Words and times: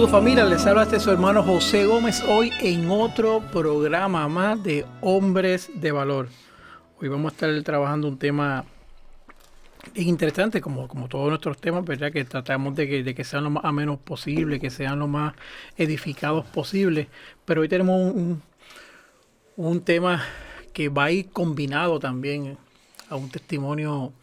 Saludos 0.00 0.18
familia, 0.18 0.44
les 0.46 0.66
habla 0.66 0.84
este 0.84 0.98
su 0.98 1.10
hermano 1.10 1.42
José 1.42 1.84
Gómez 1.84 2.24
hoy 2.26 2.50
en 2.60 2.90
otro 2.90 3.42
programa 3.52 4.26
más 4.28 4.62
de 4.62 4.86
Hombres 5.02 5.70
de 5.74 5.92
Valor. 5.92 6.30
Hoy 6.98 7.08
vamos 7.08 7.32
a 7.32 7.34
estar 7.34 7.62
trabajando 7.62 8.08
un 8.08 8.18
tema 8.18 8.64
interesante, 9.94 10.62
como, 10.62 10.88
como 10.88 11.06
todos 11.06 11.28
nuestros 11.28 11.58
temas, 11.58 11.84
¿verdad? 11.84 12.10
Que 12.10 12.24
tratamos 12.24 12.74
de 12.76 12.88
que, 12.88 13.02
de 13.02 13.14
que 13.14 13.24
sean 13.24 13.44
lo 13.44 13.50
más 13.50 13.62
amenos 13.66 13.98
posible, 13.98 14.58
que 14.58 14.70
sean 14.70 14.98
lo 15.00 15.06
más 15.06 15.34
edificados 15.76 16.46
posible. 16.46 17.10
Pero 17.44 17.60
hoy 17.60 17.68
tenemos 17.68 18.00
un, 18.00 18.42
un, 19.58 19.66
un 19.66 19.80
tema 19.82 20.24
que 20.72 20.88
va 20.88 21.04
a 21.04 21.10
ir 21.10 21.28
combinado 21.28 22.00
también 22.00 22.56
a 23.10 23.16
un 23.16 23.28
testimonio 23.28 24.14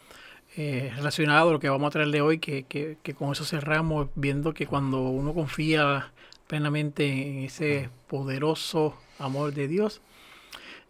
eh, 0.60 0.92
relacionado 0.96 1.50
a 1.50 1.54
lo 1.54 1.60
que 1.60 1.70
vamos 1.70 1.88
a 1.88 1.92
traerle 1.92 2.20
hoy, 2.20 2.40
que, 2.40 2.64
que, 2.64 2.98
que 3.04 3.14
con 3.14 3.32
eso 3.32 3.46
cerramos, 3.46 4.10
viendo 4.16 4.56
que 4.56 4.66
cuando 4.66 5.02
uno 5.02 5.36
confía 5.36 6.12
plenamente 6.48 7.06
en 7.06 7.44
ese 7.44 7.92
poderoso 8.08 8.96
amor 9.20 9.54
de 9.54 9.68
Dios, 9.68 10.02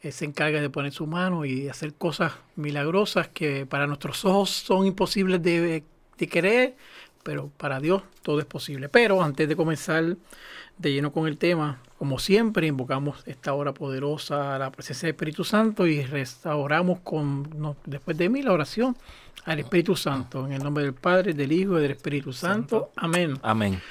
Él 0.01 0.13
se 0.13 0.23
encarga 0.23 0.61
de 0.61 0.69
poner 0.69 0.93
su 0.93 1.05
mano 1.05 1.43
y 1.43 1.67
hacer 1.67 1.93
cosas 1.93 2.31
milagrosas 2.55 3.27
que 3.27 3.65
para 3.65 3.87
nuestros 3.87 4.23
ojos 4.23 4.51
son 4.51 4.87
imposibles 4.87 5.43
de, 5.43 5.83
de 6.17 6.29
creer, 6.29 6.77
pero 7.23 7.51
para 7.57 7.81
Dios 7.81 8.03
todo 8.21 8.39
es 8.39 8.45
posible. 8.45 8.87
Pero 8.87 9.21
antes 9.21 9.49
de 9.49 9.57
comenzar 9.57 10.15
de 10.77 10.93
lleno 10.93 11.11
con 11.11 11.27
el 11.27 11.37
tema, 11.37 11.81
como 11.97 12.19
siempre, 12.19 12.67
invocamos 12.67 13.21
esta 13.25 13.53
hora 13.53 13.73
poderosa 13.73 14.55
a 14.55 14.59
la 14.59 14.71
presencia 14.71 15.07
del 15.07 15.15
Espíritu 15.15 15.43
Santo 15.43 15.87
y 15.87 16.05
restauramos 16.05 16.99
con, 17.01 17.49
no, 17.59 17.75
después 17.85 18.17
de 18.17 18.29
mí, 18.29 18.43
la 18.43 18.53
oración 18.53 18.95
al 19.45 19.59
Espíritu 19.59 19.95
Santo. 19.95 20.45
En 20.45 20.53
el 20.53 20.63
nombre 20.63 20.83
del 20.83 20.93
Padre, 20.93 21.33
del 21.33 21.51
Hijo 21.51 21.77
y 21.79 21.81
del 21.81 21.91
Espíritu 21.91 22.33
Santo. 22.33 22.91
Amén. 22.95 23.39
Amén. 23.41 23.81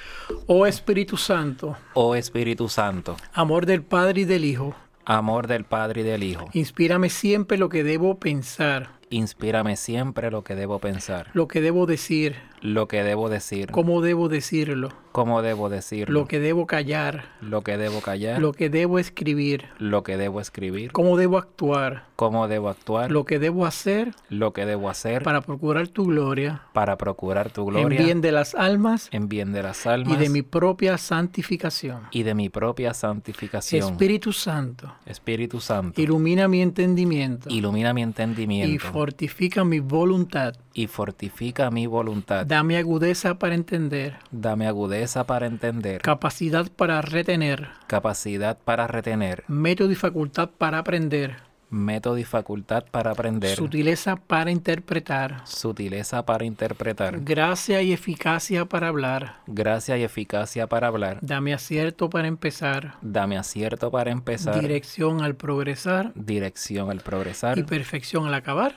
Oh 0.47 0.65
Espíritu 0.65 1.17
Santo, 1.17 1.75
Oh 1.93 2.15
Espíritu 2.15 2.69
Santo, 2.69 3.17
amor 3.33 3.65
del 3.65 3.83
Padre 3.83 4.21
y 4.21 4.25
del 4.25 4.45
Hijo, 4.45 4.75
amor 5.05 5.47
del 5.47 5.63
Padre 5.63 6.01
y 6.01 6.03
del 6.03 6.23
Hijo, 6.23 6.49
inspírame 6.53 7.09
siempre 7.09 7.57
lo 7.57 7.69
que 7.69 7.83
debo 7.83 8.19
pensar, 8.19 8.91
inspírame 9.09 9.75
siempre 9.77 10.31
lo 10.31 10.43
que 10.43 10.55
debo 10.55 10.79
pensar, 10.79 11.29
lo 11.33 11.47
que 11.47 11.61
debo 11.61 11.85
decir, 11.85 12.35
lo 12.61 12.87
que 12.87 13.03
debo 13.03 13.29
decir, 13.29 13.71
cómo 13.71 14.01
debo 14.01 14.29
decirlo, 14.29 14.89
cómo 15.11 15.41
debo 15.41 15.69
decirlo, 15.69 16.21
lo 16.21 16.27
que 16.27 16.39
debo 16.39 16.67
callar, 16.67 17.25
lo 17.41 17.61
que 17.61 17.77
debo 17.77 18.01
callar, 18.01 18.41
lo 18.41 18.53
que 18.53 18.69
debo 18.69 18.99
escribir, 18.99 19.65
lo 19.77 20.03
que 20.03 20.17
debo 20.17 20.41
escribir, 20.41 20.91
cómo 20.91 21.17
debo 21.17 21.37
actuar, 21.37 22.05
cómo 22.15 22.47
debo 22.47 22.69
actuar, 22.69 23.11
lo 23.11 23.25
que 23.25 23.39
debo 23.39 23.65
hacer 23.65 24.13
lo 24.29 24.53
que 24.53 24.65
debo 24.65 24.89
hacer. 24.89 25.23
para 25.23 25.41
procurar 25.41 25.87
tu 25.87 26.05
gloria. 26.05 26.63
Para 26.73 26.97
procurar 26.97 27.51
tu 27.51 27.61
en 27.61 27.67
gloria. 27.67 28.03
bien 28.03 28.21
de 28.21 28.31
las 28.31 28.55
almas 28.55 29.09
en 29.11 29.29
bien 29.29 29.53
de 29.53 29.63
las 29.63 29.85
y 29.85 29.89
almas 29.89 30.19
de 30.19 30.29
mi 30.29 30.41
propia 30.41 30.97
santificación. 30.97 32.01
y 32.11 32.23
de 32.23 32.33
mi 32.33 32.49
propia 32.49 32.93
santificación. 32.93 33.91
Espíritu 33.91 34.33
Santo, 34.33 34.95
Espíritu 35.05 35.59
Santo, 35.59 36.01
ilumina 36.01 36.47
mi 36.47 36.61
entendimiento 36.61 37.49
ilumina 37.49 37.93
mi 37.93 38.01
y 38.01 38.03
entendimiento 38.03 38.87
fortifica 38.91 39.63
mi 39.63 39.79
voluntad. 39.79 40.55
y 40.73 40.87
fortifica 40.87 41.69
mi 41.71 41.87
voluntad. 41.87 42.46
Dame 42.47 42.77
agudeza 42.77 43.37
para 43.39 43.55
entender, 43.55 44.15
Dame 44.31 44.67
agudeza 44.67 45.25
para 45.25 45.47
entender, 45.47 46.01
capacidad 46.01 46.65
para 46.71 47.01
retener, 47.01 47.67
capacidad 47.87 48.57
para 48.63 48.87
retener, 48.87 49.43
método 49.49 49.91
y 49.91 49.95
facultad 49.95 50.49
para 50.57 50.77
aprender, 50.77 51.35
método 51.69 52.17
y 52.17 52.23
facultad 52.23 52.85
para 52.89 53.11
aprender, 53.11 53.53
sutileza 53.57 54.15
para 54.15 54.49
interpretar, 54.49 55.41
sutileza 55.45 56.25
para 56.25 56.45
interpretar, 56.45 57.19
gracia 57.19 57.81
y 57.81 57.91
eficacia 57.91 58.63
para 58.63 58.87
hablar. 58.87 59.41
gracia 59.47 59.97
y 59.97 60.03
eficacia 60.03 60.67
para 60.67 60.87
hablar. 60.87 61.17
Dame 61.21 61.53
acierto 61.53 62.09
para 62.09 62.29
empezar, 62.29 62.93
Dame 63.01 63.37
acierto 63.37 63.91
para 63.91 64.11
empezar, 64.11 64.61
dirección 64.61 65.21
al 65.21 65.35
progresar. 65.35 66.13
Dirección 66.15 66.91
al 66.91 67.01
progresar. 67.01 67.57
Y 67.57 67.63
perfección 67.63 68.25
al 68.25 68.33
acabar. 68.35 68.75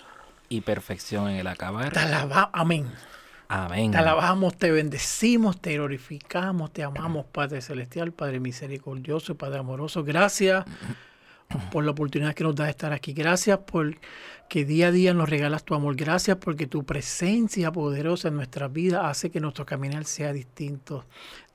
y 0.53 0.63
perfección 0.63 1.29
en 1.29 1.37
el 1.37 1.47
acabar. 1.47 1.97
Alaba- 1.97 2.51
Amén. 2.53 2.87
Amén. 3.53 3.91
Te 3.91 3.99
alabamos, 3.99 4.56
te 4.56 4.71
bendecimos, 4.71 5.61
te 5.61 5.72
glorificamos, 5.72 6.72
te 6.72 6.84
amamos, 6.84 7.27
Padre 7.27 7.61
Celestial, 7.61 8.12
Padre 8.12 8.38
Misericordioso, 8.38 9.34
Padre 9.34 9.59
Amoroso. 9.59 10.05
Gracias 10.05 10.65
por 11.72 11.84
la 11.84 11.91
oportunidad 11.91 12.33
que 12.33 12.44
nos 12.44 12.55
da 12.55 12.66
de 12.66 12.71
estar 12.71 12.93
aquí. 12.93 13.12
Gracias 13.12 13.59
por 13.59 13.97
que 14.49 14.65
día 14.65 14.87
a 14.87 14.91
día 14.93 15.15
nos 15.15 15.28
regalas 15.28 15.65
tu 15.65 15.75
amor. 15.75 15.97
Gracias 15.97 16.37
porque 16.37 16.69
tu 16.69 16.84
presencia 16.84 17.72
poderosa 17.72 18.28
en 18.28 18.37
nuestras 18.37 18.72
vidas 18.72 19.03
hace 19.05 19.31
que 19.31 19.41
nuestro 19.41 19.66
caminar 19.66 20.05
sea 20.05 20.33
distinto. 20.33 21.05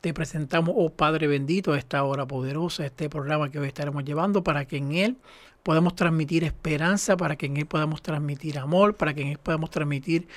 Te 0.01 0.13
presentamos, 0.13 0.75
oh 0.77 0.89
Padre 0.89 1.27
bendito, 1.27 1.71
a 1.71 1.77
esta 1.77 2.03
hora 2.03 2.25
poderosa, 2.25 2.85
este 2.85 3.09
programa 3.09 3.49
que 3.49 3.57
hoy 3.57 3.69
estaremos 3.69 4.03
llevando 4.03 4.43
para 4.43 4.65
que 4.65 4.75
en 4.75 4.91
él 4.91 5.17
podamos 5.65 5.95
transmitir 5.95 6.43
esperanza, 6.43 7.17
para 7.17 7.37
que 7.37 7.47
en 7.47 7.57
él 7.57 7.65
podamos 7.65 8.03
transmitir 8.03 8.59
amor, 8.59 8.93
para 8.93 9.15
que 9.15 9.23
en 9.23 9.29
él 9.29 9.39
podamos 9.39 9.71
transmitir 9.71 10.27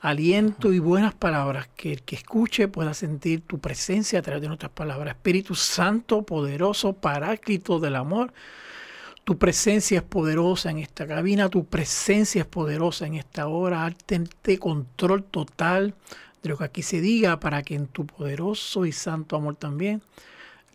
aliento 0.00 0.72
y 0.72 0.78
buenas 0.78 1.12
palabras, 1.12 1.68
que 1.76 1.92
el 1.92 2.02
que 2.02 2.16
escuche 2.16 2.66
pueda 2.66 2.94
sentir 2.94 3.42
tu 3.42 3.58
presencia 3.58 4.20
a 4.20 4.22
través 4.22 4.40
de 4.40 4.48
nuestras 4.48 4.72
palabras. 4.72 5.16
Espíritu 5.16 5.54
Santo, 5.54 6.22
poderoso, 6.22 6.94
paráclito 6.94 7.78
del 7.78 7.94
amor, 7.94 8.32
tu 9.24 9.36
presencia 9.36 9.98
es 9.98 10.02
poderosa 10.02 10.70
en 10.70 10.78
esta 10.78 11.06
cabina, 11.06 11.50
tu 11.50 11.66
presencia 11.66 12.40
es 12.40 12.46
poderosa 12.46 13.06
en 13.06 13.16
esta 13.16 13.48
hora. 13.48 13.94
Tente 14.06 14.58
control 14.58 15.24
total 15.24 15.92
de 16.42 16.48
lo 16.48 16.56
que 16.56 16.64
aquí 16.64 16.80
se 16.80 17.02
diga 17.02 17.38
para 17.38 17.62
que 17.62 17.74
en 17.74 17.86
tu 17.86 18.06
poderoso 18.06 18.86
y 18.86 18.92
santo 18.92 19.36
amor 19.36 19.56
también 19.56 20.00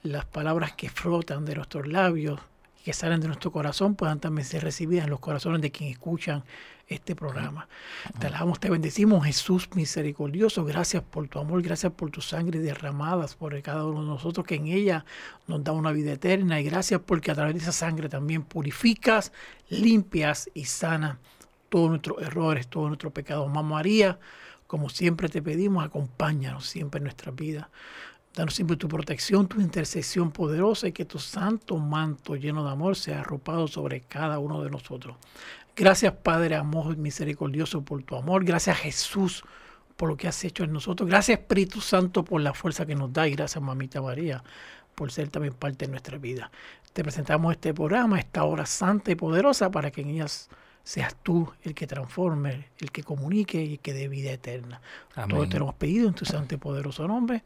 las 0.03 0.25
palabras 0.25 0.73
que 0.73 0.91
flotan 0.91 1.43
de 1.43 1.55
nuestros 1.55 1.87
labios 1.87 2.39
que 2.85 2.93
salen 2.93 3.19
de 3.19 3.25
nuestro 3.25 3.51
corazón 3.51 3.95
puedan 3.95 4.19
también 4.19 4.45
ser 4.45 4.63
recibidas 4.63 5.05
en 5.05 5.09
los 5.09 5.19
corazones 5.19 5.59
de 5.59 5.71
quienes 5.71 5.95
escuchan 5.95 6.43
este 6.85 7.15
programa. 7.15 7.67
Te 8.19 8.27
alabamos, 8.27 8.59
te 8.59 8.69
bendecimos, 8.69 9.25
Jesús 9.25 9.67
misericordioso. 9.73 10.63
Gracias 10.63 11.01
por 11.01 11.27
tu 11.27 11.39
amor, 11.39 11.63
gracias 11.63 11.93
por 11.93 12.11
tu 12.11 12.21
sangre 12.21 12.59
derramadas 12.59 13.33
por 13.33 13.59
cada 13.63 13.85
uno 13.85 14.01
de 14.01 14.05
nosotros, 14.05 14.45
que 14.45 14.53
en 14.53 14.67
ella 14.67 15.03
nos 15.47 15.63
da 15.63 15.71
una 15.71 15.91
vida 15.91 16.11
eterna. 16.11 16.61
Y 16.61 16.65
gracias 16.65 17.01
porque 17.03 17.31
a 17.31 17.33
través 17.33 17.55
de 17.55 17.61
esa 17.61 17.71
sangre 17.71 18.07
también 18.07 18.43
purificas, 18.43 19.31
limpias 19.67 20.47
y 20.53 20.65
sanas 20.65 21.17
todos 21.69 21.89
nuestros 21.89 22.21
errores, 22.21 22.67
todos 22.67 22.89
nuestros 22.89 23.11
pecados. 23.13 23.47
Mamá 23.47 23.63
María, 23.77 24.19
como 24.67 24.89
siempre 24.89 25.27
te 25.27 25.41
pedimos, 25.41 25.83
acompáñanos 25.83 26.67
siempre 26.67 26.99
en 26.99 27.05
nuestra 27.05 27.31
vida. 27.31 27.71
Danos 28.35 28.53
siempre 28.53 28.75
tu 28.75 28.89
protección, 28.89 29.47
tu 29.47 29.61
intercesión 29.61 30.31
poderosa 30.31 30.87
y 30.87 30.91
que 30.91 31.05
tu 31.05 31.19
santo 31.19 31.77
manto 31.77 32.35
lleno 32.35 32.65
de 32.65 32.71
amor 32.71 32.97
sea 32.97 33.21
arropado 33.21 33.67
sobre 33.67 34.01
cada 34.01 34.39
uno 34.39 34.61
de 34.61 34.69
nosotros. 34.69 35.15
Gracias 35.73 36.13
Padre 36.13 36.55
amor 36.55 36.97
misericordioso 36.97 37.81
por 37.83 38.03
tu 38.03 38.17
amor. 38.17 38.43
Gracias 38.43 38.77
Jesús 38.77 39.43
por 39.95 40.09
lo 40.09 40.17
que 40.17 40.27
has 40.27 40.43
hecho 40.43 40.65
en 40.65 40.73
nosotros. 40.73 41.07
Gracias 41.07 41.39
Espíritu 41.39 41.79
Santo 41.79 42.25
por 42.25 42.41
la 42.41 42.53
fuerza 42.53 42.85
que 42.85 42.95
nos 42.95 43.13
da 43.13 43.25
y 43.25 43.31
gracias 43.31 43.63
Mamita 43.63 44.01
María 44.01 44.43
por 44.95 45.11
ser 45.11 45.29
también 45.29 45.53
parte 45.53 45.85
de 45.85 45.91
nuestra 45.91 46.17
vida. 46.17 46.51
Te 46.91 47.03
presentamos 47.03 47.53
este 47.53 47.73
programa, 47.73 48.19
esta 48.19 48.43
hora 48.43 48.65
santa 48.65 49.11
y 49.11 49.15
poderosa 49.15 49.71
para 49.71 49.91
que 49.91 50.01
en 50.01 50.09
ellas 50.09 50.49
seas 50.85 51.15
tú 51.23 51.51
el 51.63 51.73
que 51.73 51.87
transforme, 51.87 52.69
el 52.77 52.91
que 52.91 53.03
comunique 53.03 53.61
y 53.61 53.73
el 53.73 53.79
que 53.79 53.93
dé 53.93 54.07
vida 54.07 54.31
eterna. 54.31 54.79
Amén. 55.15 55.35
Todo 55.35 55.49
te 55.49 55.57
lo 55.57 55.65
hemos 55.65 55.75
pedido 55.75 56.07
en 56.07 56.13
tu 56.13 56.25
santo 56.25 56.53
y 56.55 56.57
poderoso 56.59 57.07
nombre. 57.07 57.43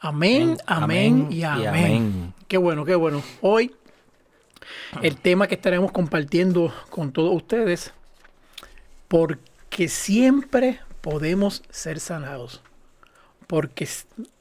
Amén, 0.00 0.56
amén, 0.66 1.26
Amén 1.26 1.26
y 1.30 1.36
y 1.40 1.44
amén. 1.44 1.68
amén. 1.68 2.34
Qué 2.48 2.56
bueno, 2.56 2.84
qué 2.86 2.94
bueno. 2.94 3.22
Hoy 3.42 3.74
el 5.02 5.16
tema 5.16 5.46
que 5.46 5.56
estaremos 5.56 5.92
compartiendo 5.92 6.72
con 6.90 7.12
todos 7.12 7.34
ustedes, 7.36 7.92
porque 9.08 9.88
siempre 9.88 10.80
podemos 11.00 11.62
ser 11.70 12.00
sanados. 12.00 12.62
Porque 13.46 13.88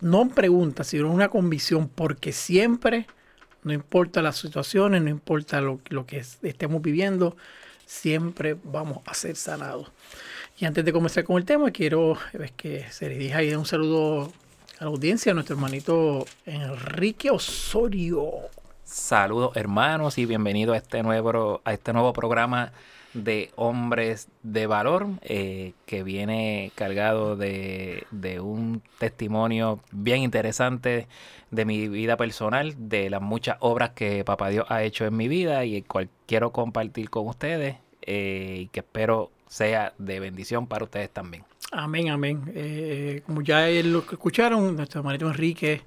no 0.01 0.27
pregunta, 0.30 0.83
sino 0.83 1.09
una 1.12 1.30
convicción, 1.30 1.88
porque 1.88 2.33
siempre, 2.33 3.07
no 3.63 3.71
importa 3.74 4.21
las 4.21 4.38
situaciones, 4.38 5.01
no 5.01 5.09
importa 5.09 5.62
lo, 5.62 5.80
lo 5.89 6.06
que 6.06 6.18
es- 6.19 6.39
estemos 6.44 6.81
viviendo, 6.81 7.38
siempre 7.87 8.55
vamos 8.63 8.99
a 9.05 9.15
ser 9.15 9.35
sanados. 9.35 9.89
Y 10.59 10.65
antes 10.65 10.85
de 10.85 10.93
comenzar 10.93 11.23
con 11.23 11.37
el 11.37 11.45
tema, 11.45 11.71
quiero 11.71 12.17
es 12.33 12.51
que 12.51 12.85
se 12.91 13.09
dije 13.09 13.33
ahí 13.33 13.55
un 13.55 13.65
saludo 13.65 14.31
a 14.79 14.83
la 14.83 14.89
audiencia, 14.89 15.31
a 15.31 15.35
nuestro 15.35 15.55
hermanito 15.55 16.25
Enrique 16.45 17.31
Osorio. 17.31 18.31
Saludos 18.83 19.55
hermanos 19.55 20.17
y 20.17 20.25
bienvenidos 20.25 20.75
a 20.75 20.77
este 20.77 21.01
nuevo, 21.01 21.61
a 21.63 21.73
este 21.73 21.93
nuevo 21.93 22.13
programa 22.13 22.71
de 23.13 23.51
hombres 23.56 24.30
de 24.44 24.68
valor 24.68 25.07
eh, 25.21 25.74
que 25.86 26.04
viene 26.04 26.71
cargado 26.75 27.36
de, 27.36 28.06
de, 28.12 28.39
un 28.39 28.81
testimonio 29.00 29.80
bien 29.92 30.21
interesante 30.21 31.07
de 31.51 31.65
mi 31.65 31.88
vida 31.88 32.18
personal, 32.18 32.75
de 32.77 33.09
las 33.09 33.21
muchas 33.21 33.57
obras 33.59 33.92
que 33.92 34.24
Papá 34.24 34.50
Dios 34.50 34.65
ha 34.69 34.83
hecho 34.83 35.06
en 35.06 35.15
mi 35.15 35.27
vida 35.27 35.65
y 35.65 35.77
el 35.77 35.86
cual 35.86 36.09
quiero 36.25 36.51
compartir 36.51 37.09
con 37.09 37.27
ustedes 37.27 37.77
eh, 38.01 38.57
y 38.62 38.68
que 38.68 38.81
espero 38.81 39.31
sea 39.48 39.94
de 39.98 40.19
bendición 40.19 40.68
para 40.68 40.83
ustedes 40.83 41.09
también. 41.09 41.44
Amén, 41.71 42.09
amén. 42.09 42.51
Eh, 42.56 43.21
como 43.25 43.42
ya 43.42 43.68
lo 43.83 44.06
que 44.06 44.15
escucharon, 44.15 44.75
nuestro 44.75 45.01
hermanito 45.01 45.27
Enrique 45.27 45.81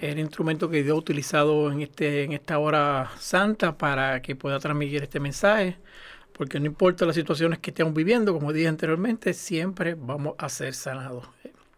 el 0.00 0.18
instrumento 0.18 0.70
que 0.70 0.82
Dios 0.82 0.94
ha 0.94 0.98
utilizado 0.98 1.70
en, 1.70 1.82
este, 1.82 2.24
en 2.24 2.32
esta 2.32 2.58
hora 2.58 3.10
santa 3.18 3.76
para 3.76 4.22
que 4.22 4.34
pueda 4.36 4.58
transmitir 4.58 5.02
este 5.02 5.20
mensaje 5.20 5.76
porque 6.38 6.60
no 6.60 6.66
importa 6.66 7.04
las 7.04 7.16
situaciones 7.16 7.58
que 7.58 7.70
estemos 7.70 7.92
viviendo, 7.92 8.32
como 8.32 8.52
dije 8.52 8.68
anteriormente, 8.68 9.34
siempre 9.34 9.94
vamos 9.94 10.36
a 10.38 10.48
ser 10.48 10.72
sanados. 10.72 11.28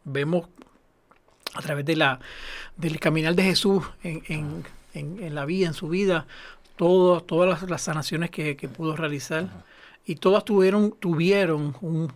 Vemos 0.04 0.48
a 1.54 1.62
través 1.62 1.86
de 1.86 1.96
la, 1.96 2.20
del 2.76 3.00
caminar 3.00 3.34
de 3.34 3.42
Jesús 3.42 3.82
en, 4.02 5.34
la 5.34 5.46
vida, 5.46 5.66
en 5.68 5.72
su 5.72 5.88
vida, 5.88 6.26
todas 6.76 7.62
las, 7.70 7.80
sanaciones 7.80 8.30
que, 8.30 8.54
pudo 8.68 8.96
realizar 8.96 9.48
y 10.04 10.16
todas 10.16 10.44
tuvieron, 10.44 10.92
tuvieron 10.92 11.74
un, 11.80 12.12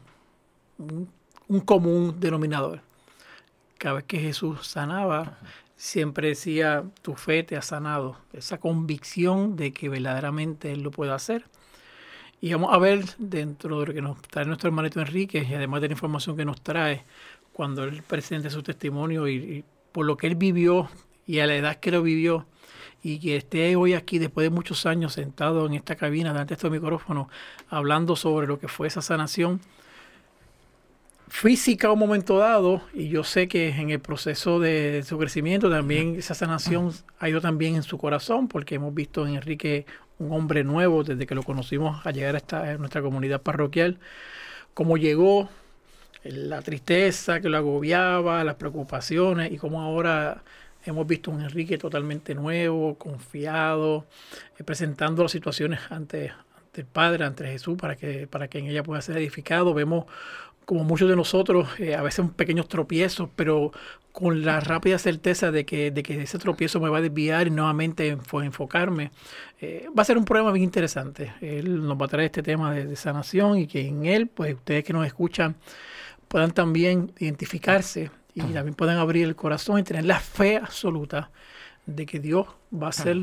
un, 1.49 1.61
común 1.61 2.21
denominador. 2.21 2.83
Cada 3.79 3.95
vez 3.97 4.05
que 4.05 4.19
Jesús 4.19 4.67
sanaba, 4.67 5.39
siempre 5.77 6.29
decía, 6.29 6.85
tu 7.01 7.15
fe 7.15 7.43
te 7.43 7.57
ha 7.57 7.63
sanado. 7.63 8.19
Esa 8.35 8.59
convicción 8.59 9.57
de 9.57 9.73
que 9.73 9.89
verdaderamente 9.89 10.73
Él 10.73 10.83
lo 10.83 10.91
puede 10.91 11.13
hacer 11.13 11.47
y 12.45 12.53
vamos 12.53 12.75
a 12.75 12.79
ver 12.79 13.07
dentro 13.17 13.81
de 13.81 13.87
lo 13.87 13.95
que 13.95 14.03
nos 14.03 14.21
trae 14.21 14.45
nuestro 14.45 14.69
hermanito 14.69 15.01
Enrique, 15.01 15.47
y 15.49 15.55
además 15.55 15.81
de 15.81 15.89
la 15.89 15.95
información 15.95 16.37
que 16.37 16.45
nos 16.45 16.61
trae, 16.61 17.03
cuando 17.55 17.85
él 17.85 18.03
presente 18.03 18.51
su 18.51 18.63
testimonio 18.63 19.27
y, 19.27 19.65
por 19.93 20.05
lo 20.05 20.19
que 20.19 20.27
él 20.27 20.35
vivió 20.35 20.91
y 21.27 21.39
a 21.39 21.47
la 21.47 21.57
edad 21.57 21.77
que 21.77 21.91
lo 21.91 22.03
vivió, 22.03 22.45
y 23.03 23.19
que 23.19 23.37
esté 23.37 23.77
hoy 23.77 23.95
aquí 23.95 24.19
después 24.19 24.45
de 24.45 24.51
muchos 24.51 24.85
años 24.85 25.15
sentado 25.15 25.65
en 25.65 25.73
esta 25.73 25.97
cabina 25.97 26.35
delante 26.35 26.51
de 26.51 26.57
este 26.57 26.69
micrófono 26.69 27.31
hablando 27.71 28.15
sobre 28.15 28.47
lo 28.47 28.59
que 28.61 28.69
fue 28.69 28.89
esa 28.89 29.01
sanación 29.01 29.63
física 31.29 31.89
a 31.89 31.93
un 31.93 31.99
momento 31.99 32.39
dado 32.39 32.83
y 32.93 33.09
yo 33.09 33.25
sé 33.25 33.49
que 33.49 33.71
en 33.71 33.91
el 33.91 34.01
proceso 34.01 34.61
de 34.61 35.03
su 35.07 35.19
crecimiento 35.19 35.71
también 35.71 36.17
esa 36.17 36.35
sanación 36.35 36.93
ha 37.19 37.29
ido 37.29 37.41
también 37.41 37.75
en 37.75 37.83
su 37.83 37.97
corazón 37.97 38.49
porque 38.49 38.75
hemos 38.75 38.95
visto 38.95 39.27
en 39.27 39.35
Enrique 39.35 39.87
un 40.19 40.33
hombre 40.33 40.65
nuevo 40.65 41.05
desde 41.05 41.27
que 41.27 41.35
lo 41.35 41.43
conocimos 41.43 42.05
a 42.07 42.11
llegar 42.11 42.35
a, 42.35 42.39
esta, 42.39 42.77
nuestra 42.79 43.03
comunidad 43.03 43.43
parroquial, 43.43 43.99
cómo 44.75 44.97
llegó, 44.97 45.49
la 46.25 46.63
tristeza 46.63 47.41
que 47.41 47.51
lo 47.51 47.59
agobiaba, 47.59 48.43
las 48.45 48.55
preocupaciones 48.55 49.53
y 49.53 49.59
cómo 49.59 49.83
ahora 49.83 50.43
hemos 50.87 51.07
visto 51.07 51.31
un 51.31 51.43
Enrique 51.43 51.79
totalmente 51.79 52.35
nuevo, 52.35 52.97
confiado, 52.97 54.07
eh, 54.59 54.65
presentando 54.65 55.23
las 55.23 55.33
situaciones 55.33 55.81
ante, 55.91 56.33
ante, 56.57 56.81
el 56.81 56.87
Padre, 56.87 57.25
ante 57.25 57.45
Jesús, 57.45 57.77
para 57.79 57.97
que, 57.97 58.27
para 58.27 58.49
que 58.49 58.59
en 58.59 58.67
ella 58.67 58.83
pueda 58.83 59.03
ser 59.03 59.19
edificado. 59.19 59.75
Vemos 59.75 60.07
como 60.65 60.85
muchos 60.85 61.09
de 61.09 61.17
nosotros, 61.17 61.69
eh, 61.79 61.95
a 61.95 62.03
veces 62.03 62.25
pequeños 62.37 62.69
tropiezos, 62.69 63.29
pero 63.37 63.73
con 64.13 64.45
la 64.45 64.61
rápida 64.61 64.99
certeza 64.99 65.51
de 65.51 65.67
que, 65.67 65.91
de 65.91 66.03
que 66.03 66.23
ese 66.23 66.39
tropiezo 66.39 66.79
me 66.81 66.89
va 66.89 66.99
a 66.99 67.01
desviar 67.01 67.49
y 67.49 67.51
nuevamente 67.51 68.09
enfocarme. 68.09 69.11
Eh, 69.61 69.89
va 69.97 70.03
a 70.03 70.05
ser 70.05 70.17
un 70.17 70.25
problema 70.25 70.53
bien 70.53 70.65
interesante. 70.65 71.33
Él 71.41 71.85
nos 71.85 72.01
va 72.01 72.07
a 72.07 72.09
traer 72.09 72.27
este 72.27 72.43
tema 72.43 72.73
de, 72.73 72.95
sanación 72.95 73.59
y 73.59 73.67
que 73.67 73.87
en 73.87 74.07
él, 74.07 74.29
pues 74.29 74.55
ustedes 74.55 74.85
que 74.85 74.93
nos 74.93 75.07
escuchan, 75.07 75.57
puedan 76.29 76.53
también 76.53 77.13
identificarse 77.19 78.11
y 78.35 78.43
también 78.43 78.75
puedan 78.75 78.99
abrir 78.99 79.25
el 79.25 79.37
corazón 79.37 79.81
y 79.81 79.83
tener 79.83 80.05
la 80.05 80.21
fe 80.21 80.59
absoluta 80.59 81.31
de 81.87 82.07
que 82.07 82.21
Dios 82.21 82.47
va 82.73 82.87
a 82.87 82.91
hacer 82.91 83.17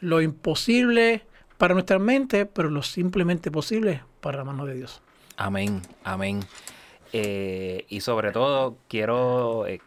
lo 0.00 0.20
imposible 0.20 1.24
para 1.56 1.72
nuestra 1.74 1.98
mente, 1.98 2.44
pero 2.46 2.68
lo 2.68 2.82
simplemente 2.82 3.50
posible 3.50 4.02
para 4.20 4.38
la 4.38 4.44
mano 4.44 4.66
de 4.66 4.74
Dios. 4.74 5.00
Amén, 5.36 5.80
amén. 6.04 6.40
Eh, 7.16 7.86
y 7.88 8.00
sobre 8.00 8.32
todo 8.32 8.76
quiero 8.88 9.68
eh, 9.68 9.80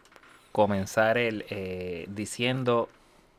comenzar 0.50 1.18
el, 1.18 1.44
eh, 1.50 2.06
diciendo 2.08 2.88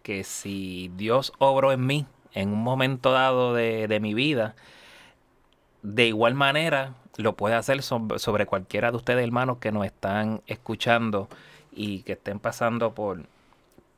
que 0.04 0.24
si 0.24 0.92
Dios 0.96 1.34
obró 1.40 1.72
en 1.72 1.88
mí 1.88 2.06
en 2.36 2.50
un 2.50 2.62
momento 2.62 3.12
dado 3.12 3.56
de, 3.56 4.00
mi 4.00 4.14
vida, 4.14 4.56
de 5.82 6.06
igual 6.06 6.36
manera 6.36 6.94
lo 7.18 7.36
puede 7.36 7.56
hacer 7.56 7.82
sobre, 7.82 8.46
cualquiera 8.46 8.92
de 8.92 8.98
ustedes 8.98 9.24
hermanos 9.24 9.58
que 9.58 9.72
nos 9.72 9.88
están 9.88 10.44
escuchando 10.46 11.28
y 11.72 12.04
que 12.04 12.12
estén 12.14 12.40
pasando 12.40 12.94
por, 12.94 13.24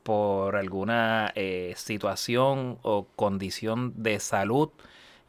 por 0.04 0.56
alguna 0.56 1.34
situación 1.76 2.78
o 2.80 3.06
condición 3.14 3.92
de 4.02 4.20
salud 4.20 4.70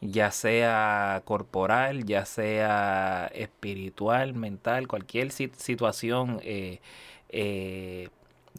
ya 0.00 0.30
sea 0.30 1.22
corporal, 1.24 2.04
ya 2.04 2.24
sea 2.24 3.30
espiritual, 3.34 4.34
mental, 4.34 4.88
cualquier 4.88 5.30
situación 5.30 6.40
eh, 6.42 6.80
eh, 7.30 8.08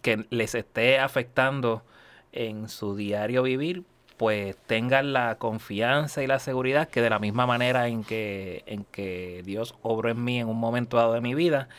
que 0.02 0.26
les 0.30 0.56
esté 0.56 1.00
afectando 1.00 1.84
en 2.32 2.68
su 2.68 2.96
diario 2.96 3.44
vivir, 3.44 3.84
pues 4.18 4.58
tengan 4.66 5.14
la 5.14 5.38
confianza 5.38 6.24
y 6.24 6.28
la 6.28 6.40
seguridad 6.40 6.90
que 6.90 7.02
de 7.02 7.10
la 7.10 7.20
misma 7.20 7.46
manera 7.46 7.88
en 7.88 8.04
que, 8.04 8.64
en 8.66 8.86
que 8.86 9.42
Dios 9.46 9.76
obró 9.82 10.10
en 10.10 10.24
mí 10.24 10.40
en 10.40 10.48
un 10.48 10.58
momento 10.58 10.98
dado 10.98 11.14
de 11.14 11.22
mi 11.22 11.36
vida, 11.36 11.70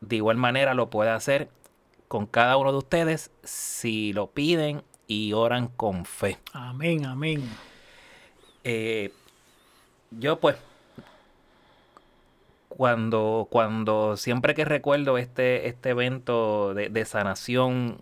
de 0.00 0.16
igual 0.16 0.36
manera 0.36 0.74
lo 0.74 0.90
puede 0.90 1.10
hacer 1.10 1.48
con 2.08 2.26
cada 2.26 2.56
uno 2.56 2.72
de 2.72 2.78
ustedes 2.78 3.30
si 3.42 4.12
lo 4.12 4.30
piden 4.30 4.82
y 5.06 5.32
oran 5.32 5.68
con 5.68 6.04
fe. 6.04 6.38
Amén, 6.52 7.06
amén. 7.06 7.42
Eh, 8.68 9.12
yo 10.10 10.40
pues, 10.40 10.56
cuando, 12.68 13.46
cuando 13.48 14.16
siempre 14.16 14.54
que 14.54 14.64
recuerdo 14.64 15.18
este, 15.18 15.68
este 15.68 15.90
evento 15.90 16.74
de, 16.74 17.04
sanación 17.04 18.00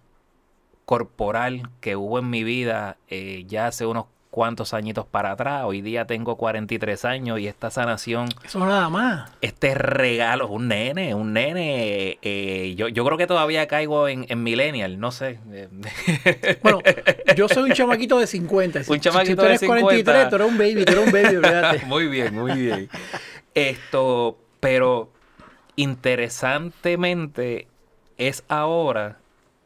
corporal 0.87 1.69
que 1.83 1.97
hubo 1.97 2.19
en 2.19 2.31
mi 2.31 2.45
vida 2.45 2.97
eh, 3.09 3.45
ya 3.47 3.67
hace 3.67 3.85
unos 3.85 4.07
cuantos 4.35 4.75
añitos 4.75 5.07
para 5.07 5.31
atrás. 5.31 5.63
Hoy 5.65 5.81
día 5.81 6.07
tengo 6.07 6.35
43 6.35 7.05
años 7.05 7.39
y 7.39 7.47
esta 7.47 7.71
sanación. 7.71 8.27
Eso 8.45 8.59
nada 8.59 8.89
más. 8.89 9.31
Este 9.41 9.77
regalo, 9.77 10.49
un 10.49 10.67
nene, 10.67 11.15
un 11.15 11.33
nene. 11.33 12.19
Eh, 12.21 12.75
yo, 12.77 12.89
yo 12.89 13.05
creo 13.05 13.17
que 13.17 13.29
todavía 13.29 13.69
caigo 13.69 14.09
en, 14.09 14.27
en 14.29 14.43
Millennial, 14.43 14.99
no 14.99 15.13
sé. 15.13 15.39
Bueno, 16.65 16.81
yo 17.37 17.49
soy 17.49 17.71
un 17.71 17.77
chamaquito 17.77 18.19
de 18.19 18.27
50. 18.27 18.81
Un 18.89 18.99
chamaquito 18.99 19.31
si 19.31 19.37
tú 19.37 19.45
eres 19.45 19.61
de 19.61 19.67
43, 19.69 20.29
tú 20.29 20.35
eres 20.35 20.49
un 20.49 20.59
baby, 20.59 20.85
tú 20.85 20.93
eres 20.95 21.07
un 21.07 21.13
baby, 21.13 21.37
fíjate. 21.37 21.87
muy 21.87 22.09
bien, 22.09 22.35
muy 22.35 22.53
bien. 22.55 22.89
Esto, 23.55 24.37
pero 24.59 25.13
interesantemente 25.77 27.69
es 28.19 28.43
ahora, 28.49 29.19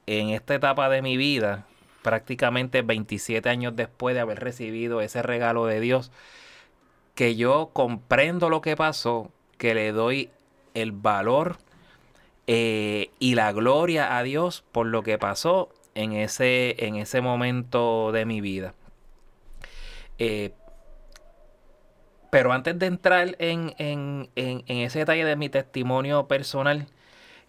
en 0.07 0.29
esta 0.29 0.55
etapa 0.55 0.91
de 0.91 1.01
mi 1.01 1.17
vida, 1.17 1.68
prácticamente 2.09 2.81
27 2.81 3.51
años 3.51 3.77
después 3.77 4.15
de 4.15 4.23
haber 4.23 4.41
recibido 4.41 5.03
ese 5.03 5.21
regalo 5.21 5.67
de 5.67 5.79
Dios, 5.79 6.11
que 7.15 7.37
yo 7.37 7.69
comprendo 7.75 8.49
lo 8.49 8.63
que 8.63 8.77
pasó, 8.77 9.31
que 9.59 9.75
le 9.75 9.93
doy 9.93 10.31
el 10.73 10.93
valor 10.93 11.59
eh, 12.47 13.11
y 13.19 13.35
la 13.35 13.53
gloria 13.53 14.17
a 14.17 14.23
Dios 14.23 14.65
por 14.73 14.87
lo 14.87 15.03
que 15.03 15.19
pasó 15.19 15.69
en 15.95 16.15
ese, 16.15 16.83
en 16.87 16.97
ese 16.97 17.21
momento 17.21 18.11
de 18.11 18.25
mi 18.25 18.41
vida. 18.41 18.73
Eh, 20.19 20.53
pero 22.31 22.55
antes 22.55 22.79
de 22.79 22.87
entrar 22.87 23.37
en, 23.39 24.31
ese 24.35 24.99
detalle 25.01 25.27
de 25.27 25.37
mi 25.37 25.51
testimonio 25.51 26.27
personal, 26.27 26.87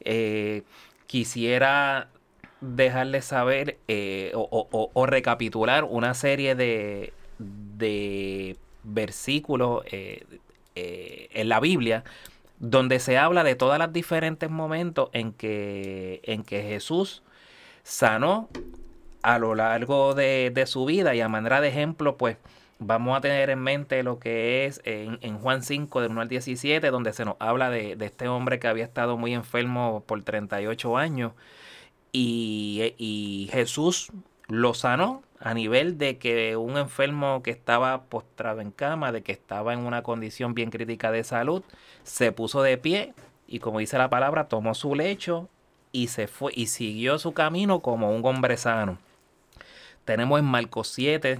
eh, 0.01 0.63
quisiera 1.07 2.09
dejarles 2.61 3.25
saber 3.25 3.77
eh, 3.87 4.31
o, 4.35 5.05
recapitular 5.05 5.83
una 5.83 6.13
serie 6.13 6.55
de, 6.55 7.13
de 7.37 8.57
versículos 8.83 9.83
eh, 9.91 10.25
eh, 10.75 11.29
en 11.33 11.49
la 11.49 11.59
Biblia 11.59 12.03
donde 12.59 12.99
se 12.99 13.17
habla 13.17 13.43
de 13.43 13.55
todos 13.55 13.77
los 13.77 13.93
diferentes 13.93 14.49
momentos 14.49 15.09
en 15.13 15.31
que, 15.31 16.19
en 16.23 16.43
que 16.43 16.61
Jesús 16.63 17.23
sanó 17.83 18.49
a 19.21 19.39
lo 19.39 19.55
largo 19.55 20.13
de, 20.13 20.63
su 20.67 20.85
vida. 20.85 21.15
Y 21.15 21.21
a 21.21 21.29
manera 21.29 21.61
de 21.61 21.69
ejemplo 21.69 22.17
pues 22.17 22.35
vamos 22.79 23.17
a 23.17 23.21
tener 23.21 23.49
en 23.49 23.59
mente 23.59 24.03
lo 24.03 24.19
que 24.19 24.65
es 24.65 24.81
en, 24.83 25.19
en 25.21 25.37
Juan 25.39 25.63
5 25.63 26.01
del 26.01 26.11
1 26.11 26.21
al 26.21 26.27
17 26.27 26.91
donde 26.91 27.13
se 27.13 27.23
nos 27.23 27.35
habla 27.39 27.69
de, 27.69 27.95
de 27.95 28.05
este 28.05 28.27
hombre 28.27 28.59
que 28.59 28.67
había 28.67 28.85
estado 28.85 29.17
muy 29.17 29.33
enfermo 29.33 30.03
por 30.05 30.21
38 30.21 30.97
años 30.97 31.31
y, 32.11 33.49
Jesús 33.51 34.11
lo 34.47 34.73
sanó 34.73 35.23
a 35.39 35.53
nivel 35.53 35.97
de 35.97 36.17
que 36.17 36.57
un 36.57 36.77
enfermo 36.77 37.41
que 37.43 37.51
estaba 37.51 38.03
postrado 38.03 38.61
en 38.61 38.71
cama, 38.71 39.11
de 39.11 39.21
que 39.21 39.31
estaba 39.31 39.73
en 39.73 39.79
una 39.79 40.03
condición 40.03 40.53
bien 40.53 40.69
crítica 40.69 41.11
de 41.11 41.23
salud, 41.23 41.63
se 42.03 42.31
puso 42.31 42.61
de 42.61 42.77
pie 42.77 43.13
y 43.47 43.59
como 43.59 43.79
dice 43.79 43.97
la 43.97 44.09
palabra, 44.09 44.47
tomó 44.47 44.75
su 44.75 44.95
lecho 44.95 45.47
y 45.91 46.07
se 46.07 46.27
fue 46.27 46.51
y 46.55 46.67
siguió 46.67 47.19
su 47.19 47.33
camino 47.33 47.81
como 47.81 48.11
un 48.11 48.25
hombre 48.25 48.57
sano. 48.57 48.97
Tenemos 50.05 50.39
en 50.39 50.45
Marcos 50.45 50.89
7, 50.89 51.39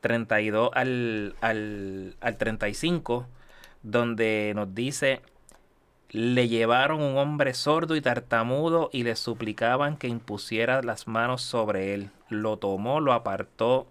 32 0.00 0.70
al, 0.74 1.36
al, 1.40 2.16
al 2.20 2.36
35, 2.36 3.26
donde 3.82 4.52
nos 4.54 4.74
dice, 4.74 5.20
le 6.10 6.48
llevaron 6.48 7.02
un 7.02 7.18
hombre 7.18 7.52
sordo 7.52 7.94
y 7.94 8.00
tartamudo 8.00 8.88
y 8.92 9.02
le 9.02 9.14
suplicaban 9.14 9.96
que 9.96 10.08
impusiera 10.08 10.82
las 10.82 11.06
manos 11.06 11.42
sobre 11.42 11.92
él. 11.92 12.10
Lo 12.30 12.56
tomó, 12.56 13.00
lo 13.00 13.12
apartó 13.12 13.86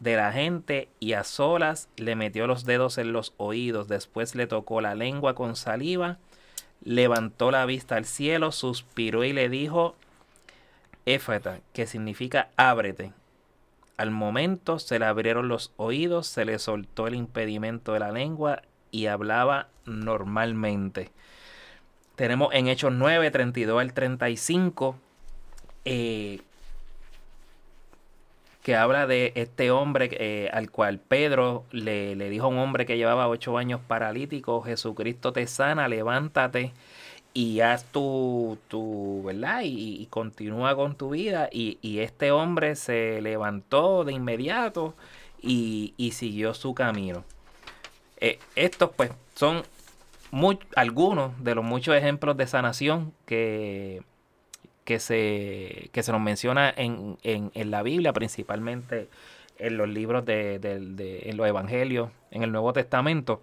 de 0.00 0.16
la 0.16 0.32
gente 0.32 0.88
y 0.98 1.12
a 1.12 1.24
solas 1.24 1.88
le 1.96 2.14
metió 2.14 2.46
los 2.46 2.64
dedos 2.64 2.96
en 2.96 3.12
los 3.12 3.34
oídos. 3.36 3.88
Después 3.88 4.34
le 4.34 4.46
tocó 4.46 4.80
la 4.80 4.94
lengua 4.94 5.34
con 5.34 5.56
saliva, 5.56 6.16
levantó 6.82 7.50
la 7.50 7.66
vista 7.66 7.96
al 7.96 8.06
cielo, 8.06 8.50
suspiró 8.50 9.24
y 9.24 9.34
le 9.34 9.50
dijo, 9.50 9.94
Éfata, 11.04 11.60
que 11.74 11.86
significa 11.86 12.48
ábrete. 12.56 13.12
Al 13.98 14.10
momento 14.10 14.78
se 14.78 14.98
le 14.98 15.04
abrieron 15.04 15.48
los 15.48 15.72
oídos, 15.76 16.28
se 16.28 16.44
le 16.44 16.58
soltó 16.58 17.08
el 17.08 17.14
impedimento 17.14 17.92
de 17.92 17.98
la 17.98 18.12
lengua 18.12 18.62
y 18.90 19.06
hablaba 19.06 19.68
normalmente. 19.84 21.10
Tenemos 22.18 22.52
en 22.52 22.66
Hechos 22.66 22.92
9, 22.92 23.30
32 23.30 23.80
al 23.80 23.92
35, 23.92 24.96
eh, 25.84 26.40
que 28.64 28.74
habla 28.74 29.06
de 29.06 29.30
este 29.36 29.70
hombre 29.70 30.08
eh, 30.10 30.50
al 30.52 30.68
cual 30.72 30.98
Pedro 30.98 31.62
le, 31.70 32.16
le, 32.16 32.28
dijo 32.28 32.46
a 32.46 32.48
un 32.48 32.58
hombre 32.58 32.86
que 32.86 32.96
llevaba 32.96 33.28
ocho 33.28 33.56
años 33.56 33.80
paralítico, 33.86 34.62
Jesucristo 34.62 35.32
te 35.32 35.46
sana, 35.46 35.86
levántate 35.86 36.72
y 37.34 37.60
haz 37.60 37.84
tu, 37.84 38.58
tu 38.66 39.22
¿verdad? 39.24 39.60
Y, 39.62 40.04
continúa 40.10 40.74
con 40.74 40.96
tu 40.96 41.10
vida. 41.10 41.48
Y, 41.52 41.78
y, 41.82 42.00
este 42.00 42.32
hombre 42.32 42.74
se 42.74 43.22
levantó 43.22 44.02
de 44.02 44.14
inmediato 44.14 44.96
y, 45.40 45.94
y 45.96 46.10
siguió 46.10 46.52
su 46.52 46.74
camino. 46.74 47.22
Eh, 48.16 48.40
estos 48.56 48.90
pues 48.90 49.12
son 49.36 49.62
algunos 50.76 51.42
de 51.42 51.54
los 51.54 51.64
muchos 51.64 51.94
ejemplos 51.94 52.36
de 52.36 52.46
sanación 52.46 53.12
que, 53.26 54.02
que, 54.84 54.98
se, 54.98 55.90
que 55.92 56.02
se 56.02 56.12
nos 56.12 56.20
menciona 56.20 56.72
en, 56.76 57.18
en, 57.22 57.50
en 57.54 57.70
la 57.70 57.82
Biblia, 57.82 58.12
principalmente 58.12 59.08
en 59.58 59.76
los 59.76 59.88
libros 59.88 60.24
de, 60.24 60.60
en 61.24 61.36
los 61.36 61.48
evangelios, 61.48 62.10
en 62.30 62.42
el 62.42 62.52
Nuevo 62.52 62.72
Testamento. 62.72 63.42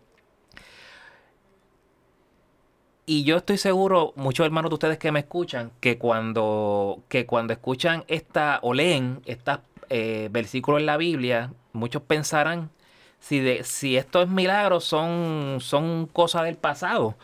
Y 3.06 3.24
yo 3.24 3.38
estoy 3.38 3.58
seguro, 3.58 4.14
muchos 4.16 4.46
hermanos 4.46 4.72
de 4.72 4.76
ustedes 4.76 4.98
que 4.98 5.12
me 5.12 5.20
escuchan, 5.20 5.72
que 5.80 6.00
cuando, 6.00 7.04
que 7.08 7.28
cuando 7.28 7.54
escuchan 7.54 8.04
esta 8.08 8.60
o 8.64 8.74
leen 8.74 9.22
estos 9.26 9.60
eh, 9.90 10.30
versículos 10.32 10.80
en 10.80 10.88
la 10.88 10.98
Biblia, 10.98 11.54
muchos 11.74 12.02
pensarán 12.02 12.72
si, 13.20 13.40
de, 13.40 13.64
si 13.64 13.98
esto 13.98 14.22
es 14.22 14.30
milagro, 14.30 14.80
son, 14.80 15.58
son 15.62 16.08
cosas 16.08 16.44
del 16.44 16.58
pasado. 16.58 17.16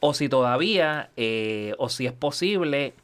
O 0.00 0.14
si 0.14 0.28
todavía, 0.28 1.10
eh, 1.16 1.74
o 1.78 1.88
si 1.88 2.06
es 2.06 2.12
posible 2.12 2.94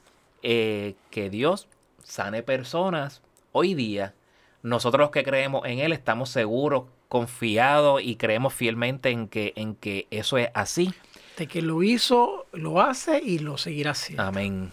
eh, 0.43 0.95
que 1.11 1.31
Dios 1.31 1.69
sane 2.03 2.43
personas 2.43 3.23
hoy 3.53 3.75
día. 3.75 4.15
Nosotros 4.63 5.01
los 5.01 5.11
que 5.11 5.25
creemos 5.25 5.67
en 5.67 5.79
Él 5.81 5.93
estamos 5.93 6.31
seguros, 6.31 6.85
confiados 7.09 8.03
y 8.03 8.17
creemos 8.17 8.55
fielmente 8.55 9.11
en 9.11 9.29
que, 9.29 9.53
en 9.57 9.75
que 9.75 10.07
eso 10.11 10.39
es 10.39 10.51
así. 10.55 10.93
De 11.37 11.47
que 11.47 11.63
lo 11.63 11.83
hizo, 11.83 12.47
lo 12.53 12.81
hace 12.81 13.21
y 13.23 13.39
lo 13.39 13.59
seguirá 13.59 13.93
haciendo. 13.93 14.23
Amén. 14.23 14.73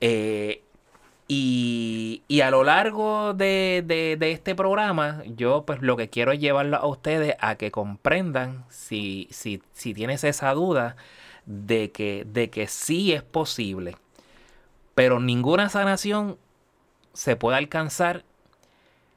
Eh, 0.00 0.62
y, 1.28 2.22
y, 2.28 2.40
a 2.40 2.50
lo 2.50 2.64
largo 2.64 3.32
de, 3.32 3.82
de, 3.86 4.32
este 4.32 4.54
programa, 4.54 5.22
yo 5.24 5.64
pues 5.64 5.80
lo 5.80 5.96
que 5.96 6.10
quiero 6.10 6.32
es 6.32 6.40
llevarlo 6.40 6.76
a 6.76 6.86
ustedes 6.86 7.36
a 7.40 7.54
que 7.54 7.70
comprendan 7.70 8.64
si, 8.68 9.28
si, 9.30 9.62
si 9.72 9.94
tienes 9.94 10.24
esa 10.24 10.52
duda 10.52 10.96
de 11.46 11.90
que, 11.90 12.26
de 12.26 12.50
que 12.50 12.66
sí 12.66 13.12
es 13.12 13.22
posible. 13.22 13.96
Pero 14.94 15.20
ninguna 15.20 15.68
sanación 15.68 16.38
se 17.14 17.36
puede 17.36 17.56
alcanzar 17.56 18.24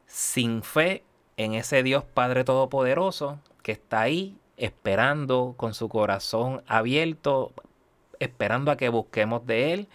sin 0.08 0.64
fe 0.64 1.04
en 1.38 1.54
ese 1.54 1.84
Dios 1.84 2.04
Padre 2.06 2.44
Todopoderoso 2.44 3.40
que 3.62 3.74
está 3.74 4.02
ahí 4.02 4.38
esperando 4.58 5.54
con 5.58 5.74
su 5.74 5.90
corazón 5.90 6.64
abierto, 6.68 7.52
esperando 8.20 8.72
a 8.72 8.78
que 8.78 8.90
busquemos 8.90 9.46
de 9.46 9.74
Él 9.74 9.88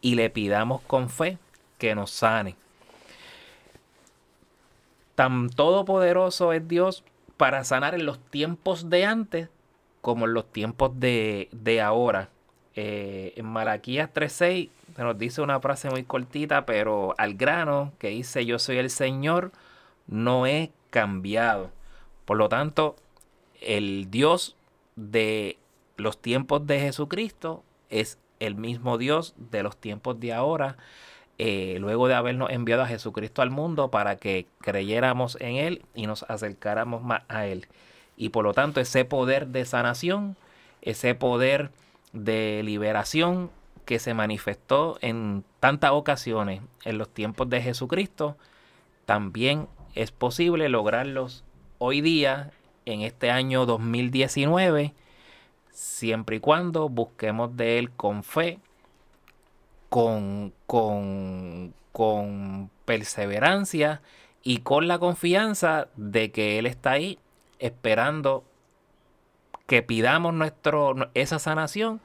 y 0.00 0.14
le 0.14 0.30
pidamos 0.30 0.80
con 0.82 1.10
fe 1.10 1.38
que 1.78 1.94
nos 1.94 2.10
sane. 2.10 2.56
Tan 5.14 5.48
todopoderoso 5.50 6.52
es 6.52 6.66
Dios 6.68 7.04
para 7.36 7.64
sanar 7.64 7.94
en 7.94 8.06
los 8.06 8.18
tiempos 8.18 8.90
de 8.90 9.04
antes 9.04 9.48
como 10.00 10.26
en 10.26 10.34
los 10.34 10.52
tiempos 10.52 10.98
de, 11.00 11.48
de 11.52 11.80
ahora. 11.80 12.28
Eh, 12.74 13.32
en 13.36 13.46
Malaquías 13.46 14.10
3.6 14.12 14.68
se 14.94 15.02
nos 15.02 15.18
dice 15.18 15.40
una 15.40 15.60
frase 15.60 15.90
muy 15.90 16.04
cortita, 16.04 16.66
pero 16.66 17.14
al 17.18 17.34
grano, 17.34 17.92
que 17.98 18.08
dice, 18.08 18.46
yo 18.46 18.58
soy 18.58 18.78
el 18.78 18.90
Señor, 18.90 19.52
no 20.06 20.46
he 20.46 20.70
cambiado. 20.90 21.70
Por 22.24 22.36
lo 22.36 22.48
tanto, 22.48 22.96
el 23.60 24.10
Dios 24.10 24.56
de 24.94 25.58
los 25.96 26.20
tiempos 26.20 26.66
de 26.66 26.80
Jesucristo 26.80 27.64
es 27.90 28.18
el 28.40 28.54
mismo 28.54 28.98
Dios 28.98 29.34
de 29.36 29.62
los 29.62 29.76
tiempos 29.76 30.20
de 30.20 30.32
ahora 30.32 30.76
eh, 31.38 31.76
luego 31.80 32.08
de 32.08 32.14
habernos 32.14 32.50
enviado 32.50 32.82
a 32.82 32.86
Jesucristo 32.86 33.42
al 33.42 33.50
mundo 33.50 33.90
para 33.90 34.16
que 34.16 34.46
creyéramos 34.60 35.36
en 35.40 35.56
Él 35.56 35.82
y 35.94 36.06
nos 36.06 36.22
acercáramos 36.24 37.02
más 37.02 37.22
a 37.28 37.46
Él. 37.46 37.66
Y 38.16 38.30
por 38.30 38.44
lo 38.44 38.54
tanto 38.54 38.80
ese 38.80 39.04
poder 39.04 39.48
de 39.48 39.64
sanación, 39.66 40.36
ese 40.80 41.14
poder 41.14 41.70
de 42.12 42.62
liberación 42.64 43.50
que 43.84 43.98
se 43.98 44.14
manifestó 44.14 44.98
en 45.02 45.44
tantas 45.60 45.92
ocasiones 45.92 46.62
en 46.84 46.98
los 46.98 47.08
tiempos 47.08 47.50
de 47.50 47.60
Jesucristo, 47.60 48.36
también 49.04 49.68
es 49.94 50.10
posible 50.10 50.68
lograrlos 50.68 51.44
hoy 51.78 52.00
día, 52.00 52.50
en 52.86 53.02
este 53.02 53.30
año 53.30 53.66
2019, 53.66 54.94
siempre 55.70 56.36
y 56.36 56.40
cuando 56.40 56.88
busquemos 56.88 57.56
de 57.56 57.78
Él 57.78 57.90
con 57.90 58.22
fe 58.22 58.58
con, 59.88 60.52
con, 60.66 61.74
con 61.92 62.70
perseverancia 62.84 64.02
y 64.42 64.58
con 64.58 64.88
la 64.88 64.98
confianza 64.98 65.88
de 65.96 66.30
que 66.30 66.58
Él 66.58 66.66
está 66.66 66.92
ahí 66.92 67.18
esperando 67.58 68.44
que 69.66 69.82
pidamos 69.82 70.34
nuestro, 70.34 71.10
esa 71.14 71.38
sanación 71.38 72.00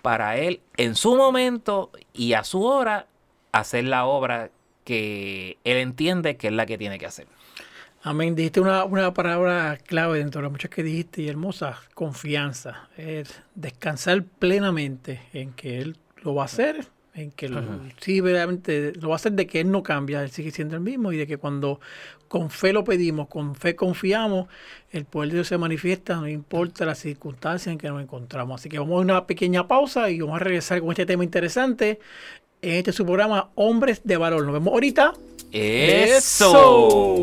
para 0.00 0.36
Él 0.38 0.60
en 0.76 0.94
su 0.94 1.16
momento 1.16 1.90
y 2.12 2.32
a 2.32 2.44
su 2.44 2.64
hora 2.64 3.06
hacer 3.52 3.84
la 3.84 4.06
obra 4.06 4.50
que 4.84 5.58
Él 5.64 5.76
entiende 5.76 6.36
que 6.36 6.48
es 6.48 6.52
la 6.52 6.66
que 6.66 6.78
tiene 6.78 6.98
que 6.98 7.06
hacer. 7.06 7.26
Amén. 8.04 8.34
Dijiste 8.34 8.60
una, 8.60 8.84
una 8.84 9.14
palabra 9.14 9.76
clave 9.76 10.18
dentro 10.18 10.40
de 10.40 10.44
las 10.44 10.52
muchas 10.52 10.70
que 10.70 10.82
dijiste 10.82 11.22
y 11.22 11.28
hermosa, 11.28 11.78
confianza. 11.94 12.88
Es 12.96 13.42
descansar 13.54 14.24
plenamente 14.24 15.22
en 15.32 15.52
que 15.52 15.80
Él 15.80 15.96
lo 16.22 16.34
va 16.34 16.42
a 16.42 16.46
hacer 16.46 16.88
en 17.14 17.30
que 17.30 17.48
lo, 17.48 17.62
sí 18.00 18.20
verdaderamente 18.20 18.92
lo 18.94 19.08
va 19.08 19.14
a 19.14 19.16
hacer 19.16 19.32
de 19.32 19.46
que 19.46 19.60
él 19.60 19.70
no 19.70 19.82
cambia, 19.82 20.22
él 20.22 20.30
sigue 20.30 20.50
siendo 20.50 20.76
el 20.76 20.80
mismo 20.80 21.12
y 21.12 21.18
de 21.18 21.26
que 21.26 21.36
cuando 21.36 21.80
con 22.28 22.48
fe 22.48 22.72
lo 22.72 22.82
pedimos, 22.82 23.28
con 23.28 23.54
fe 23.54 23.76
confiamos, 23.76 24.48
el 24.90 25.04
poder 25.04 25.28
de 25.28 25.34
Dios 25.34 25.48
se 25.48 25.58
manifiesta, 25.58 26.16
no 26.16 26.26
importa 26.26 26.86
las 26.86 26.98
circunstancias 26.98 27.70
en 27.70 27.78
que 27.78 27.88
nos 27.88 28.02
encontramos. 28.02 28.60
Así 28.60 28.70
que 28.70 28.78
vamos 28.78 28.96
a 28.96 29.00
una 29.00 29.26
pequeña 29.26 29.68
pausa 29.68 30.08
y 30.08 30.20
vamos 30.20 30.36
a 30.36 30.44
regresar 30.44 30.80
con 30.80 30.90
este 30.90 31.04
tema 31.04 31.24
interesante 31.24 32.00
en 32.62 32.76
este 32.76 32.92
su 32.92 33.04
programa 33.04 33.50
Hombres 33.56 34.00
de 34.04 34.16
Valor. 34.16 34.44
Nos 34.44 34.54
vemos 34.54 34.72
ahorita. 34.72 35.12
Eso. 35.52 37.22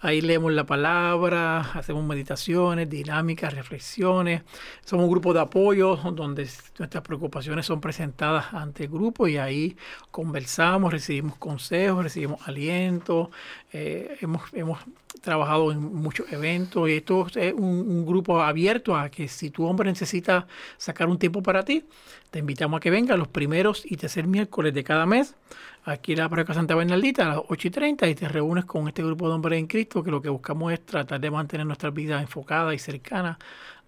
Ahí 0.03 0.19
leemos 0.19 0.51
la 0.51 0.65
palabra, 0.65 1.59
hacemos 1.59 2.03
meditaciones, 2.03 2.89
dinámicas, 2.89 3.53
reflexiones. 3.53 4.41
Somos 4.83 5.05
un 5.05 5.11
grupo 5.11 5.31
de 5.31 5.41
apoyo 5.41 5.95
donde 5.95 6.49
nuestras 6.79 7.03
preocupaciones 7.03 7.67
son 7.67 7.79
presentadas 7.79 8.51
ante 8.51 8.85
el 8.85 8.89
grupo 8.89 9.27
y 9.27 9.37
ahí 9.37 9.77
conversamos, 10.09 10.91
recibimos 10.91 11.37
consejos, 11.37 12.03
recibimos 12.03 12.47
aliento. 12.47 13.29
Eh, 13.71 14.17
hemos, 14.21 14.41
hemos 14.53 14.79
trabajado 15.21 15.71
en 15.71 15.79
muchos 15.79 16.31
eventos 16.33 16.89
y 16.89 16.93
esto 16.93 17.27
es 17.35 17.53
un, 17.53 17.63
un, 17.63 18.05
grupo 18.05 18.41
abierto 18.41 18.95
a 18.95 19.09
que 19.09 19.27
si 19.27 19.51
tu 19.51 19.65
hombre 19.65 19.87
necesita 19.87 20.47
sacar 20.77 21.09
un 21.09 21.19
tiempo 21.19 21.43
para 21.43 21.63
ti, 21.63 21.85
te 22.31 22.39
invitamos 22.39 22.77
a 22.77 22.79
que 22.79 22.89
venga 22.89 23.17
los 23.17 23.27
primeros 23.27 23.83
y 23.85 23.97
tercer 23.97 24.25
miércoles 24.25 24.73
de 24.73 24.85
cada 24.85 25.05
mes 25.05 25.35
aquí 25.83 26.13
en 26.13 26.19
la 26.19 26.29
Parroquia 26.29 26.55
Santa 26.55 26.75
Bernaldita 26.75 27.25
a 27.25 27.35
las 27.35 27.41
8 27.49 27.67
y 27.67 27.71
30 27.71 28.07
y 28.07 28.15
te 28.15 28.27
reúnes 28.29 28.63
con 28.63 28.87
este 28.87 29.03
grupo 29.03 29.27
de 29.27 29.35
hombres 29.35 29.59
en 29.59 29.67
Cristo 29.67 30.01
que 30.01 30.11
lo 30.11 30.21
que 30.21 30.29
buscamos 30.29 30.71
es 30.71 30.85
tratar 30.85 31.19
de 31.19 31.29
mantener 31.29 31.65
nuestra 31.65 31.89
vida 31.89 32.21
enfocada 32.21 32.73
y 32.73 32.79
cercana 32.79 33.37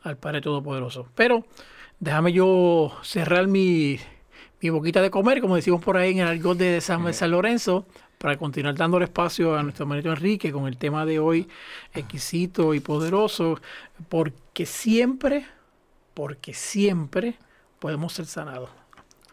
al 0.04 0.18
Padre 0.18 0.42
Todopoderoso. 0.42 1.08
Pero 1.16 1.46
déjame 2.02 2.34
yo 2.34 2.92
cerrar 3.02 3.48
mi, 3.48 3.98
mi 4.62 4.70
boquita 4.70 5.02
de 5.02 5.10
comer, 5.10 5.40
como 5.40 5.56
decimos 5.56 5.82
por 5.82 5.96
ahí 5.96 6.12
en 6.12 6.20
el 6.20 6.28
argot 6.28 6.58
de 6.58 6.82
San, 6.82 7.14
San 7.14 7.32
Lorenzo, 7.32 7.86
para 8.18 8.36
continuar 8.36 8.76
dándole 8.76 9.06
espacio 9.06 9.56
a 9.56 9.64
nuestro 9.64 9.84
hermanito 9.84 10.10
Enrique 10.10 10.52
con 10.52 10.68
el 10.68 10.76
tema 10.76 11.06
de 11.06 11.20
hoy, 11.20 11.48
exquisito 11.94 12.74
y 12.74 12.82
poderoso, 12.82 13.62
porque 14.10 14.66
siempre, 14.66 15.46
porque 16.14 16.54
siempre 16.54 17.38
podemos 17.84 18.14
ser 18.14 18.28
sanados. 18.28 18.70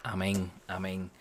Amén, 0.02 0.50
amén. 0.66 1.12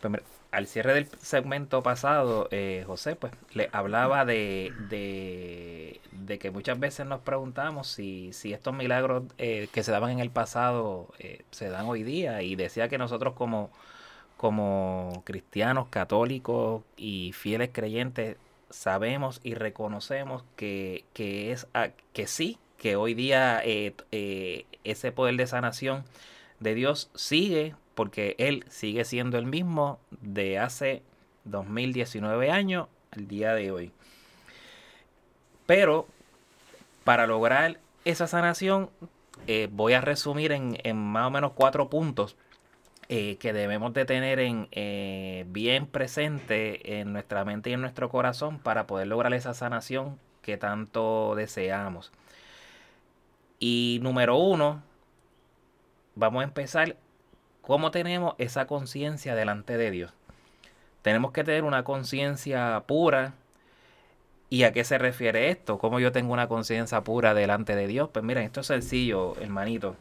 Pues, 0.00 0.22
al 0.52 0.68
cierre 0.68 0.94
del 0.94 1.08
segmento 1.20 1.82
pasado, 1.82 2.46
eh, 2.52 2.84
José, 2.86 3.16
pues 3.16 3.32
le 3.54 3.68
hablaba 3.72 4.24
de, 4.24 4.72
de, 4.88 6.38
que 6.38 6.50
muchas 6.52 6.78
veces 6.78 7.04
nos 7.04 7.22
preguntamos 7.22 7.88
si, 7.88 8.32
si 8.32 8.52
estos 8.52 8.72
milagros 8.72 9.24
eh, 9.36 9.66
que 9.72 9.82
se 9.82 9.90
daban 9.90 10.12
en 10.12 10.20
el 10.20 10.30
pasado 10.30 11.12
eh, 11.18 11.42
se 11.50 11.70
dan 11.70 11.86
hoy 11.86 12.04
día 12.04 12.42
y 12.42 12.54
decía 12.54 12.88
que 12.88 12.98
nosotros 12.98 13.34
como, 13.34 13.72
como 14.36 15.24
cristianos, 15.26 15.88
católicos 15.88 16.84
y 16.96 17.32
fieles 17.32 17.70
creyentes 17.72 18.36
sabemos 18.70 19.40
y 19.42 19.54
reconocemos 19.54 20.44
que, 20.54 21.04
que, 21.14 21.50
es, 21.50 21.66
que 22.12 22.28
sí, 22.28 22.60
que 22.78 22.94
hoy 22.94 23.14
día 23.14 23.60
ese 23.64 25.10
poder 25.10 25.34
de 25.34 25.48
sanación 25.48 26.04
de 26.60 26.74
Dios 26.74 27.10
sigue 27.14 27.74
porque 27.94 28.34
Él 28.38 28.64
sigue 28.68 29.04
siendo 29.04 29.38
el 29.38 29.46
mismo 29.46 29.98
de 30.10 30.58
hace 30.58 31.02
2019 31.44 32.50
años 32.50 32.88
al 33.12 33.28
día 33.28 33.54
de 33.54 33.70
hoy. 33.70 33.92
Pero 35.66 36.06
para 37.04 37.26
lograr 37.26 37.78
esa 38.04 38.26
sanación, 38.26 38.90
eh, 39.46 39.68
voy 39.70 39.94
a 39.94 40.00
resumir 40.00 40.52
en, 40.52 40.78
en 40.82 40.96
más 40.96 41.26
o 41.26 41.30
menos 41.30 41.52
cuatro 41.54 41.88
puntos 41.88 42.36
eh, 43.08 43.36
que 43.36 43.52
debemos 43.52 43.94
de 43.94 44.04
tener 44.04 44.40
en, 44.40 44.66
eh, 44.72 45.44
bien 45.48 45.86
presente 45.86 46.98
en 46.98 47.12
nuestra 47.12 47.44
mente 47.44 47.70
y 47.70 47.74
en 47.74 47.80
nuestro 47.80 48.08
corazón 48.08 48.58
para 48.58 48.88
poder 48.88 49.06
lograr 49.06 49.32
esa 49.32 49.54
sanación 49.54 50.18
que 50.42 50.56
tanto 50.56 51.36
deseamos. 51.36 52.10
Y 53.60 54.00
número 54.02 54.36
uno, 54.36 54.82
vamos 56.16 56.40
a 56.40 56.44
empezar 56.44 56.96
cómo 57.62 57.92
tenemos 57.92 58.34
esa 58.38 58.66
conciencia 58.66 59.36
delante 59.36 59.76
de 59.76 59.92
Dios. 59.92 60.12
Tenemos 61.02 61.30
que 61.30 61.44
tener 61.44 61.62
una 61.62 61.84
conciencia 61.84 62.82
pura. 62.86 63.34
¿Y 64.48 64.62
a 64.62 64.72
qué 64.72 64.84
se 64.84 64.98
refiere 64.98 65.50
esto? 65.50 65.78
¿Cómo 65.78 66.00
yo 66.00 66.12
tengo 66.12 66.32
una 66.32 66.48
conciencia 66.48 67.02
pura 67.02 67.34
delante 67.34 67.76
de 67.76 67.86
Dios? 67.86 68.08
Pues 68.12 68.24
miren, 68.24 68.44
esto 68.44 68.60
es 68.60 68.66
sencillo, 68.68 69.36
hermanito. 69.40 69.96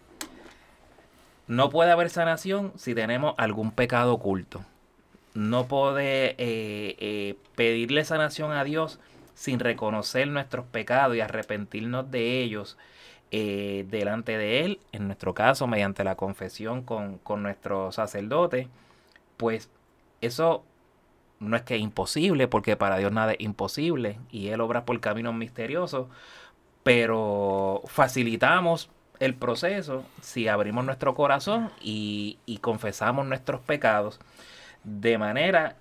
No 1.47 1.69
puede 1.69 1.91
haber 1.91 2.09
sanación 2.09 2.71
si 2.75 2.95
tenemos 2.95 3.35
algún 3.37 3.71
pecado 3.71 4.13
oculto. 4.13 4.63
No 5.33 5.67
puede 5.67 6.31
eh, 6.37 6.95
eh, 6.99 7.37
pedirle 7.55 8.05
sanación 8.05 8.51
a 8.51 8.63
Dios 8.63 8.99
sin 9.33 9.59
reconocer 9.59 10.27
nuestros 10.27 10.65
pecados 10.65 11.15
y 11.15 11.21
arrepentirnos 11.21 12.09
de 12.09 12.41
ellos 12.41 12.77
eh, 13.31 13.85
delante 13.89 14.37
de 14.37 14.65
Él, 14.65 14.79
en 14.91 15.07
nuestro 15.07 15.33
caso 15.33 15.67
mediante 15.67 16.03
la 16.03 16.15
confesión 16.15 16.83
con, 16.83 17.17
con 17.19 17.43
nuestro 17.43 17.91
sacerdote, 17.91 18.67
pues 19.37 19.69
eso 20.21 20.63
no 21.39 21.57
es 21.57 21.63
que 21.63 21.75
es 21.75 21.81
imposible, 21.81 22.47
porque 22.47 22.75
para 22.77 22.97
Dios 22.97 23.11
nada 23.11 23.33
es 23.33 23.41
imposible 23.41 24.19
y 24.31 24.47
Él 24.49 24.61
obra 24.61 24.85
por 24.85 24.99
caminos 24.99 25.33
misteriosos, 25.35 26.07
pero 26.83 27.81
facilitamos 27.85 28.89
el 29.19 29.33
proceso 29.35 30.03
si 30.21 30.47
abrimos 30.47 30.85
nuestro 30.85 31.15
corazón 31.15 31.71
y, 31.81 32.37
y 32.45 32.57
confesamos 32.59 33.25
nuestros 33.25 33.61
pecados. 33.61 34.19
De 34.83 35.17
manera 35.17 35.77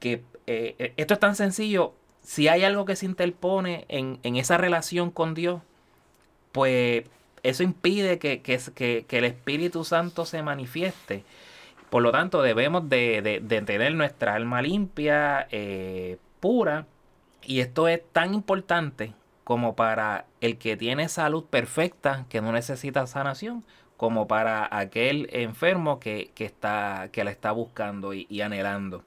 que 0.00 0.22
eh, 0.46 0.74
eh, 0.78 0.92
esto 0.96 1.14
es 1.14 1.20
tan 1.20 1.34
sencillo, 1.34 1.94
si 2.22 2.48
hay 2.48 2.64
algo 2.64 2.84
que 2.84 2.96
se 2.96 3.06
interpone 3.06 3.84
en, 3.88 4.18
en 4.22 4.36
esa 4.36 4.58
relación 4.58 5.10
con 5.10 5.34
Dios, 5.34 5.62
pues 6.54 7.04
eso 7.42 7.64
impide 7.64 8.20
que, 8.20 8.40
que, 8.40 8.60
que, 8.76 9.06
que 9.08 9.18
el 9.18 9.24
Espíritu 9.24 9.82
Santo 9.82 10.24
se 10.24 10.40
manifieste. 10.40 11.24
Por 11.90 12.00
lo 12.04 12.12
tanto, 12.12 12.42
debemos 12.42 12.88
de, 12.88 13.22
de, 13.22 13.40
de 13.40 13.62
tener 13.62 13.92
nuestra 13.96 14.34
alma 14.34 14.62
limpia, 14.62 15.48
eh, 15.50 16.16
pura. 16.38 16.86
Y 17.42 17.58
esto 17.58 17.88
es 17.88 18.00
tan 18.12 18.34
importante 18.34 19.14
como 19.42 19.74
para 19.74 20.26
el 20.40 20.56
que 20.56 20.76
tiene 20.76 21.08
salud 21.08 21.44
perfecta, 21.44 22.24
que 22.28 22.40
no 22.40 22.52
necesita 22.52 23.04
sanación, 23.08 23.64
como 23.96 24.28
para 24.28 24.68
aquel 24.70 25.28
enfermo 25.32 25.98
que, 25.98 26.30
que 26.36 26.44
está, 26.44 27.08
que 27.10 27.24
la 27.24 27.32
está 27.32 27.50
buscando 27.50 28.14
y, 28.14 28.28
y 28.30 28.42
anhelando. 28.42 29.02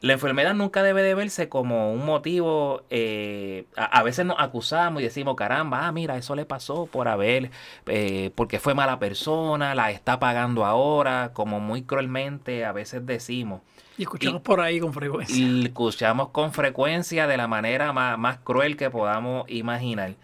La 0.00 0.12
enfermedad 0.12 0.54
nunca 0.54 0.82
debe 0.82 1.02
de 1.02 1.14
verse 1.14 1.48
como 1.48 1.92
un 1.92 2.06
motivo, 2.06 2.82
eh, 2.88 3.66
a, 3.76 3.84
a, 3.84 4.02
veces 4.04 4.24
nos 4.24 4.36
acusamos 4.38 5.02
y 5.02 5.04
decimos, 5.04 5.34
caramba, 5.34 5.86
ah, 5.86 5.92
mira, 5.92 6.16
eso 6.16 6.36
le 6.36 6.44
pasó 6.44 6.86
por 6.86 7.08
haber, 7.08 7.50
eh, 7.86 8.30
porque 8.36 8.60
fue 8.60 8.74
mala 8.74 9.00
persona, 9.00 9.74
la 9.74 9.90
está 9.90 10.20
pagando 10.20 10.64
ahora, 10.64 11.32
como 11.32 11.58
muy 11.58 11.82
cruelmente 11.82 12.64
a 12.64 12.70
veces 12.70 13.06
decimos. 13.06 13.62
Y 13.96 14.02
escuchamos 14.02 14.40
y, 14.40 14.44
por 14.44 14.60
ahí 14.60 14.78
con 14.78 14.92
frecuencia. 14.92 15.36
Y 15.36 15.64
escuchamos 15.64 16.28
con 16.28 16.52
frecuencia 16.52 17.26
de 17.26 17.36
la 17.36 17.48
manera 17.48 17.92
más, 17.92 18.16
más 18.16 18.38
cruel 18.38 18.76
que 18.76 18.90
podamos 18.90 19.50
imaginar. 19.50 20.14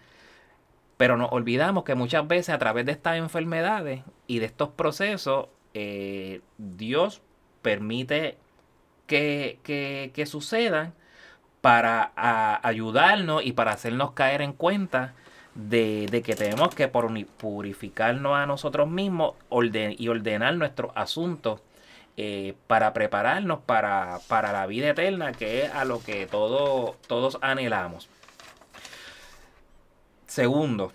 Pero 0.95 1.17
nos 1.17 1.33
olvidamos 1.33 1.83
que 1.83 1.95
muchas 1.95 2.25
veces 2.25 2.55
a 2.55 2.57
través 2.57 2.85
de 2.85 2.93
estas 2.93 3.17
enfermedades 3.17 4.03
y 4.27 4.39
de 4.39 4.45
estos 4.45 4.69
procesos, 4.69 5.47
eh, 5.73 6.39
Dios 6.57 7.21
permite 7.61 8.37
que, 9.07 9.59
que, 10.13 10.25
sucedan 10.25 10.93
para 11.61 12.11
a, 12.15 12.67
ayudarnos 12.67 13.45
y 13.45 13.53
para 13.53 13.71
hacernos 13.71 14.11
caer 14.11 14.41
en 14.41 14.53
cuenta 14.53 15.13
de, 15.55 16.21
que 16.25 16.35
tenemos 16.35 16.73
que 16.75 16.87
purificarnos 16.87 18.37
a 18.37 18.45
nosotros 18.45 18.89
mismos 18.89 19.35
y 19.97 20.07
ordenar 20.07 20.55
nuestros 20.55 20.91
asuntos 20.95 21.61
eh, 22.17 22.55
para 22.67 22.93
prepararnos 22.93 23.59
para, 23.65 24.19
para, 24.27 24.53
la 24.53 24.65
vida 24.67 24.89
eterna, 24.89 25.33
que 25.33 25.63
es 25.63 25.73
a 25.73 25.83
lo 25.83 26.01
que 26.01 26.27
todo, 26.27 26.95
todos 27.07 27.37
anhelamos. 27.41 28.07
Segundo, 30.25 30.93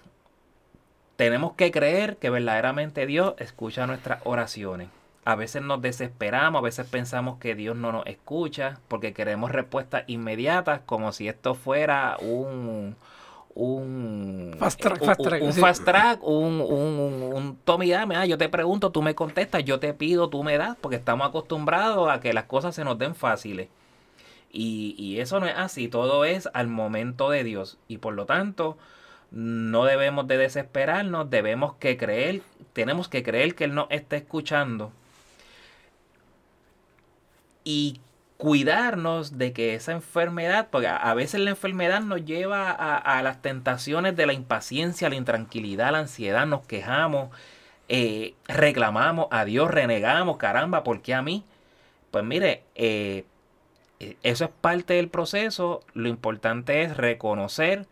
tenemos 1.16 1.52
que 1.52 1.70
creer 1.70 2.16
que 2.16 2.30
verdaderamente 2.30 3.04
Dios 3.06 3.34
escucha 3.38 3.86
nuestras 3.86 4.22
oraciones. 4.24 4.88
A 5.30 5.36
veces 5.36 5.62
nos 5.62 5.80
desesperamos, 5.80 6.58
a 6.58 6.62
veces 6.62 6.88
pensamos 6.88 7.38
que 7.38 7.54
Dios 7.54 7.76
no 7.76 7.92
nos 7.92 8.04
escucha 8.06 8.80
porque 8.88 9.12
queremos 9.12 9.52
respuestas 9.52 10.02
inmediatas 10.08 10.80
como 10.84 11.12
si 11.12 11.28
esto 11.28 11.54
fuera 11.54 12.16
un, 12.20 12.96
un 13.54 14.56
fast 14.58 14.80
track, 14.80 15.04
fast 15.04 15.22
track, 15.22 15.40
un, 15.40 15.46
un, 15.46 15.52
sí. 15.52 15.60
fast 15.60 15.84
track, 15.84 16.24
un, 16.24 16.60
un, 16.60 17.22
un 17.32 17.58
dame. 17.64 18.16
Ah, 18.16 18.26
yo 18.26 18.38
te 18.38 18.48
pregunto, 18.48 18.90
tú 18.90 19.02
me 19.02 19.14
contestas, 19.14 19.64
yo 19.64 19.78
te 19.78 19.94
pido, 19.94 20.28
tú 20.30 20.42
me 20.42 20.58
das, 20.58 20.76
porque 20.80 20.96
estamos 20.96 21.28
acostumbrados 21.28 22.10
a 22.10 22.18
que 22.18 22.32
las 22.32 22.46
cosas 22.46 22.74
se 22.74 22.82
nos 22.82 22.98
den 22.98 23.14
fáciles. 23.14 23.68
Y, 24.50 24.96
y 24.98 25.20
eso 25.20 25.38
no 25.38 25.46
es 25.46 25.54
así, 25.56 25.86
todo 25.86 26.24
es 26.24 26.48
al 26.54 26.66
momento 26.66 27.30
de 27.30 27.44
Dios. 27.44 27.78
Y 27.86 27.98
por 27.98 28.14
lo 28.14 28.26
tanto, 28.26 28.78
no 29.30 29.84
debemos 29.84 30.26
de 30.26 30.38
desesperarnos, 30.38 31.30
debemos 31.30 31.74
que 31.74 31.96
creer, 31.96 32.42
tenemos 32.72 33.08
que 33.08 33.22
creer 33.22 33.54
que 33.54 33.62
Él 33.62 33.74
nos 33.76 33.86
está 33.90 34.16
escuchando 34.16 34.90
y 37.64 38.00
cuidarnos 38.40 39.36
de 39.36 39.52
que 39.52 39.74
esa 39.74 39.92
enfermedad, 39.92 40.68
porque 40.70 40.88
a 40.88 41.14
veces 41.14 41.40
la 41.40 41.50
enfermedad 41.50 42.00
nos 42.00 42.24
lleva 42.24 42.70
a, 42.70 43.22
las 43.22 43.42
tentaciones 43.42 44.16
de 44.16 44.26
la 44.26 44.32
impaciencia, 44.32 45.10
la 45.10 45.16
intranquilidad, 45.16 45.92
la 45.92 45.98
ansiedad, 45.98 46.46
nos 46.46 46.66
quejamos, 46.66 47.28
eh, 47.88 48.34
reclamamos 48.48 49.26
a 49.30 49.44
Dios, 49.44 49.70
renegamos, 49.70 50.38
caramba, 50.38 50.84
¿por 50.84 51.02
qué 51.02 51.14
a 51.14 51.22
mí? 51.22 51.44
Pues 52.10 52.24
mire, 52.24 52.64
eh, 52.76 53.24
eso 54.22 54.44
es 54.46 54.50
parte 54.60 54.94
del 54.94 55.10
proceso, 55.10 55.82
lo 55.92 56.08
importante 56.08 56.82
es 56.82 56.96
reconocer 56.96 57.86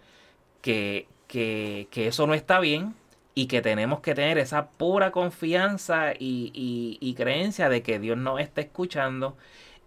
que, 0.62 1.06
que, 1.26 1.88
que, 1.90 2.08
eso 2.08 2.26
no 2.26 2.32
está 2.32 2.58
bien 2.58 2.94
y 3.38 3.46
que 3.46 3.62
tenemos 3.62 4.00
que 4.00 4.16
tener 4.16 4.36
esa 4.36 4.66
pura 4.66 5.12
confianza 5.12 6.12
y, 6.12 6.50
y, 6.52 6.98
y 7.00 7.14
creencia 7.14 7.68
de 7.68 7.84
que 7.84 8.00
Dios 8.00 8.18
nos 8.18 8.40
está 8.40 8.62
escuchando 8.62 9.36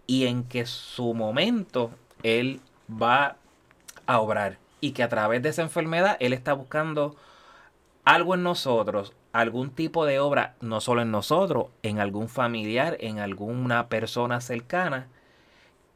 y 0.06 0.24
en 0.24 0.44
que 0.44 0.64
su 0.64 1.12
momento 1.12 1.90
Él 2.22 2.62
va 2.90 3.36
a 4.06 4.20
obrar 4.20 4.56
y 4.80 4.92
que 4.92 5.02
a 5.02 5.10
través 5.10 5.42
de 5.42 5.50
esa 5.50 5.60
enfermedad 5.60 6.16
Él 6.18 6.32
está 6.32 6.54
buscando 6.54 7.14
algo 8.04 8.34
en 8.34 8.42
nosotros, 8.42 9.12
algún 9.34 9.68
tipo 9.68 10.06
de 10.06 10.18
obra, 10.18 10.54
no 10.62 10.80
solo 10.80 11.02
en 11.02 11.10
nosotros, 11.10 11.66
en 11.82 12.00
algún 12.00 12.30
familiar, 12.30 12.96
en 13.00 13.18
alguna 13.18 13.88
persona 13.88 14.40
cercana, 14.40 15.08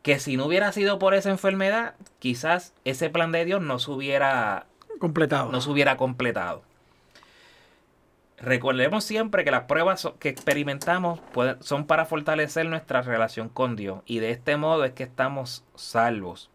que 0.02 0.18
si 0.18 0.36
no 0.36 0.44
hubiera 0.44 0.72
sido 0.72 0.98
por 0.98 1.14
esa 1.14 1.30
enfermedad, 1.30 1.94
quizás 2.18 2.74
ese 2.84 3.08
plan 3.08 3.32
de 3.32 3.46
Dios 3.46 3.62
no 3.62 3.78
se 3.78 3.92
hubiera 3.92 4.66
completado. 4.98 5.50
No 5.50 5.62
se 5.62 5.70
hubiera 5.70 5.96
completado. 5.96 6.62
Recordemos 8.38 9.04
siempre 9.04 9.44
que 9.44 9.50
las 9.50 9.64
pruebas 9.64 10.08
que 10.18 10.28
experimentamos 10.28 11.20
son 11.60 11.86
para 11.86 12.04
fortalecer 12.04 12.66
nuestra 12.66 13.00
relación 13.00 13.48
con 13.48 13.76
Dios 13.76 14.02
y 14.04 14.18
de 14.18 14.30
este 14.30 14.58
modo 14.58 14.84
es 14.84 14.92
que 14.92 15.04
estamos 15.04 15.64
salvos. 15.74 16.50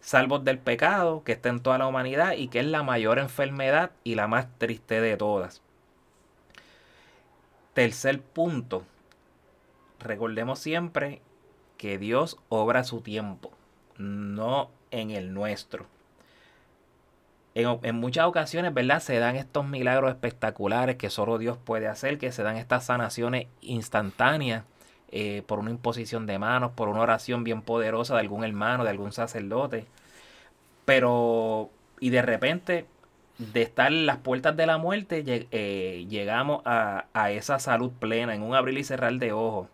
Salvos 0.00 0.42
del 0.42 0.58
pecado 0.58 1.22
que 1.22 1.32
está 1.32 1.50
en 1.50 1.60
toda 1.60 1.78
la 1.78 1.86
humanidad 1.86 2.32
y 2.32 2.48
que 2.48 2.60
es 2.60 2.66
la 2.66 2.82
mayor 2.82 3.18
enfermedad 3.18 3.92
y 4.04 4.14
la 4.14 4.26
más 4.26 4.46
triste 4.58 5.00
de 5.00 5.16
todas. 5.16 5.60
Tercer 7.74 8.20
punto. 8.20 8.84
Recordemos 10.00 10.58
siempre 10.58 11.20
que 11.76 11.98
Dios 11.98 12.38
obra 12.48 12.84
su 12.84 13.02
tiempo, 13.02 13.52
no 13.98 14.70
en 14.90 15.10
el 15.10 15.34
nuestro. 15.34 15.86
En, 17.54 17.96
muchas 17.96 18.26
ocasiones, 18.26 18.72
¿verdad? 18.72 19.00
Se 19.00 19.18
dan 19.18 19.36
estos 19.36 19.66
milagros 19.66 20.10
espectaculares 20.10 20.96
que 20.96 21.10
solo 21.10 21.36
Dios 21.38 21.58
puede 21.58 21.86
hacer, 21.86 22.18
que 22.18 22.32
se 22.32 22.42
dan 22.42 22.56
estas 22.56 22.86
sanaciones 22.86 23.46
instantáneas 23.60 24.64
eh, 25.10 25.42
por 25.46 25.58
una 25.58 25.70
imposición 25.70 26.26
de 26.26 26.38
manos, 26.38 26.72
por 26.72 26.88
una 26.88 27.00
oración 27.00 27.44
bien 27.44 27.60
poderosa 27.60 28.14
de 28.14 28.20
algún 28.20 28.44
hermano, 28.44 28.84
de 28.84 28.90
algún 28.90 29.12
sacerdote. 29.12 29.84
Pero, 30.86 31.70
y 32.00 32.10
de 32.10 32.22
repente, 32.22 32.86
de 33.38 33.62
estar 33.62 33.92
en 33.92 34.06
las 34.06 34.18
puertas 34.18 34.56
de 34.56 34.66
la 34.66 34.78
muerte, 34.78 35.22
eh, 35.26 36.06
llegamos 36.08 36.62
a, 36.64 37.06
a 37.12 37.30
esa 37.32 37.58
salud 37.58 37.92
plena, 37.92 38.34
en 38.34 38.42
un 38.42 38.54
abrir 38.54 38.78
y 38.78 38.84
cerrar 38.84 39.12
de 39.14 39.32
ojos. 39.32 39.68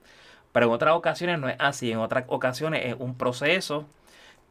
Pero 0.52 0.66
en 0.66 0.72
otras 0.72 0.94
ocasiones 0.94 1.38
no 1.38 1.48
es 1.48 1.56
así, 1.60 1.92
en 1.92 1.98
otras 1.98 2.24
ocasiones 2.28 2.86
es 2.86 2.96
un 2.98 3.14
proceso 3.16 3.86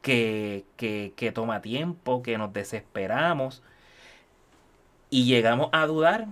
que, 0.07 1.11
que, 1.17 1.31
toma 1.33 1.61
tiempo, 1.61 2.23
que 2.23 2.37
nos 2.37 2.53
desesperamos 2.53 3.61
y 5.09 5.25
llegamos 5.25 5.67
a 5.73 5.85
dudar 5.85 6.27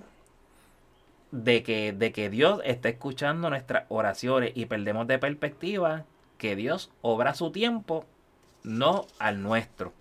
de 1.32 1.62
que, 1.62 1.92
de 1.92 2.14
que 2.14 2.30
Dios 2.30 2.62
está 2.64 2.88
escuchando 2.88 3.50
nuestras 3.50 3.86
oraciones 3.90 4.54
y 4.56 4.68
perdemos 4.68 5.08
de 5.08 5.20
perspectiva 5.20 6.06
que 6.38 6.56
Dios 6.56 6.90
obra 7.02 7.34
su 7.34 7.52
tiempo, 7.52 8.06
no 8.64 9.08
al 9.20 9.44
nuestro. 9.44 9.92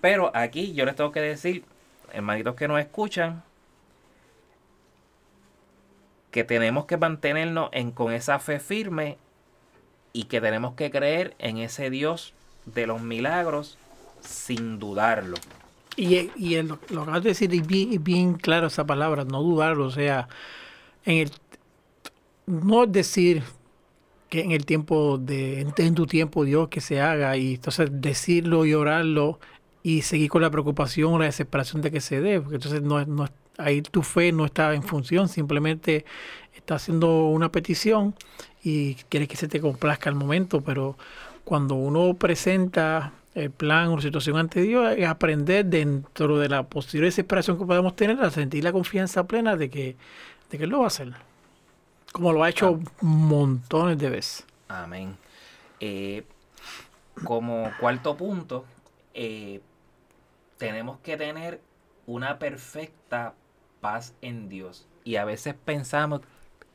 Pero 0.00 0.30
aquí 0.34 0.72
yo 0.72 0.84
les 0.84 0.94
tengo 0.94 1.10
que 1.10 1.20
decir, 1.20 1.64
hermanitos 2.12 2.54
que 2.54 2.68
nos 2.68 2.78
escuchan, 2.78 3.42
que 6.30 6.44
tenemos 6.44 6.84
que 6.84 6.96
mantenernos 6.96 7.70
en, 7.72 7.90
con 7.90 8.12
esa 8.12 8.38
fe 8.38 8.60
firme 8.60 9.18
y 10.16 10.24
que 10.24 10.40
tenemos 10.40 10.74
que 10.74 10.90
creer 10.90 11.34
en 11.38 11.58
ese 11.58 11.90
Dios 11.90 12.32
de 12.64 12.86
los 12.86 13.02
milagros 13.02 13.76
sin 14.22 14.78
dudarlo. 14.78 15.36
Y, 15.94 16.30
y 16.36 16.54
el- 16.54 16.68
lo 16.88 17.02
acabas 17.02 17.22
de 17.22 17.28
decir, 17.30 17.52
y 17.52 17.60
bien, 17.60 18.02
bien 18.02 18.32
claro 18.34 18.68
esa 18.68 18.86
palabra, 18.86 19.24
no 19.24 19.42
dudarlo, 19.42 19.84
o 19.84 19.90
sea, 19.90 20.26
en 21.04 21.18
el, 21.18 21.30
no 22.46 22.84
es 22.84 22.92
decir 22.92 23.42
que 24.30 24.40
en 24.40 24.52
el 24.52 24.64
tiempo 24.64 25.18
de, 25.18 25.60
en, 25.60 25.94
tu 25.94 26.06
tiempo 26.06 26.44
Dios 26.44 26.68
que 26.68 26.80
se 26.80 26.98
haga, 27.02 27.36
y 27.36 27.54
entonces 27.56 27.90
decirlo 27.92 28.64
y 28.64 28.72
orarlo 28.72 29.38
y 29.82 30.00
seguir 30.00 30.30
con 30.30 30.40
la 30.40 30.50
preocupación 30.50 31.12
o 31.12 31.18
la 31.18 31.26
desesperación 31.26 31.82
de 31.82 31.90
que 31.90 32.00
se 32.00 32.22
dé, 32.22 32.40
porque 32.40 32.56
entonces 32.56 32.80
no, 32.80 33.00
es- 33.00 33.06
no, 33.06 33.24
es- 33.26 33.32
ahí 33.58 33.82
tu 33.82 34.02
fe 34.02 34.32
no 34.32 34.46
está 34.46 34.72
en 34.74 34.82
función, 34.82 35.28
simplemente 35.28 36.06
está 36.54 36.76
haciendo 36.76 37.26
una 37.26 37.52
petición 37.52 38.14
y 38.68 38.96
quieres 39.08 39.28
que 39.28 39.36
se 39.36 39.46
te 39.46 39.60
complazca 39.60 40.10
el 40.10 40.16
momento, 40.16 40.60
pero 40.60 40.96
cuando 41.44 41.76
uno 41.76 42.14
presenta 42.14 43.12
el 43.32 43.52
plan 43.52 43.86
o 43.90 43.96
la 43.96 44.02
situación 44.02 44.38
ante 44.38 44.60
Dios, 44.60 44.92
es 44.98 45.06
aprender 45.06 45.66
dentro 45.66 46.40
de 46.40 46.48
la 46.48 46.64
posible 46.64 47.06
desesperación 47.06 47.58
que 47.58 47.64
podamos 47.64 47.94
tener, 47.94 48.20
a 48.20 48.28
sentir 48.28 48.64
la 48.64 48.72
confianza 48.72 49.24
plena 49.24 49.54
de 49.54 49.70
que, 49.70 49.94
de 50.50 50.58
que 50.58 50.64
Él 50.64 50.70
lo 50.70 50.80
va 50.80 50.84
a 50.84 50.88
hacer. 50.88 51.12
Como 52.10 52.32
lo 52.32 52.42
ha 52.42 52.48
hecho 52.48 52.80
montones 53.02 53.98
de 53.98 54.10
veces. 54.10 54.44
Amén. 54.66 55.16
Eh, 55.78 56.24
como 57.22 57.70
cuarto 57.78 58.16
punto, 58.16 58.64
eh, 59.14 59.60
tenemos 60.58 60.98
que 61.04 61.16
tener 61.16 61.60
una 62.04 62.40
perfecta 62.40 63.32
paz 63.80 64.12
en 64.22 64.48
Dios. 64.48 64.88
Y 65.04 65.16
a 65.16 65.24
veces 65.24 65.54
pensamos, 65.54 66.22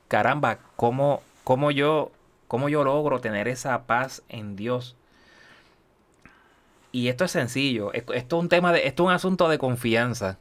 caramba, 0.07 0.59
¿cómo, 0.77 1.21
cómo 1.43 1.71
yo, 1.71 2.11
cómo 2.47 2.69
yo 2.69 2.83
logro 2.83 3.19
tener 3.21 3.47
esa 3.47 3.83
paz 3.87 4.23
en 4.29 4.55
Dios? 4.55 4.95
Y 6.91 7.07
esto 7.07 7.25
es 7.25 7.31
sencillo. 7.31 7.93
Esto, 7.93 8.13
es 8.13 8.25
un 8.31 8.49
tema 8.49 8.73
de, 8.73 8.87
esto 8.87 9.03
es 9.03 9.07
un 9.07 9.13
asunto 9.13 9.49
de 9.49 9.57
confianza. 9.57 10.37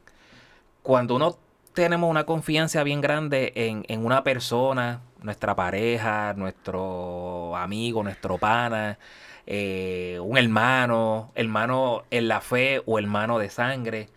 Cuando 0.83 1.15
uno 1.15 1.37
tenemos 1.73 2.09
una 2.09 2.25
confianza 2.25 2.83
bien 2.83 3.01
grande 3.01 3.53
en, 3.55 3.85
en 3.87 4.05
una 4.05 4.23
persona, 4.23 5.01
nuestra 5.21 5.55
pareja, 5.55 6.33
nuestro 6.35 7.55
amigo, 7.55 8.03
nuestro 8.03 8.37
pana, 8.37 8.97
eh, 9.45 10.19
un 10.21 10.37
hermano, 10.37 11.31
hermano 11.35 12.03
en 12.11 12.27
la 12.27 12.41
fe 12.41 12.81
o 12.85 12.99
hermano 12.99 13.39
de 13.39 13.49
sangre. 13.49 14.09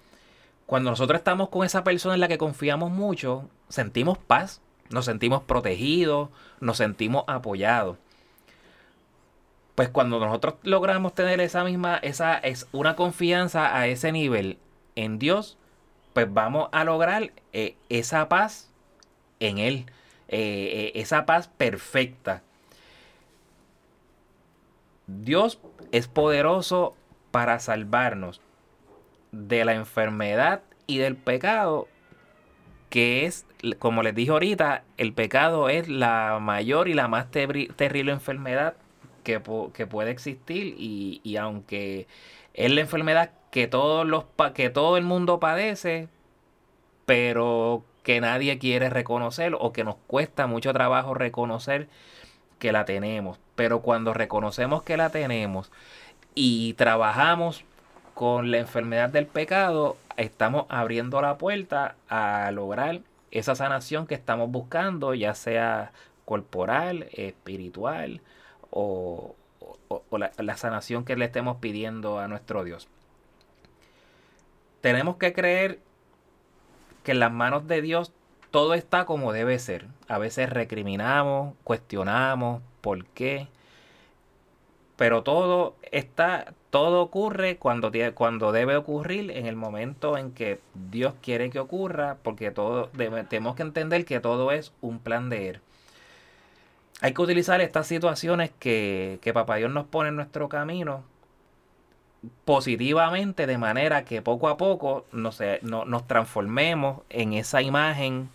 Cuando 0.67 0.91
nosotros 0.91 1.19
estamos 1.19 1.51
con 1.51 1.65
esa 1.65 1.85
persona 1.85 2.15
en 2.15 2.21
la 2.21 2.29
que 2.29 2.39
confiamos 2.39 2.91
mucho, 2.91 3.49
sentimos 3.69 4.19
paz, 4.19 4.61
nos 4.91 5.05
sentimos 5.05 5.43
protegidos, 5.43 6.31
nos 6.61 6.77
sentimos 6.77 7.25
apoyados. 7.27 7.97
Pues 9.75 9.89
cuando 9.89 10.21
nosotros 10.21 10.55
logramos 10.63 11.15
tener 11.15 11.41
esa 11.41 11.65
misma, 11.65 11.97
esa 11.97 12.39
es 12.39 12.69
una 12.73 12.95
confianza 12.95 13.77
a 13.77 13.87
ese 13.89 14.13
nivel 14.13 14.59
en 14.95 15.19
Dios, 15.19 15.59
pues 16.13 16.33
vamos 16.33 16.69
a 16.73 16.85
lograr 16.85 17.33
eh, 17.53 17.77
esa 17.89 18.29
paz 18.29 18.71
en 19.41 19.59
Él, 19.59 19.87
eh, 20.29 20.93
eh, 20.95 21.01
esa 21.01 21.27
paz 21.27 21.49
perfecta. 21.49 22.43
Dios 25.07 25.59
es 25.93 26.09
poderoso 26.09 26.97
para 27.31 27.59
salvarnos 27.59 28.41
de 29.33 29.65
la 29.65 29.75
enfermedad 29.75 30.63
y 30.87 30.99
del 30.99 31.17
pecado, 31.17 31.89
que 32.95 33.27
es, 33.27 33.45
como 33.81 34.05
les 34.05 34.15
dije 34.15 34.31
ahorita, 34.31 34.85
el 34.99 35.13
pecado 35.13 35.69
es 35.69 35.89
la 35.89 36.39
mayor 36.41 36.87
y 36.87 36.95
la 36.95 37.09
más 37.09 37.29
terri- 37.29 37.75
terrible 37.75 38.13
enfermedad 38.13 38.75
que, 39.25 39.43
que 39.73 39.87
puede 39.89 40.13
existir 40.13 40.77
y, 40.79 41.21
y 41.25 41.37
aunque 41.37 42.07
es 42.53 42.71
la 42.71 42.81
enfermedad 42.83 43.33
que 43.51 43.67
todos 43.67 44.07
los 44.07 44.27
que 44.55 44.71
todo 44.71 44.97
el 44.97 45.03
mundo 45.03 45.41
padece, 45.41 46.07
pero 47.05 47.83
que 48.05 48.21
nadie 48.21 48.61
quiere 48.61 48.91
reconocer 48.91 49.57
o 49.59 49.73
que 49.73 49.83
nos 49.83 49.97
cuesta 50.07 50.47
mucho 50.47 50.73
trabajo 50.73 51.15
reconocer 51.15 51.89
que 52.61 52.71
la 52.71 52.85
tenemos. 52.85 53.41
Pero 53.57 53.81
cuando 53.81 54.15
reconocemos 54.15 54.85
que 54.85 54.97
la 54.97 55.11
tenemos 55.11 55.73
y 56.37 56.75
trabajamos 56.75 57.65
con 58.15 58.53
la 58.53 58.59
enfermedad 58.59 59.09
del 59.09 59.27
pecado, 59.27 59.97
estamos 60.17 60.67
abriendo 60.69 61.21
la 61.21 61.39
puerta 61.39 61.97
a 62.09 62.51
lograr 62.53 63.01
esa 63.31 63.55
sanación 63.55 64.07
que 64.07 64.15
estamos 64.15 64.51
buscando, 64.51 65.15
ya 65.15 65.35
sea 65.35 65.93
corporal, 66.25 67.09
espiritual 67.13 68.21
o, 68.71 69.35
la, 70.11 70.33
la 70.39 70.57
sanación 70.57 71.05
que 71.05 71.17
le 71.17 71.27
estemos 71.27 71.59
pidiendo 71.59 72.19
a 72.19 72.29
nuestro 72.29 72.65
Dios. 72.65 72.89
Tenemos 74.81 75.17
que 75.17 75.33
creer 75.33 75.81
que 77.05 77.13
en 77.13 77.21
las 77.21 77.33
manos 77.33 77.67
de 77.69 77.83
Dios 77.83 78.13
todo 78.51 78.75
está 78.75 79.05
como 79.05 79.33
debe 79.33 79.59
ser. 79.59 79.87
A 80.07 80.19
veces 80.19 80.49
recriminamos, 80.49 81.55
cuestionamos 81.65 82.63
por 82.81 83.05
qué. 83.07 83.49
Pero 84.97 85.25
todo 85.25 85.75
está, 85.91 86.55
todo 86.75 87.03
ocurre 87.03 87.57
cuando, 87.57 87.93
cuando 88.17 88.51
debe 88.51 88.75
ocurrir 88.75 89.31
en 89.31 89.47
el 89.47 89.55
momento 89.55 90.19
en 90.19 90.33
que 90.33 90.59
Dios 90.91 91.15
quiere 91.23 91.49
que 91.49 91.61
ocurra, 91.61 92.17
porque 92.25 92.51
todo 92.51 92.91
tenemos 93.29 93.55
que 93.55 93.63
entender 93.63 94.05
que 94.05 94.19
todo 94.19 94.51
es 94.51 94.73
un 94.81 94.99
plan 94.99 95.31
de 95.31 95.51
Él. 95.51 95.61
Hay 97.01 97.15
que 97.15 97.23
utilizar 97.23 97.61
estas 97.61 97.87
situaciones 97.87 98.51
que, 98.59 99.21
que 99.23 99.33
Papá 99.33 99.55
Dios 99.55 99.71
nos 99.71 99.87
pone 99.87 100.09
en 100.09 100.17
nuestro 100.17 100.49
camino 100.49 101.05
positivamente 102.45 103.47
de 103.47 103.57
manera 103.57 104.05
que 104.05 104.21
poco 104.21 104.49
a 104.49 104.57
poco 104.57 105.07
nos, 105.13 105.41
no- 105.63 105.85
nos 105.85 106.09
transformemos 106.09 107.03
en 107.09 107.35
esa 107.35 107.63
imagen 107.63 108.31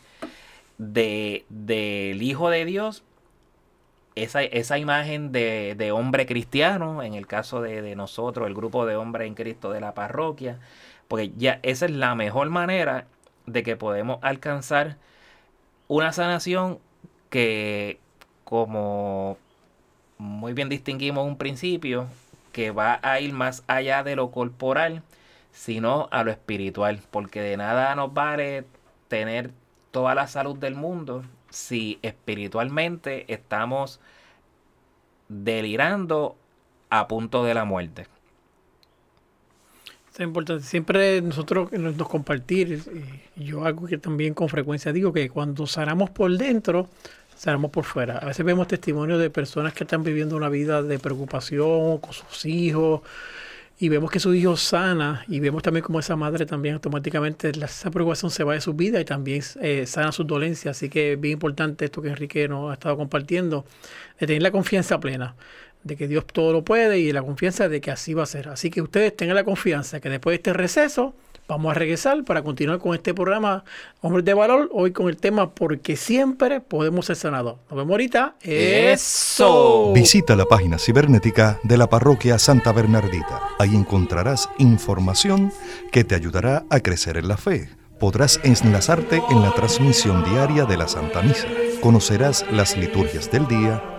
de, 0.77 1.43
del 1.49 2.21
Hijo 2.23 2.49
de 2.49 2.63
Dios, 2.63 3.03
esa, 4.23 4.43
esa 4.43 4.77
imagen 4.77 5.31
de, 5.31 5.75
de 5.77 5.91
hombre 5.91 6.25
cristiano, 6.25 7.03
en 7.03 7.13
el 7.13 7.27
caso 7.27 7.61
de, 7.61 7.81
de 7.81 7.95
nosotros, 7.95 8.47
el 8.47 8.53
grupo 8.55 8.85
de 8.85 8.95
hombres 8.95 9.27
en 9.27 9.35
Cristo 9.35 9.71
de 9.71 9.81
la 9.81 9.93
parroquia, 9.93 10.59
porque 11.07 11.31
ya 11.37 11.59
esa 11.63 11.85
es 11.85 11.91
la 11.91 12.15
mejor 12.15 12.49
manera 12.49 13.05
de 13.45 13.63
que 13.63 13.75
podemos 13.75 14.19
alcanzar 14.21 14.97
una 15.87 16.13
sanación 16.13 16.79
que, 17.29 17.99
como 18.43 19.37
muy 20.17 20.53
bien 20.53 20.69
distinguimos 20.69 21.25
un 21.25 21.37
principio, 21.37 22.07
que 22.51 22.71
va 22.71 22.99
a 23.03 23.19
ir 23.19 23.33
más 23.33 23.63
allá 23.67 24.03
de 24.03 24.15
lo 24.15 24.31
corporal, 24.31 25.03
sino 25.51 26.07
a 26.11 26.23
lo 26.23 26.31
espiritual, 26.31 27.01
porque 27.11 27.41
de 27.41 27.57
nada 27.57 27.95
nos 27.95 28.13
vale 28.13 28.65
tener 29.07 29.51
toda 29.91 30.15
la 30.15 30.27
salud 30.27 30.57
del 30.57 30.75
mundo 30.75 31.23
si 31.49 31.99
espiritualmente 32.01 33.31
estamos 33.31 33.99
delirando 35.27 36.35
a 36.89 37.07
punto 37.07 37.43
de 37.43 37.53
la 37.53 37.65
muerte. 37.65 38.07
Es 40.13 40.19
importante. 40.19 40.63
Siempre 40.63 41.21
nosotros 41.21 41.71
en 41.71 41.83
nos 41.83 42.07
compartir, 42.07 42.81
y 43.37 43.45
yo 43.45 43.63
algo 43.63 43.87
que 43.87 43.97
también 43.97 44.33
con 44.33 44.49
frecuencia 44.49 44.91
digo, 44.91 45.13
que 45.13 45.29
cuando 45.29 45.65
sanamos 45.65 46.09
por 46.09 46.35
dentro, 46.35 46.89
sanamos 47.35 47.71
por 47.71 47.85
fuera. 47.85 48.17
A 48.17 48.25
veces 48.25 48.45
vemos 48.45 48.67
testimonios 48.67 49.19
de 49.19 49.29
personas 49.29 49.73
que 49.73 49.85
están 49.85 50.03
viviendo 50.03 50.35
una 50.35 50.49
vida 50.49 50.83
de 50.83 50.99
preocupación 50.99 51.99
con 51.99 52.11
sus 52.11 52.45
hijos 52.45 53.01
y 53.81 53.87
vemos 53.89 54.11
que 54.11 54.19
su 54.19 54.33
hijo 54.33 54.57
sana 54.57 55.23
y 55.29 55.39
vemos 55.39 55.63
también 55.63 55.83
como 55.83 55.99
esa 56.01 56.15
madre 56.17 56.45
también 56.45 56.75
automáticamente 56.75 57.53
la- 57.53 57.65
esa 57.67 57.89
preocupación 57.91 58.29
se 58.29 58.43
va 58.43 58.53
de 58.53 58.61
su 58.61 58.73
vida 58.73 58.99
y 58.99 59.05
también 59.05 59.41
eh, 59.61 59.85
sana 59.85 60.11
sus 60.11 60.27
dolencias. 60.27 60.77
Así 60.77 60.89
que 60.89 61.13
es 61.13 61.21
bien 61.21 61.33
importante 61.33 61.85
esto 61.85 62.01
que 62.01 62.09
Enrique 62.09 62.47
nos 62.49 62.69
ha 62.71 62.73
estado 62.73 62.97
compartiendo, 62.97 63.65
de 64.19 64.27
tener 64.27 64.41
la 64.41 64.51
confianza 64.51 64.99
plena 64.99 65.35
de 65.83 65.95
que 65.95 66.09
Dios 66.09 66.25
todo 66.27 66.51
lo 66.51 66.65
puede 66.65 66.99
y 66.99 67.13
la 67.13 67.21
confianza 67.23 67.69
de 67.69 67.79
que 67.79 67.89
así 67.89 68.13
va 68.13 68.23
a 68.23 68.25
ser. 68.25 68.49
Así 68.49 68.69
que 68.69 68.81
ustedes 68.81 69.15
tengan 69.15 69.35
la 69.35 69.45
confianza 69.45 70.01
que 70.01 70.09
después 70.09 70.33
de 70.33 70.35
este 70.35 70.53
receso 70.53 71.15
Vamos 71.49 71.71
a 71.71 71.73
regresar 71.73 72.23
para 72.25 72.43
continuar 72.43 72.77
con 72.77 72.93
este 72.93 73.11
programa 73.11 73.63
Hombres 74.01 74.23
de 74.23 74.35
Valor, 74.35 74.69
hoy 74.71 74.91
con 74.91 75.09
el 75.09 75.17
tema 75.17 75.49
Porque 75.49 75.95
siempre 75.95 76.61
podemos 76.61 77.07
ser 77.07 77.15
sanados. 77.15 77.57
Nos 77.71 77.75
vemos 77.75 77.89
ahorita. 77.89 78.35
Eso. 78.43 79.91
Visita 79.91 80.35
la 80.35 80.45
página 80.45 80.77
cibernética 80.77 81.59
de 81.63 81.77
la 81.77 81.89
parroquia 81.89 82.37
Santa 82.37 82.71
Bernardita. 82.71 83.41
Ahí 83.57 83.75
encontrarás 83.75 84.47
información 84.59 85.51
que 85.91 86.03
te 86.03 86.13
ayudará 86.13 86.65
a 86.69 86.81
crecer 86.81 87.17
en 87.17 87.27
la 87.27 87.37
fe. 87.37 87.67
Podrás 87.99 88.39
enlazarte 88.43 89.19
en 89.31 89.41
la 89.41 89.51
transmisión 89.55 90.23
diaria 90.23 90.65
de 90.65 90.77
la 90.77 90.87
Santa 90.87 91.23
Misa. 91.23 91.47
Conocerás 91.81 92.45
las 92.51 92.77
liturgias 92.77 93.31
del 93.31 93.47
día 93.47 93.98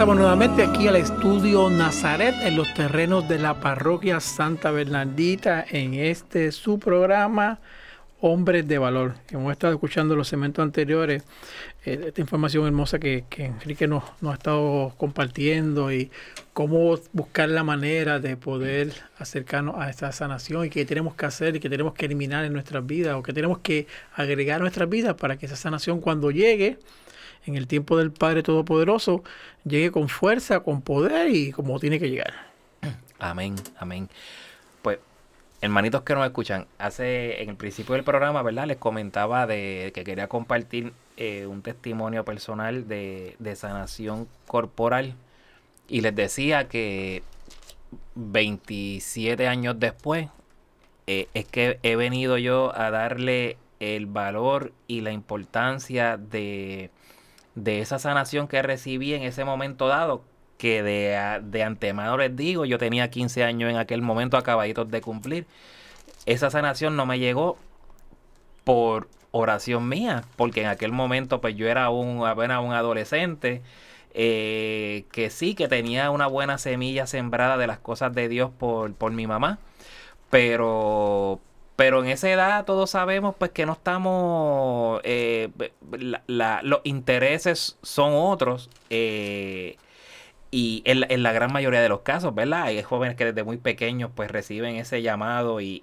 Regresamos 0.00 0.18
nuevamente 0.18 0.62
aquí 0.62 0.88
al 0.88 0.96
estudio 0.96 1.68
Nazaret 1.68 2.34
en 2.40 2.56
los 2.56 2.72
terrenos 2.72 3.28
de 3.28 3.38
la 3.38 3.60
parroquia 3.60 4.18
Santa 4.18 4.70
Bernardita 4.70 5.62
en 5.68 5.92
este 5.92 6.52
su 6.52 6.78
programa 6.78 7.58
Hombres 8.22 8.66
de 8.66 8.78
Valor. 8.78 9.16
Hemos 9.30 9.52
estado 9.52 9.74
escuchando 9.74 10.16
los 10.16 10.26
segmentos 10.26 10.62
anteriores, 10.62 11.22
eh, 11.84 12.02
esta 12.06 12.18
información 12.22 12.66
hermosa 12.66 12.98
que, 12.98 13.26
que 13.28 13.44
Enrique 13.44 13.86
nos, 13.86 14.04
nos 14.22 14.32
ha 14.32 14.36
estado 14.36 14.94
compartiendo 14.96 15.92
y 15.92 16.10
cómo 16.54 16.98
buscar 17.12 17.50
la 17.50 17.62
manera 17.62 18.20
de 18.20 18.38
poder 18.38 18.94
acercarnos 19.18 19.76
a 19.76 19.90
esta 19.90 20.10
sanación 20.12 20.64
y 20.64 20.70
qué 20.70 20.86
tenemos 20.86 21.14
que 21.14 21.26
hacer 21.26 21.56
y 21.56 21.60
qué 21.60 21.68
tenemos 21.68 21.92
que 21.92 22.06
eliminar 22.06 22.46
en 22.46 22.54
nuestras 22.54 22.86
vidas 22.86 23.16
o 23.16 23.22
qué 23.22 23.34
tenemos 23.34 23.58
que 23.58 23.86
agregar 24.14 24.60
a 24.60 24.62
nuestras 24.62 24.88
vidas 24.88 25.12
para 25.16 25.36
que 25.36 25.44
esa 25.44 25.56
sanación 25.56 26.00
cuando 26.00 26.30
llegue 26.30 26.78
en 27.46 27.56
el 27.56 27.66
tiempo 27.66 27.96
del 27.96 28.12
Padre 28.12 28.42
Todopoderoso, 28.42 29.22
llegue 29.64 29.90
con 29.90 30.08
fuerza, 30.08 30.60
con 30.60 30.82
poder 30.82 31.30
y 31.30 31.52
como 31.52 31.78
tiene 31.78 31.98
que 31.98 32.10
llegar. 32.10 32.34
Amén, 33.18 33.54
amén. 33.78 34.08
Pues, 34.82 34.98
hermanitos 35.60 36.02
que 36.02 36.14
nos 36.14 36.24
escuchan, 36.26 36.66
hace 36.78 37.42
en 37.42 37.50
el 37.50 37.56
principio 37.56 37.94
del 37.94 38.04
programa, 38.04 38.42
¿verdad? 38.42 38.66
Les 38.66 38.78
comentaba 38.78 39.46
de 39.46 39.92
que 39.94 40.04
quería 40.04 40.26
compartir 40.26 40.94
eh, 41.18 41.46
un 41.46 41.60
testimonio 41.60 42.24
personal 42.24 42.88
de, 42.88 43.36
de 43.38 43.56
sanación 43.56 44.26
corporal 44.46 45.14
y 45.86 46.00
les 46.00 46.14
decía 46.14 46.68
que 46.68 47.22
27 48.14 49.46
años 49.48 49.78
después 49.78 50.28
eh, 51.06 51.28
es 51.34 51.44
que 51.46 51.78
he 51.82 51.96
venido 51.96 52.38
yo 52.38 52.72
a 52.76 52.90
darle 52.90 53.56
el 53.80 54.06
valor 54.06 54.72
y 54.86 55.00
la 55.00 55.10
importancia 55.10 56.16
de, 56.16 56.90
de 57.64 57.80
esa 57.80 57.98
sanación 57.98 58.48
que 58.48 58.62
recibí 58.62 59.14
en 59.14 59.22
ese 59.22 59.44
momento 59.44 59.88
dado, 59.88 60.24
que 60.58 60.82
de, 60.82 61.40
de 61.42 61.62
antemano 61.62 62.16
les 62.18 62.34
digo, 62.36 62.64
yo 62.64 62.78
tenía 62.78 63.10
15 63.10 63.44
años 63.44 63.70
en 63.70 63.76
aquel 63.76 64.02
momento, 64.02 64.36
acabaditos 64.36 64.90
de 64.90 65.00
cumplir. 65.00 65.46
Esa 66.26 66.50
sanación 66.50 66.96
no 66.96 67.06
me 67.06 67.18
llegó 67.18 67.56
por 68.64 69.08
oración 69.32 69.88
mía, 69.88 70.24
porque 70.36 70.62
en 70.62 70.68
aquel 70.68 70.92
momento 70.92 71.40
pues 71.40 71.56
yo 71.56 71.68
era 71.68 71.90
un, 71.90 72.26
apenas 72.26 72.62
un 72.62 72.72
adolescente, 72.72 73.62
eh, 74.12 75.04
que 75.12 75.30
sí, 75.30 75.54
que 75.54 75.68
tenía 75.68 76.10
una 76.10 76.26
buena 76.26 76.58
semilla 76.58 77.06
sembrada 77.06 77.56
de 77.56 77.66
las 77.66 77.78
cosas 77.78 78.12
de 78.14 78.28
Dios 78.28 78.50
por, 78.58 78.92
por 78.94 79.12
mi 79.12 79.26
mamá, 79.26 79.58
pero, 80.30 81.40
pero 81.80 82.04
en 82.04 82.10
esa 82.10 82.28
edad 82.30 82.66
todos 82.66 82.90
sabemos 82.90 83.34
pues 83.38 83.52
que 83.52 83.64
no 83.64 83.72
estamos, 83.72 85.00
eh, 85.02 85.48
los 86.62 86.80
intereses 86.84 87.78
son 87.82 88.12
otros. 88.14 88.68
eh, 88.90 89.78
y 90.50 90.82
en, 90.84 91.22
la- 91.22 91.32
gran 91.32 91.52
mayoría 91.52 91.80
de 91.80 91.88
los 91.88 92.00
casos, 92.02 92.34
¿verdad? 92.34 92.64
Hay 92.64 92.82
jóvenes 92.82 93.16
que 93.16 93.24
desde 93.26 93.44
muy 93.44 93.56
pequeños 93.58 94.10
pues 94.14 94.30
reciben 94.30 94.76
ese 94.76 95.02
llamado 95.02 95.60
y, 95.62 95.82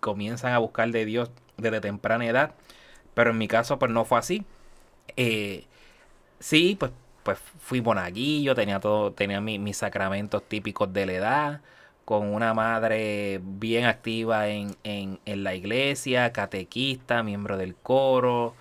comienzan 0.00 0.52
a 0.52 0.58
buscar 0.58 0.90
de 0.90 1.06
Dios 1.06 1.30
desde 1.56 1.80
temprana 1.80 2.26
edad. 2.26 2.54
Pero 3.14 3.30
en 3.30 3.38
mi 3.38 3.48
caso 3.48 3.78
pues 3.78 3.90
no 3.92 4.04
fue 4.04 4.18
así. 4.18 4.44
Eh, 5.16 5.64
sí, 6.40 6.76
pues, 6.78 6.92
pues 7.22 7.38
fui 7.60 7.80
monaguillo, 7.82 8.54
tenía 8.54 8.80
todo, 8.80 9.12
tenía 9.12 9.40
mi- 9.40 9.58
mis 9.58 9.76
sacramentos 9.78 10.42
típicos 10.48 10.92
de 10.92 11.06
la 11.06 11.12
edad, 11.12 11.60
con 12.10 12.34
una 12.34 12.54
madre 12.54 13.40
bien 13.44 13.84
activa 13.84 14.48
en, 14.48 14.76
en- 14.82 15.20
en 15.26 15.44
la 15.44 15.54
iglesia, 15.54 16.32
catequista, 16.32 17.22
miembro 17.22 17.56
del 17.56 17.76
coro, 17.76 18.56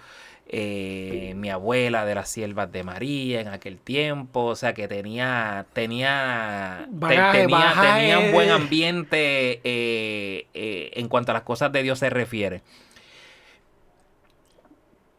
eh, 0.47 1.33
mi 1.35 1.49
abuela 1.49 2.05
de 2.05 2.13
las 2.15 2.29
siervas 2.29 2.71
de 2.71 2.83
María 2.83 3.41
en 3.41 3.47
aquel 3.47 3.79
tiempo, 3.79 4.45
o 4.45 4.55
sea 4.55 4.75
que 4.75 4.88
tenía, 4.88 5.65
tenía, 5.73 6.89
Bagaje, 6.91 7.39
tenía, 7.41 7.49
bagaje. 7.49 7.88
tenía 7.97 8.19
un 8.19 8.31
buen 8.31 8.51
ambiente 8.51 9.62
eh, 9.63 10.47
eh, 10.53 10.91
en 10.93 11.07
cuanto 11.09 11.31
a 11.31 11.33
las 11.33 11.43
cosas 11.43 11.71
de 11.71 11.81
Dios 11.83 11.97
se 11.99 12.12
refiere. 12.12 12.62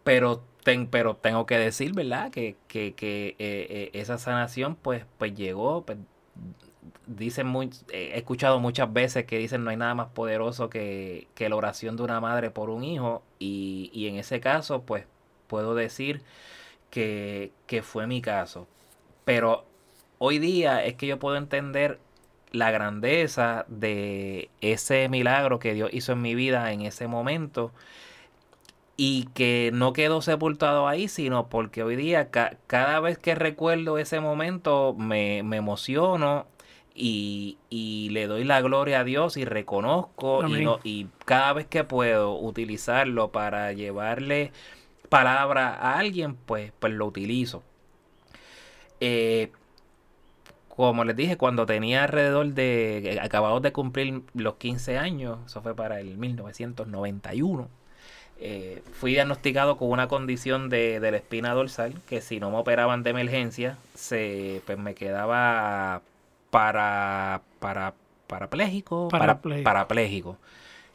Pero, 0.05 0.43
ten- 0.65 0.89
pero 0.89 1.17
tengo 1.17 1.47
que 1.47 1.59
decir, 1.59 1.93
¿verdad? 1.95 2.31
Que, 2.31 2.57
que, 2.69 2.95
que, 2.95 3.91
esa 3.93 4.19
sanación 4.19 4.77
pues, 4.77 5.05
pues 5.19 5.35
llegó, 5.35 5.85
pues, 5.85 5.99
dicen 7.07 7.47
muy, 7.47 7.71
eh, 7.93 8.13
he 8.15 8.19
escuchado 8.19 8.61
muchas 8.61 8.93
veces 8.93 9.25
que 9.27 9.39
dicen 9.39 9.65
no 9.65 9.71
hay 9.71 9.77
nada 9.77 9.95
más 9.95 10.09
poderoso 10.09 10.71
que, 10.71 11.29
que 11.35 11.49
la 11.49 11.57
oración 11.57 11.97
de 11.97 12.03
una 12.05 12.21
madre 12.21 12.51
por 12.51 12.71
un 12.71 12.85
hijo 12.85 13.23
y, 13.39 13.91
y 13.93 14.09
en 14.09 14.17
ese 14.17 14.41
caso 14.41 14.83
pues 14.83 15.07
puedo 15.47 15.75
decir 15.75 16.23
que, 16.91 17.53
que 17.67 17.83
fue 17.83 18.07
mi 18.07 18.23
caso. 18.23 18.67
Pero 19.25 19.65
hoy 20.19 20.39
día 20.39 20.85
es 20.85 20.95
que 20.97 21.07
yo 21.07 21.19
puedo 21.19 21.37
entender 21.37 22.01
la 22.53 22.71
grandeza 22.71 23.65
de 23.69 24.51
ese 24.61 25.09
milagro 25.09 25.59
que 25.61 25.75
Dios 25.75 25.91
hizo 25.93 26.13
en 26.13 26.23
mi 26.23 26.35
vida 26.35 26.73
en 26.73 26.83
ese 26.83 27.07
momento 27.09 27.73
y 28.97 29.25
que 29.35 29.71
no 29.73 29.93
quedó 29.93 30.21
sepultado 30.21 30.87
ahí, 30.87 31.09
sino 31.09 31.49
porque 31.49 31.83
hoy 31.83 31.97
día 31.97 32.31
ca- 32.31 32.57
cada 32.67 33.01
vez 33.01 33.19
que 33.19 33.35
recuerdo 33.35 33.99
ese 33.99 34.21
momento 34.21 34.95
me, 34.99 35.43
me 35.43 35.57
emociono 35.57 36.47
y, 37.01 37.59
y 37.71 38.11
le 38.11 38.27
doy 38.29 38.45
la 38.45 38.61
gloria 38.63 39.01
a 39.01 39.05
Dios 39.05 39.37
y 39.39 39.45
reconozco 39.47 40.45
y, 40.47 40.61
no- 40.61 40.81
y 40.85 41.09
cada 41.25 41.53
vez 41.55 41.67
que 41.67 41.85
puedo 41.85 42.39
utilizarlo 42.39 43.33
para 43.33 43.73
llevarle 43.73 44.53
palabra 45.11 45.75
a 45.75 45.99
alguien, 45.99 46.37
pues, 46.37 46.73
pues 46.81 46.93
lo 46.95 47.07
utilizo. 47.07 47.63
Eh, 49.01 49.51
como 50.69 51.05
les 51.05 51.17
dije, 51.17 51.37
cuando 51.37 51.67
tenía 51.67 52.05
alrededor 52.05 52.47
de, 52.55 53.19
acabados 53.23 53.61
de 53.63 53.73
cumplir 53.73 54.23
los 54.35 54.55
15 54.57 54.99
años, 54.99 55.39
eso 55.47 55.63
fue 55.63 55.75
para 55.75 56.01
el 56.01 56.17
1991, 56.17 57.69
eh, 58.39 58.83
fui 58.93 59.13
diagnosticado 59.13 59.77
con 59.77 59.91
una 59.91 60.09
condición 60.09 60.71
de, 60.71 61.01
de 61.01 61.11
la 61.11 61.19
espina 61.19 61.53
dorsal 61.55 62.01
que 62.09 62.21
si 62.23 62.41
no 62.41 62.51
me 62.51 62.57
operaban 62.59 63.03
de 63.03 63.11
emergencia, 63.11 63.79
se, 63.95 64.63
pues 64.67 64.79
me 64.79 64.95
quedaba 64.95 66.03
para, 66.51 67.43
para, 67.59 67.95
parapléjico, 68.27 69.09
para- 69.09 69.25
Parapléjico. 69.65 70.37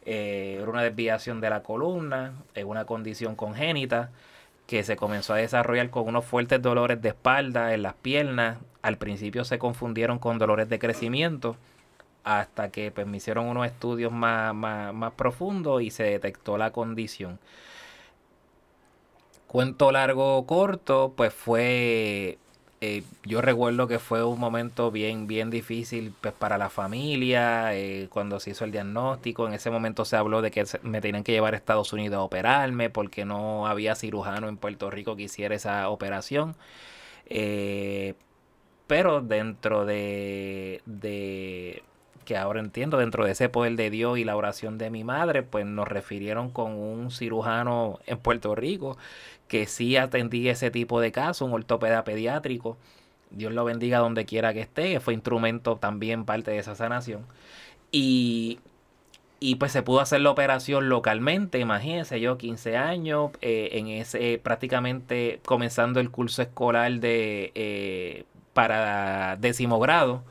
Eh, 0.05 0.59
era 0.61 0.69
una 0.69 0.83
desviación 0.83 1.41
de 1.41 1.49
la 1.49 1.63
columna, 1.63 2.33
es 2.53 2.63
una 2.65 2.85
condición 2.85 3.35
congénita 3.35 4.11
que 4.67 4.83
se 4.83 4.95
comenzó 4.95 5.33
a 5.33 5.37
desarrollar 5.37 5.89
con 5.89 6.07
unos 6.07 6.25
fuertes 6.25 6.61
dolores 6.61 7.01
de 7.01 7.09
espalda 7.09 7.73
en 7.73 7.81
las 7.83 7.93
piernas. 7.95 8.57
Al 8.81 8.97
principio 8.97 9.43
se 9.45 9.57
confundieron 9.59 10.19
con 10.19 10.37
dolores 10.37 10.69
de 10.69 10.79
crecimiento 10.79 11.55
hasta 12.23 12.69
que 12.69 12.91
pues, 12.91 13.05
me 13.05 13.17
hicieron 13.17 13.45
unos 13.45 13.67
estudios 13.67 14.11
más, 14.11 14.53
más, 14.55 14.93
más 14.93 15.13
profundos 15.13 15.81
y 15.83 15.91
se 15.91 16.03
detectó 16.03 16.57
la 16.57 16.71
condición. 16.71 17.39
Cuento 19.47 19.91
largo 19.91 20.37
o 20.37 20.45
corto, 20.45 21.13
pues 21.15 21.33
fue 21.33 22.37
eh, 22.87 23.03
yo 23.23 23.41
recuerdo 23.41 23.87
que 23.87 23.97
fue 23.97 24.23
un 24.23 24.39
momento 24.39 24.91
bien, 24.91 25.25
bien 25.25 25.49
difícil 25.49 26.13
pues, 26.21 26.33
para 26.35 26.59
la 26.59 26.69
familia, 26.69 27.75
eh, 27.75 28.07
cuando 28.11 28.39
se 28.39 28.51
hizo 28.51 28.63
el 28.63 28.71
diagnóstico. 28.71 29.47
En 29.47 29.53
ese 29.53 29.71
momento 29.71 30.05
se 30.05 30.15
habló 30.17 30.43
de 30.43 30.51
que 30.51 30.63
me 30.83 31.01
tenían 31.01 31.23
que 31.23 31.31
llevar 31.31 31.55
a 31.55 31.57
Estados 31.57 31.93
Unidos 31.93 32.17
a 32.17 32.21
operarme 32.21 32.91
porque 32.91 33.25
no 33.25 33.65
había 33.67 33.95
cirujano 33.95 34.49
en 34.49 34.57
Puerto 34.57 34.91
Rico 34.91 35.15
que 35.15 35.23
hiciera 35.23 35.55
esa 35.55 35.89
operación. 35.89 36.55
Eh, 37.25 38.13
pero 38.87 39.21
dentro 39.21 39.85
de, 39.85 40.81
de, 40.85 41.83
que 42.25 42.37
ahora 42.37 42.59
entiendo, 42.59 42.97
dentro 42.97 43.25
de 43.25 43.31
ese 43.31 43.49
poder 43.49 43.75
de 43.75 43.89
Dios 43.89 44.19
y 44.19 44.25
la 44.25 44.35
oración 44.35 44.77
de 44.77 44.89
mi 44.91 45.03
madre, 45.03 45.43
pues 45.43 45.65
nos 45.65 45.87
refirieron 45.87 46.51
con 46.51 46.73
un 46.73 47.11
cirujano 47.11 47.99
en 48.05 48.17
Puerto 48.19 48.53
Rico 48.55 48.97
que 49.47 49.67
sí 49.67 49.97
atendí 49.97 50.49
ese 50.49 50.71
tipo 50.71 50.99
de 50.99 51.11
casos, 51.11 51.47
un 51.47 51.53
ortopeda 51.53 52.03
pediátrico. 52.03 52.77
Dios 53.31 53.53
lo 53.53 53.65
bendiga 53.65 53.99
donde 53.99 54.25
quiera 54.25 54.53
que 54.53 54.61
esté, 54.61 54.99
fue 54.99 55.13
instrumento 55.13 55.77
también 55.77 56.25
parte 56.25 56.51
de 56.51 56.59
esa 56.59 56.75
sanación. 56.75 57.25
Y, 57.91 58.59
y 59.39 59.55
pues 59.55 59.71
se 59.71 59.83
pudo 59.83 59.99
hacer 59.99 60.21
la 60.21 60.31
operación 60.31 60.89
localmente, 60.89 61.59
imagínense 61.59 62.19
yo, 62.19 62.37
15 62.37 62.77
años, 62.77 63.31
eh, 63.41 63.69
en 63.73 63.87
ese, 63.87 64.39
prácticamente 64.41 65.41
comenzando 65.45 65.99
el 65.99 66.11
curso 66.11 66.41
escolar 66.41 66.91
de 66.99 67.51
eh, 67.55 68.25
para 68.53 69.37
décimo 69.37 69.79
grado. 69.79 70.23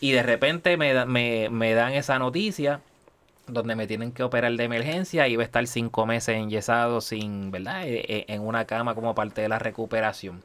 Y 0.00 0.12
de 0.12 0.22
repente 0.22 0.76
me, 0.76 1.06
me, 1.06 1.48
me 1.50 1.74
dan 1.74 1.92
esa 1.94 2.18
noticia 2.18 2.80
donde 3.46 3.76
me 3.76 3.86
tienen 3.86 4.12
que 4.12 4.22
operar 4.22 4.52
de 4.52 4.64
emergencia 4.64 5.28
y 5.28 5.36
voy 5.36 5.42
a 5.42 5.46
estar 5.46 5.66
cinco 5.66 6.06
meses 6.06 6.36
enyesado 6.36 7.00
sin, 7.00 7.50
¿verdad? 7.50 7.86
E, 7.86 8.00
e, 8.08 8.24
en 8.28 8.42
una 8.42 8.64
cama 8.66 8.94
como 8.94 9.14
parte 9.14 9.42
de 9.42 9.48
la 9.48 9.58
recuperación. 9.58 10.42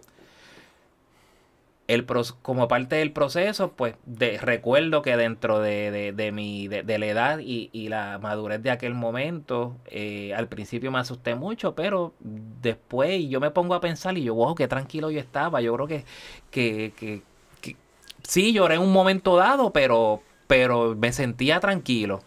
El 1.87 2.05
como 2.41 2.69
parte 2.69 2.95
del 2.97 3.11
proceso, 3.11 3.73
pues 3.73 3.95
de, 4.05 4.37
recuerdo 4.37 5.01
que 5.01 5.17
dentro 5.17 5.59
de, 5.59 6.13
de, 6.15 6.31
mi, 6.31 6.69
de, 6.69 6.97
la 6.97 7.05
edad 7.05 7.39
y, 7.39 7.69
y, 7.73 7.89
la 7.89 8.17
madurez 8.17 8.63
de 8.63 8.71
aquel 8.71 8.93
momento, 8.93 9.75
eh, 9.87 10.33
al 10.33 10.47
principio 10.47 10.89
me 10.89 10.99
asusté 10.99 11.35
mucho, 11.35 11.75
pero 11.75 12.13
después 12.21 13.27
yo 13.27 13.41
me 13.41 13.51
pongo 13.51 13.73
a 13.73 13.81
pensar 13.81 14.17
y 14.17 14.23
yo, 14.23 14.35
wow, 14.35 14.55
qué 14.55 14.69
tranquilo 14.69 15.11
yo 15.11 15.19
estaba. 15.19 15.59
Yo 15.59 15.73
creo 15.73 15.87
que, 15.87 16.05
que, 16.49 16.93
que, 16.95 17.23
que 17.59 17.75
sí, 18.23 18.53
lloré 18.53 18.75
en 18.75 18.81
un 18.81 18.93
momento 18.93 19.35
dado, 19.35 19.73
pero, 19.73 20.21
pero 20.47 20.95
me 20.95 21.11
sentía 21.11 21.59
tranquilo 21.59 22.21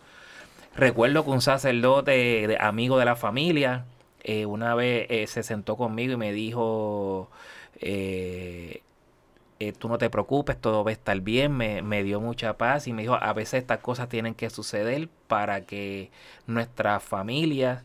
Recuerdo 0.76 1.24
que 1.24 1.30
un 1.30 1.40
sacerdote 1.40 2.56
amigo 2.60 2.98
de 2.98 3.04
la 3.04 3.16
familia 3.16 3.84
eh, 4.24 4.46
una 4.46 4.74
vez 4.74 5.06
eh, 5.10 5.26
se 5.26 5.42
sentó 5.42 5.76
conmigo 5.76 6.14
y 6.14 6.16
me 6.16 6.32
dijo, 6.32 7.30
eh, 7.80 8.82
tú 9.78 9.88
no 9.88 9.98
te 9.98 10.10
preocupes, 10.10 10.60
todo 10.60 10.82
va 10.84 10.90
a 10.90 10.92
estar 10.92 11.20
bien, 11.20 11.52
me, 11.56 12.02
dio 12.02 12.20
mucha 12.20 12.56
paz 12.56 12.86
y 12.88 12.92
me 12.92 13.02
dijo, 13.02 13.14
a 13.14 13.32
veces 13.34 13.60
estas 13.60 13.78
cosas 13.80 14.08
tienen 14.08 14.34
que 14.34 14.50
suceder 14.50 15.08
para 15.28 15.62
que 15.66 16.10
nuestra 16.46 17.00
familia, 17.00 17.84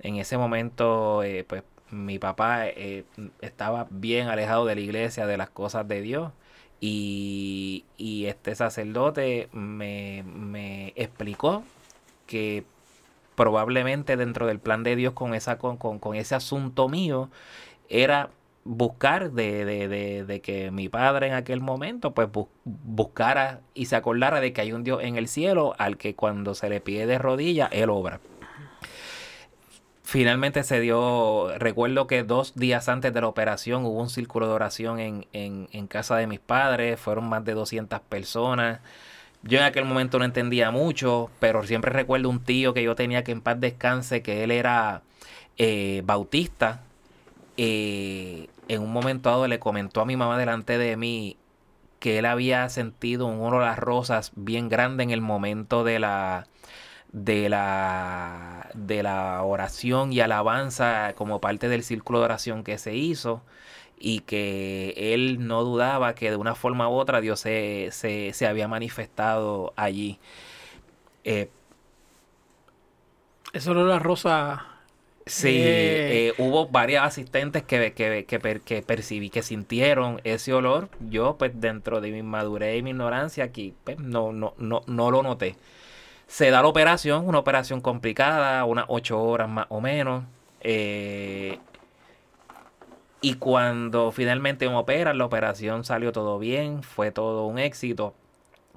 en 0.00 0.16
ese 0.16 0.38
momento, 0.38 1.22
pues 1.48 1.62
mi 1.90 2.18
papá 2.18 2.66
estaba 3.40 3.86
bien 3.90 4.28
alejado 4.28 4.66
de 4.66 4.76
la 4.76 4.80
iglesia, 4.80 5.26
de 5.26 5.36
las 5.36 5.50
cosas 5.50 5.86
de 5.88 6.02
Dios. 6.02 6.32
Y, 6.80 7.84
y 7.98 8.26
este 8.26 8.54
sacerdote 8.54 9.48
me, 9.52 10.24
me 10.24 10.92
explicó 10.96 11.64
que 12.30 12.64
probablemente 13.34 14.16
dentro 14.16 14.46
del 14.46 14.60
plan 14.60 14.84
de 14.84 14.94
Dios 14.94 15.14
con, 15.14 15.34
esa, 15.34 15.58
con, 15.58 15.76
con, 15.76 16.14
ese 16.14 16.36
asunto 16.36 16.88
mío 16.88 17.28
era 17.88 18.30
buscar 18.62 19.32
de, 19.32 19.64
de, 19.64 20.24
de, 20.24 20.40
que 20.40 20.70
mi 20.70 20.88
padre 20.88 21.26
en 21.26 21.32
aquel 21.32 21.60
momento 21.60 22.12
pues 22.12 22.28
buscara 22.64 23.62
y 23.74 23.86
se 23.86 23.96
acordara 23.96 24.40
de 24.40 24.52
que 24.52 24.60
hay 24.60 24.72
un 24.72 24.84
Dios 24.84 25.02
en 25.02 25.16
el 25.16 25.26
cielo 25.26 25.74
al 25.78 25.96
que 25.96 26.14
cuando 26.14 26.54
se 26.54 26.68
le 26.68 26.80
pide 26.80 27.06
de 27.06 27.18
rodillas 27.18 27.68
él 27.72 27.90
obra. 27.90 28.20
Finalmente 30.04 30.62
se 30.62 30.78
dio, 30.78 31.50
recuerdo 31.58 32.06
que 32.06 32.22
dos 32.22 32.54
días 32.54 32.88
antes 32.88 33.12
de 33.12 33.20
la 33.20 33.28
operación 33.28 33.84
hubo 33.84 34.00
un 34.00 34.10
círculo 34.10 34.46
de 34.46 34.52
oración 34.52 35.00
en, 35.00 35.26
en, 35.32 35.68
en 35.72 35.86
casa 35.88 36.16
de 36.16 36.26
mis 36.28 36.40
padres, 36.40 37.00
fueron 37.00 37.28
más 37.28 37.44
de 37.44 37.54
200 37.54 38.00
personas. 38.00 38.80
Yo 39.42 39.58
en 39.58 39.64
aquel 39.64 39.84
momento 39.84 40.18
no 40.18 40.24
entendía 40.24 40.70
mucho, 40.70 41.30
pero 41.40 41.62
siempre 41.64 41.90
recuerdo 41.90 42.28
un 42.28 42.44
tío 42.44 42.74
que 42.74 42.82
yo 42.82 42.94
tenía 42.94 43.24
que 43.24 43.32
en 43.32 43.40
paz 43.40 43.58
descanse, 43.60 44.22
que 44.22 44.44
él 44.44 44.50
era 44.50 45.02
eh, 45.56 46.02
bautista. 46.04 46.82
Eh, 47.56 48.48
en 48.68 48.82
un 48.82 48.92
momento 48.92 49.30
dado 49.30 49.48
le 49.48 49.58
comentó 49.58 50.00
a 50.00 50.06
mi 50.06 50.16
mamá 50.16 50.38
delante 50.38 50.78
de 50.78 50.96
mí 50.96 51.36
que 51.98 52.18
él 52.18 52.26
había 52.26 52.68
sentido 52.68 53.26
un 53.26 53.40
oro 53.40 53.60
a 53.62 53.66
las 53.66 53.78
rosas 53.78 54.32
bien 54.36 54.68
grande 54.68 55.04
en 55.04 55.10
el 55.10 55.20
momento 55.20 55.84
de 55.84 55.98
la 55.98 56.46
de 57.12 57.48
la 57.48 58.70
de 58.74 59.02
la 59.02 59.42
oración 59.42 60.12
y 60.12 60.20
alabanza 60.20 61.14
como 61.16 61.40
parte 61.40 61.68
del 61.68 61.82
círculo 61.82 62.20
de 62.20 62.26
oración 62.26 62.64
que 62.64 62.78
se 62.78 62.94
hizo 62.96 63.42
y 64.00 64.20
que 64.20 64.94
él 64.96 65.46
no 65.46 65.62
dudaba 65.64 66.14
que 66.14 66.30
de 66.30 66.36
una 66.36 66.54
forma 66.56 66.88
u 66.88 66.94
otra 66.94 67.20
Dios 67.20 67.40
se, 67.40 67.90
se, 67.92 68.46
había 68.46 68.68
manifestado 68.68 69.72
allí. 69.76 70.18
Eh, 71.24 71.50
Eso 73.52 73.72
era 73.72 73.82
la 73.82 73.98
rosa. 73.98 74.66
Sí, 75.26 75.48
eh, 75.48 76.28
eh, 76.28 76.34
hubo 76.38 76.68
varias 76.68 77.04
asistentes 77.04 77.62
que, 77.62 77.92
que, 77.92 78.24
que, 78.26 78.60
que, 78.64 78.82
percibí, 78.82 79.30
que 79.30 79.42
sintieron 79.42 80.20
ese 80.24 80.52
olor. 80.52 80.88
Yo, 81.00 81.36
pues, 81.38 81.52
dentro 81.60 82.00
de 82.00 82.10
mi 82.10 82.22
madurez 82.22 82.78
y 82.78 82.82
mi 82.82 82.90
ignorancia, 82.90 83.44
aquí 83.44 83.74
pues, 83.84 83.98
no, 83.98 84.32
no, 84.32 84.54
no, 84.58 84.82
no 84.86 85.10
lo 85.10 85.22
noté. 85.22 85.56
Se 86.26 86.50
da 86.50 86.62
la 86.62 86.68
operación, 86.68 87.26
una 87.28 87.38
operación 87.40 87.80
complicada, 87.80 88.64
unas 88.64 88.86
ocho 88.88 89.22
horas 89.22 89.48
más 89.48 89.66
o 89.70 89.80
menos. 89.80 90.24
Eh, 90.62 91.58
y 93.20 93.34
cuando 93.34 94.12
finalmente 94.12 94.68
me 94.68 94.76
operan, 94.76 95.18
la 95.18 95.26
operación 95.26 95.84
salió 95.84 96.12
todo 96.12 96.38
bien, 96.38 96.82
fue 96.82 97.10
todo 97.10 97.44
un 97.46 97.58
éxito. 97.58 98.14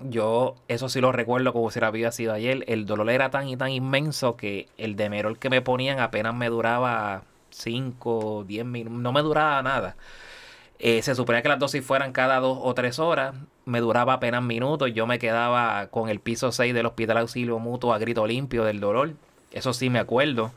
Yo 0.02 0.56
eso 0.68 0.90
sí 0.90 1.00
lo 1.02 1.12
recuerdo 1.12 1.54
como 1.54 1.72
si 1.72 1.80
había 1.84 2.12
sido 2.12 2.34
ayer. 2.34 2.66
El 2.68 2.86
dolor 2.86 3.10
era 3.10 3.30
tan 3.30 3.48
y 3.48 3.56
tan 3.58 3.70
inmenso 3.72 4.36
que 4.36 4.68
el 4.78 4.96
demerol 4.96 5.40
que 5.40 5.50
me 5.50 5.62
ponían 5.62 6.00
apenas 6.00 6.36
me 6.36 6.50
duraba 6.50 7.24
5, 7.52 8.46
10 8.48 8.66
minutos, 8.66 9.00
no 9.00 9.14
me 9.14 9.22
duraba 9.22 9.62
nada. 9.64 9.96
Eh, 10.80 11.02
se 11.02 11.16
suponía 11.16 11.42
que 11.42 11.50
las 11.50 11.60
dosis 11.60 11.86
fueran 11.86 12.12
cada 12.12 12.40
dos 12.40 12.58
o 12.62 12.74
tres 12.74 13.00
horas, 13.00 13.36
me 13.66 13.80
duraba 13.80 14.14
apenas 14.14 14.44
minutos, 14.44 14.94
yo 14.94 15.08
me 15.08 15.20
quedaba 15.20 15.88
con 15.88 16.10
el 16.10 16.20
piso 16.20 16.52
6 16.52 16.74
del 16.74 16.88
Hospital 16.88 17.20
Auxilio 17.20 17.60
Mutuo 17.60 17.94
a 17.94 18.00
grito 18.00 18.28
limpio 18.28 18.66
del 18.66 18.82
dolor, 18.82 19.14
eso 19.52 19.74
sí 19.74 19.90
me 19.90 20.00
acuerdo. 20.00 20.52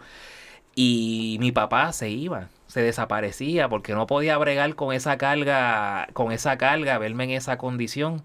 Y 0.74 1.39
mi 1.41 1.53
papá 1.53 1.93
se 1.93 2.11
iba, 2.11 2.49
se 2.77 2.83
desaparecía 2.83 3.70
porque 3.70 3.95
no 3.95 4.07
podía 4.07 4.37
bregar 4.37 4.74
con 4.74 4.93
esa 4.93 5.16
carga, 5.16 6.09
con 6.12 6.31
esa 6.31 6.59
carga, 6.59 6.99
verme 6.99 7.24
en 7.24 7.31
esa 7.31 7.57
condición. 7.57 8.22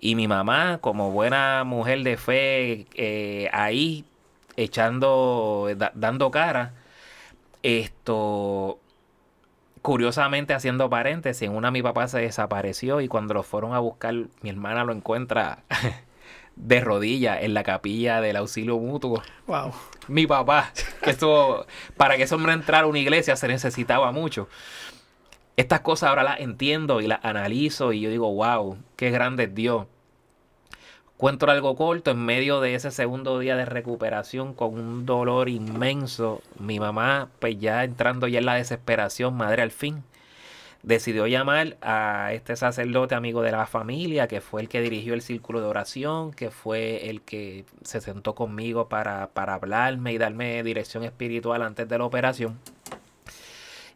Y 0.00 0.16
mi 0.16 0.26
mamá, 0.26 0.78
como 0.80 1.12
buena 1.12 1.62
mujer 1.62 2.02
de 2.02 2.16
fe, 2.16 2.86
eh, 2.94 3.48
ahí 3.52 4.04
echando, 4.56 5.68
dando 5.94 6.32
cara, 6.32 6.74
esto, 7.62 8.80
curiosamente 9.80 10.54
haciendo 10.54 10.90
paréntesis, 10.90 11.48
en 11.48 11.54
una 11.54 11.70
mi 11.70 11.80
papá 11.80 12.08
se 12.08 12.18
desapareció 12.18 13.00
y 13.00 13.06
cuando 13.06 13.32
lo 13.34 13.44
fueron 13.44 13.74
a 13.74 13.78
buscar, 13.78 14.12
mi 14.42 14.50
hermana 14.50 14.82
lo 14.82 14.92
encuentra 14.92 15.62
de 16.56 16.80
rodillas 16.80 17.42
en 17.42 17.54
la 17.54 17.62
capilla 17.62 18.20
del 18.20 18.36
auxilio 18.36 18.78
mutuo. 18.78 19.22
Wow. 19.46 19.72
Mi 20.08 20.26
papá, 20.26 20.72
que 21.02 21.10
esto, 21.10 21.66
para 21.96 22.16
que 22.16 22.24
ese 22.24 22.34
hombre 22.34 22.52
entrara 22.52 22.84
a 22.84 22.88
una 22.88 22.98
iglesia 22.98 23.36
se 23.36 23.48
necesitaba 23.48 24.12
mucho. 24.12 24.48
Estas 25.56 25.80
cosas 25.80 26.10
ahora 26.10 26.24
las 26.24 26.40
entiendo 26.40 27.00
y 27.00 27.06
las 27.06 27.24
analizo 27.24 27.92
y 27.92 28.00
yo 28.00 28.10
digo, 28.10 28.32
wow, 28.32 28.76
qué 28.96 29.10
grande 29.10 29.44
es 29.44 29.54
Dios. 29.54 29.86
Cuento 31.16 31.48
algo 31.48 31.76
corto, 31.76 32.10
en 32.10 32.24
medio 32.24 32.60
de 32.60 32.74
ese 32.74 32.90
segundo 32.90 33.38
día 33.38 33.54
de 33.54 33.64
recuperación 33.64 34.52
con 34.52 34.74
un 34.74 35.06
dolor 35.06 35.48
inmenso, 35.48 36.42
mi 36.58 36.80
mamá, 36.80 37.28
pues 37.38 37.58
ya 37.60 37.84
entrando 37.84 38.26
ya 38.26 38.40
en 38.40 38.46
la 38.46 38.54
desesperación, 38.54 39.36
madre 39.36 39.62
al 39.62 39.70
fin, 39.70 40.02
decidió 40.84 41.26
llamar 41.26 41.78
a 41.80 42.32
este 42.34 42.56
sacerdote 42.56 43.14
amigo 43.14 43.42
de 43.42 43.52
la 43.52 43.66
familia, 43.66 44.28
que 44.28 44.42
fue 44.42 44.60
el 44.60 44.68
que 44.68 44.82
dirigió 44.82 45.14
el 45.14 45.22
círculo 45.22 45.60
de 45.60 45.66
oración, 45.66 46.32
que 46.32 46.50
fue 46.50 47.08
el 47.08 47.22
que 47.22 47.64
se 47.82 48.02
sentó 48.02 48.34
conmigo 48.34 48.88
para, 48.88 49.30
para 49.30 49.54
hablarme 49.54 50.12
y 50.12 50.18
darme 50.18 50.62
dirección 50.62 51.02
espiritual 51.02 51.62
antes 51.62 51.88
de 51.88 51.98
la 51.98 52.04
operación. 52.04 52.58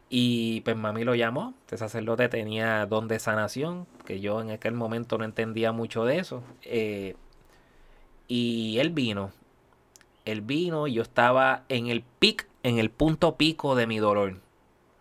Y 0.09 0.61
pues 0.61 0.75
mami 0.75 1.03
lo 1.03 1.13
llamó, 1.13 1.53
este 1.61 1.77
sacerdote 1.77 2.27
tenía 2.29 2.87
don 2.87 3.07
de 3.07 3.19
sanación, 3.19 3.85
que 4.05 4.19
yo 4.19 4.41
en 4.41 4.49
aquel 4.49 4.73
momento 4.73 5.19
no 5.19 5.25
entendía 5.25 5.71
mucho 5.71 6.05
de 6.05 6.17
eso. 6.17 6.41
Eh, 6.63 7.15
y 8.27 8.79
él 8.79 8.89
vino, 8.89 9.31
él 10.25 10.41
vino 10.41 10.87
y 10.87 10.93
yo 10.93 11.03
estaba 11.03 11.65
en 11.69 11.87
el 11.87 12.01
pic, 12.01 12.47
en 12.63 12.79
el 12.79 12.89
punto 12.89 13.35
pico 13.37 13.75
de 13.75 13.85
mi 13.85 13.99
dolor 13.99 14.37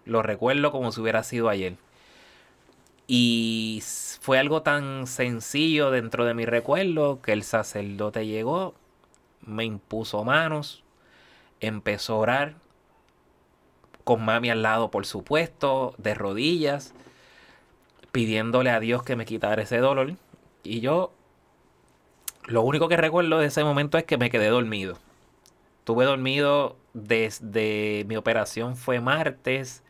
lo 0.09 0.23
recuerdo 0.23 0.73
como 0.73 0.91
si 0.91 1.01
hubiera 1.01 1.23
sido 1.23 1.49
ayer. 1.49 1.77
Y 3.07 3.83
fue 4.21 4.39
algo 4.39 4.63
tan 4.63 5.07
sencillo 5.07 5.91
dentro 5.91 6.25
de 6.25 6.35
mi 6.35 6.45
recuerdo 6.45 7.23
que 7.23 7.33
el 7.33 7.43
sacerdote 7.43 8.27
llegó, 8.27 8.75
me 9.41 9.65
impuso 9.65 10.25
manos, 10.25 10.83
empezó 11.61 12.15
a 12.15 12.19
orar, 12.19 12.55
con 14.05 14.25
mami 14.25 14.51
al 14.51 14.63
lado, 14.63 14.91
por 14.91 15.07
supuesto, 15.07 15.95
de 15.99 16.15
rodillas, 16.15 16.95
pidiéndole 18.13 18.71
a 18.71 18.81
Dios 18.81 19.03
que 19.03 19.17
me 19.17 19.27
quitara 19.27 19.63
ese 19.63 19.79
dolor. 19.79 20.15
Y 20.65 20.81
yo, 20.81 21.13
lo 22.47 22.63
único 22.63 22.89
que 22.89 22.97
recuerdo 22.97 23.39
de 23.39 23.47
ese 23.47 23.65
momento 23.65 23.99
es 23.99 24.05
que 24.05 24.19
me 24.19 24.31
quedé 24.31 24.49
dormido. 24.49 24.99
Estuve 25.81 26.05
dormido 26.05 26.77
desde 26.95 28.05
mi 28.07 28.17
operación 28.17 28.77
fue 28.77 29.01
martes. 29.01 29.83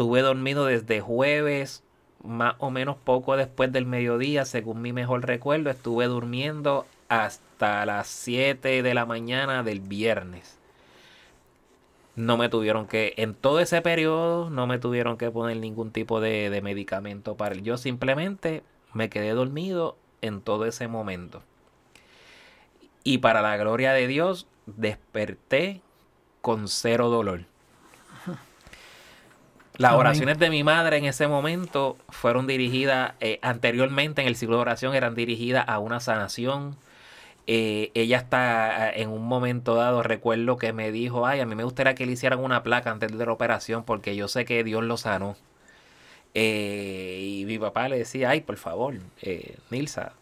Estuve 0.00 0.22
dormido 0.22 0.64
desde 0.64 1.02
jueves, 1.02 1.84
más 2.24 2.54
o 2.56 2.70
menos 2.70 2.96
poco 2.96 3.36
después 3.36 3.70
del 3.70 3.84
mediodía, 3.84 4.46
según 4.46 4.80
mi 4.80 4.94
mejor 4.94 5.26
recuerdo. 5.26 5.68
Estuve 5.68 6.06
durmiendo 6.06 6.86
hasta 7.10 7.84
las 7.84 8.06
7 8.06 8.82
de 8.82 8.94
la 8.94 9.04
mañana 9.04 9.62
del 9.62 9.80
viernes. 9.80 10.58
No 12.16 12.38
me 12.38 12.48
tuvieron 12.48 12.86
que, 12.86 13.12
en 13.18 13.34
todo 13.34 13.60
ese 13.60 13.82
periodo, 13.82 14.48
no 14.48 14.66
me 14.66 14.78
tuvieron 14.78 15.18
que 15.18 15.30
poner 15.30 15.58
ningún 15.58 15.90
tipo 15.90 16.18
de, 16.22 16.48
de 16.48 16.62
medicamento 16.62 17.36
para 17.36 17.54
el. 17.54 17.62
Yo 17.62 17.76
simplemente 17.76 18.62
me 18.94 19.10
quedé 19.10 19.32
dormido 19.32 19.98
en 20.22 20.40
todo 20.40 20.64
ese 20.64 20.88
momento. 20.88 21.42
Y 23.04 23.18
para 23.18 23.42
la 23.42 23.54
gloria 23.58 23.92
de 23.92 24.06
Dios, 24.06 24.46
desperté 24.64 25.82
con 26.40 26.68
cero 26.68 27.10
dolor. 27.10 27.49
Las 29.80 29.92
oraciones 29.94 30.38
de 30.38 30.50
mi 30.50 30.62
madre 30.62 30.98
en 30.98 31.04
ese 31.06 31.26
momento 31.26 31.96
fueron 32.10 32.46
dirigidas, 32.46 33.14
eh, 33.20 33.38
anteriormente 33.42 34.20
en 34.22 34.28
el 34.28 34.36
ciclo 34.36 34.56
de 34.56 34.62
oración 34.62 34.94
eran 34.94 35.14
dirigidas 35.14 35.64
a 35.66 35.78
una 35.78 36.00
sanación. 36.00 36.76
Eh, 37.46 37.90
ella 37.94 38.18
está 38.18 38.90
eh, 38.90 39.02
en 39.02 39.08
un 39.10 39.24
momento 39.24 39.74
dado, 39.74 40.02
recuerdo 40.02 40.56
que 40.58 40.72
me 40.72 40.92
dijo, 40.92 41.26
ay, 41.26 41.40
a 41.40 41.46
mí 41.46 41.54
me 41.54 41.64
gustaría 41.64 41.94
que 41.94 42.04
le 42.06 42.12
hicieran 42.12 42.38
una 42.40 42.62
placa 42.62 42.90
antes 42.90 43.16
de 43.16 43.26
la 43.26 43.32
operación 43.32 43.82
porque 43.84 44.14
yo 44.14 44.28
sé 44.28 44.44
que 44.44 44.62
Dios 44.64 44.84
lo 44.84 44.96
sanó. 44.96 45.36
Eh, 46.34 47.18
y 47.40 47.44
mi 47.46 47.58
papá 47.58 47.88
le 47.88 47.98
decía, 47.98 48.30
ay, 48.30 48.42
por 48.42 48.56
favor, 48.56 48.94
eh, 49.22 49.56
Nilsa, 49.70 50.12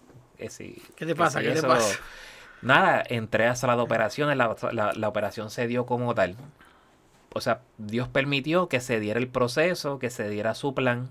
si- 0.48 0.80
¿Qué 0.96 1.04
te 1.04 1.06
que 1.06 1.14
pasa? 1.16 1.40
si 1.40 1.46
¿Qué 1.46 1.52
te 1.54 1.62
pasa? 1.62 1.98
Nada, 2.62 3.02
entré 3.09 3.46
a 3.46 3.54
sala 3.56 3.76
de 3.76 3.82
operaciones, 3.82 4.36
la, 4.36 4.56
la- 4.72 4.92
la 4.94 5.09
operación 5.09 5.50
se 5.50 5.66
dio 5.66 5.84
como 5.84 6.14
tal. 6.14 6.36
O 7.34 7.40
sea, 7.40 7.62
Dios 7.78 8.08
permitió 8.08 8.68
que 8.68 8.80
se 8.80 9.00
diera 9.00 9.20
el 9.20 9.28
proceso, 9.28 9.98
que 9.98 10.10
se 10.10 10.28
diera 10.28 10.54
su 10.54 10.74
plan, 10.74 11.10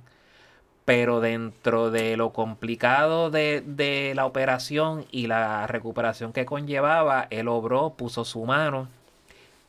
pero 0.85 1.19
dentro 1.21 1.91
de 1.91 2.17
lo 2.17 2.33
complicado 2.33 3.29
de, 3.31 3.61
de 3.65 4.13
la 4.15 4.25
operación 4.25 5.05
y 5.11 5.27
la 5.27 5.67
recuperación 5.67 6.33
que 6.33 6.45
conllevaba, 6.45 7.27
Él 7.29 7.47
obró, 7.49 7.91
puso 7.95 8.25
su 8.25 8.45
mano 8.45 8.89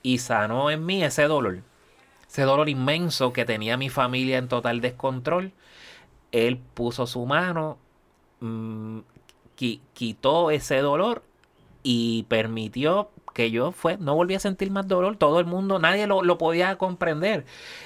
y 0.02 0.18
sanó 0.18 0.70
en 0.70 0.86
mí 0.86 1.04
ese 1.04 1.24
dolor. 1.24 1.60
Ese 2.28 2.42
dolor 2.42 2.68
inmenso 2.68 3.32
que 3.32 3.44
tenía 3.44 3.76
mi 3.76 3.90
familia 3.90 4.38
en 4.38 4.48
total 4.48 4.80
descontrol. 4.80 5.52
Él 6.32 6.58
puso 6.74 7.06
su 7.06 7.26
mano, 7.26 7.78
mm, 8.40 9.00
qui- 9.58 9.80
quitó 9.94 10.50
ese 10.50 10.78
dolor 10.80 11.22
y 11.82 12.24
permitió 12.24 13.10
que 13.38 13.52
yo 13.52 13.70
fue, 13.70 13.96
no 13.98 14.16
volví 14.16 14.34
a 14.34 14.40
sentir 14.40 14.72
más 14.72 14.88
dolor. 14.88 15.16
Todo 15.16 15.38
el 15.38 15.46
mundo, 15.46 15.78
nadie 15.78 16.08
lo, 16.08 16.24
lo 16.24 16.38
podía 16.38 16.76
comprender. 16.76 17.44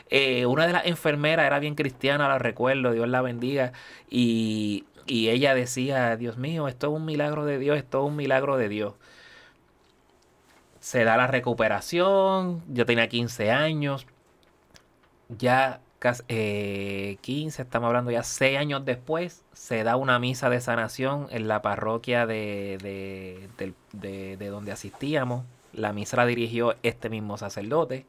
Eh, 0.09 0.47
una 0.47 0.67
de 0.67 0.73
las 0.73 0.87
enfermeras 0.87 1.45
era 1.45 1.59
bien 1.59 1.75
cristiana, 1.75 2.27
la 2.27 2.39
recuerdo, 2.39 2.93
Dios 2.93 3.07
la 3.07 3.21
bendiga. 3.21 3.73
Y, 4.09 4.87
y 5.07 5.29
ella 5.29 5.55
decía, 5.55 6.17
Dios 6.17 6.39
mío, 6.39 6.69
esto 6.69 6.87
es 6.87 6.95
un 6.95 7.05
milagro 7.05 7.45
de 7.45 7.59
Dios, 7.59 7.77
esto 7.77 7.99
es 8.01 8.09
un 8.09 8.17
milagro 8.17 8.57
de 8.57 8.71
Dios. 8.71 8.95
Se 10.81 11.05
da 11.05 11.19
la 11.19 11.27
recuperación, 11.27 12.63
yo 12.69 12.87
tenía 12.87 13.09
15 13.09 13.51
años, 13.51 14.07
ya 15.29 15.81
casi, 16.03 16.25
eh, 16.29 17.19
15, 17.23 17.63
estamos 17.63 17.87
hablando 17.89 18.11
ya 18.11 18.25
6 18.25 18.59
años 18.59 18.85
después, 18.85 19.45
se 19.53 19.85
da 19.85 19.97
una 19.97 20.19
misa 20.19 20.51
de 20.51 20.61
sanación 20.61 21.29
en 21.31 21.47
la 21.49 21.63
parroquia 21.63 22.27
de, 22.27 22.79
de, 22.83 23.73
de- 23.93 24.37
de 24.37 24.49
donde 24.49 24.73
asistíamos. 24.73 25.45
La 25.73 25.93
misa 25.93 26.17
la 26.19 26.27
dirigió 26.27 26.75
este 26.83 27.09
mismo 27.11 27.39
sacerdote. 27.39 28.07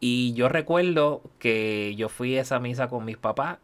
Y 0.00 0.32
yo 0.34 0.48
recuerdo 0.48 1.22
que 1.38 1.94
yo 1.96 2.08
fui 2.08 2.36
a 2.38 2.42
esa 2.42 2.58
misa 2.60 2.88
con 2.88 3.04
mis 3.04 3.16
papás. 3.16 3.58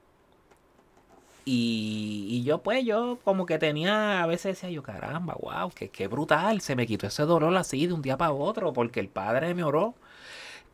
Y, 1.44 2.26
y 2.30 2.44
yo 2.44 2.62
pues 2.62 2.84
yo 2.84 3.18
como 3.24 3.46
que 3.46 3.58
tenía, 3.58 4.22
a 4.22 4.26
veces 4.26 4.56
decía 4.60 4.70
yo, 4.70 4.82
caramba, 4.84 5.34
wow, 5.40 5.70
qué, 5.74 5.88
qué 5.90 6.06
brutal, 6.06 6.60
se 6.60 6.76
me 6.76 6.86
quitó 6.86 7.08
ese 7.08 7.24
dolor 7.24 7.56
así 7.56 7.86
de 7.88 7.92
un 7.94 8.02
día 8.02 8.16
para 8.16 8.32
otro 8.32 8.72
porque 8.72 9.00
el 9.00 9.08
padre 9.08 9.52
me 9.54 9.64
oró. 9.64 9.94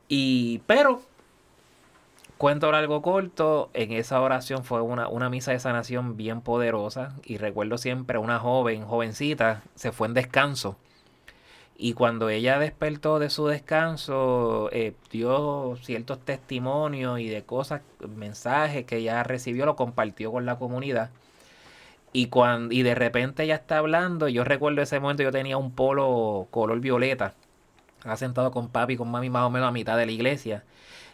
Y, 0.09 0.61
pero 0.67 1.03
Cuento 2.39 2.73
algo 2.73 3.03
corto, 3.03 3.69
en 3.75 3.91
esa 3.91 4.21
oración 4.21 4.63
fue 4.65 4.81
una, 4.81 5.09
una 5.09 5.29
misa 5.29 5.51
de 5.51 5.59
sanación 5.59 6.17
bien 6.17 6.41
poderosa. 6.41 7.17
Y 7.25 7.37
recuerdo 7.37 7.79
siempre 7.79 8.17
una 8.19 8.39
joven, 8.39 8.85
jovencita, 8.85 9.63
se 9.75 9.91
fue 9.91 10.07
en 10.07 10.15
descanso. 10.15 10.77
Y 11.77 11.95
cuando 11.95 12.29
ella 12.29 12.59
despertó 12.59 13.19
de 13.19 13.31
su 13.31 13.47
descanso 13.47 14.69
eh, 14.73 14.95
dio 15.11 15.77
ciertos 15.83 16.21
testimonios 16.25 17.21
y 17.21 17.29
de 17.29 17.45
cosas, 17.45 17.83
mensajes 18.17 18.85
que 18.85 18.99
ella 18.99 19.23
recibió, 19.25 19.67
lo 19.67 19.77
compartió 19.77 20.33
con 20.33 20.47
la 20.47 20.59
comunidad. 20.59 21.11
Y, 22.13 22.29
cuando, 22.29 22.75
y 22.75 22.83
de 22.83 22.95
repente 22.95 23.45
ella 23.45 23.57
está 23.57 23.79
hablando, 23.79 24.29
yo 24.29 24.45
recuerdo 24.45 24.83
ese 24.83 25.01
momento 25.01 25.23
yo 25.23 25.33
tenía 25.33 25.57
un 25.57 25.73
polo 25.73 26.49
color 26.51 26.81
violeta, 26.81 27.35
sentado 28.17 28.51
con 28.51 28.69
papi 28.69 28.95
y 28.95 28.97
con 28.97 29.11
mami 29.11 29.31
más 29.31 29.45
o 29.45 29.51
menos 29.51 29.69
a 29.69 29.73
mitad 29.73 29.97
de 29.97 30.07
la 30.07 30.13
iglesia. 30.13 30.65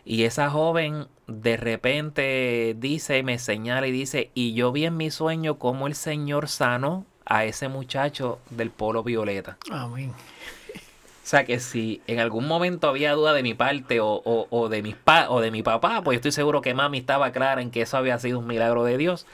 Y 0.05 0.25
esa 0.25 0.51
joven 0.51 1.07
de 1.27 1.57
repente 1.57 2.75
dice, 2.79 3.23
me 3.23 3.39
señala 3.39 3.87
y 3.87 3.93
dice, 3.93 4.31
y 4.35 4.53
yo 4.55 4.71
vi 4.73 4.85
en 4.85 4.97
mi 4.97 5.11
sueño 5.11 5.59
cómo 5.59 5.87
el 5.87 5.95
Señor 5.95 6.49
sanó 6.49 7.07
a 7.25 7.45
ese 7.47 7.69
muchacho 7.69 8.39
del 8.51 8.71
polo 8.71 9.03
violeta. 9.03 9.57
Amén. 9.71 10.11
O 10.11 11.27
sea 11.27 11.47
que 11.47 11.59
si 11.59 12.03
en 12.07 12.19
algún 12.21 12.47
momento 12.47 12.87
había 12.87 13.15
duda 13.15 13.33
de 13.33 13.43
mi 13.43 13.55
parte 13.55 13.99
o, 14.01 14.21
o- 14.27 14.47
o 14.51 14.69
de 14.69 14.83
mis 14.83 14.95
pa- 14.95 15.31
o 15.31 15.41
de 15.41 15.51
mi 15.51 15.63
papá, 15.63 16.03
pues 16.03 16.17
yo 16.17 16.19
estoy 16.19 16.33
seguro 16.33 16.61
que 16.61 16.75
mami 16.75 16.99
estaba 16.99 17.33
clara 17.33 17.63
en 17.63 17.71
que 17.71 17.81
eso 17.81 17.97
había 17.97 18.19
sido 18.19 18.39
un 18.41 18.47
milagro 18.47 18.85
de 18.85 18.99
Dios. 18.99 19.27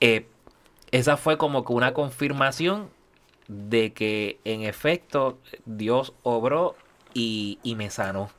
Eh, 0.00 0.28
esa 0.92 1.16
fue 1.16 1.36
como 1.36 1.64
que 1.64 1.72
una 1.72 1.92
confirmación 1.94 2.88
de 3.48 3.92
que 3.92 4.38
en 4.44 4.62
efecto 4.62 5.38
Dios 5.64 6.12
obró 6.22 6.76
y, 7.12 7.58
y 7.64 7.74
me 7.74 7.90
sanó. 7.90 8.30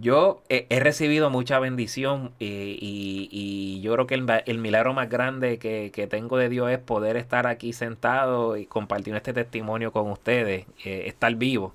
Yo 0.00 0.42
he, 0.48 0.80
recibido 0.80 1.28
mucha 1.28 1.58
bendición 1.58 2.32
eh, 2.40 2.76
y, 2.80 3.28
y 3.30 3.82
yo 3.82 3.92
creo 3.92 4.06
que 4.06 4.14
el, 4.14 4.58
milagro 4.58 4.94
más 4.94 5.10
grande 5.10 5.58
que, 5.58 5.90
que 5.92 6.06
tengo 6.06 6.38
de 6.38 6.48
Dios 6.48 6.70
es 6.70 6.78
poder 6.78 7.16
estar 7.18 7.46
aquí 7.46 7.74
sentado 7.74 8.56
y 8.56 8.64
compartir 8.64 9.14
este 9.14 9.34
testimonio 9.34 9.92
con 9.92 10.10
ustedes, 10.10 10.66
eh, 10.84 11.04
estar 11.06 11.34
vivo. 11.34 11.74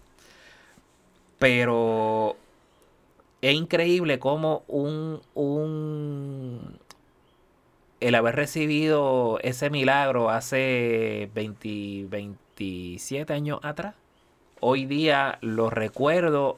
Pero 1.39 2.35
es 3.41 3.53
increíble 3.53 4.19
cómo 4.19 4.63
un, 4.67 5.21
un, 5.35 6.79
el 7.99 8.15
haber 8.15 8.35
recibido 8.35 9.39
ese 9.43 9.69
milagro 9.69 10.29
hace 10.31 11.29
20, 11.35 12.07
27 12.09 13.31
años 13.33 13.59
atrás, 13.63 13.95
hoy 14.59 14.85
día 14.85 15.37
lo 15.41 15.69
recuerdo 15.69 16.57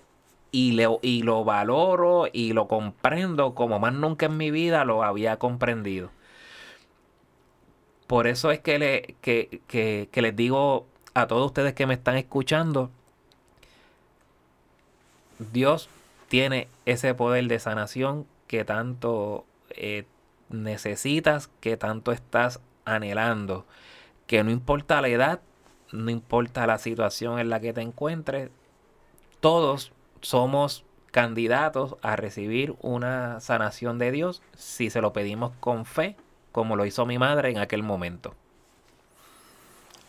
y, 0.51 0.73
le- 0.73 0.99
y 1.01 1.23
lo 1.23 1.43
valoro 1.43 2.27
y 2.31 2.53
lo 2.53 2.67
comprendo 2.67 3.55
como 3.55 3.79
más 3.79 3.93
nunca 3.93 4.27
en 4.27 4.37
mi 4.37 4.51
vida 4.51 4.85
lo 4.85 5.03
había 5.03 5.37
comprendido. 5.37 6.11
Por 8.07 8.27
eso 8.27 8.51
es 8.51 8.59
que, 8.59 8.79
le, 8.79 9.15
que, 9.21 9.61
que- 9.67 10.09
que 10.11 10.21
les 10.21 10.35
digo 10.35 10.87
a 11.13 11.27
todos 11.27 11.45
ustedes 11.47 11.73
que 11.73 11.85
me 11.85 11.93
están 11.93 12.17
escuchando, 12.17 12.89
Dios 15.51 15.89
tiene 16.27 16.67
ese 16.85 17.13
poder 17.13 17.47
de 17.47 17.59
sanación 17.59 18.25
que 18.47 18.65
tanto 18.65 19.45
eh, 19.71 20.05
necesitas, 20.49 21.49
que 21.59 21.77
tanto 21.77 22.11
estás 22.11 22.59
anhelando, 22.85 23.65
que 24.27 24.43
no 24.43 24.51
importa 24.51 25.01
la 25.01 25.09
edad, 25.09 25.41
no 25.91 26.11
importa 26.11 26.67
la 26.67 26.77
situación 26.77 27.39
en 27.39 27.49
la 27.49 27.59
que 27.59 27.73
te 27.73 27.81
encuentres, 27.81 28.51
todos 29.41 29.91
somos 30.21 30.83
candidatos 31.11 31.95
a 32.01 32.15
recibir 32.15 32.75
una 32.81 33.39
sanación 33.39 33.97
de 33.99 34.11
Dios 34.11 34.41
si 34.55 34.89
se 34.89 35.01
lo 35.01 35.13
pedimos 35.13 35.51
con 35.59 35.85
fe, 35.85 36.15
como 36.51 36.75
lo 36.75 36.85
hizo 36.85 37.05
mi 37.05 37.17
madre 37.17 37.49
en 37.49 37.57
aquel 37.57 37.83
momento. 37.83 38.35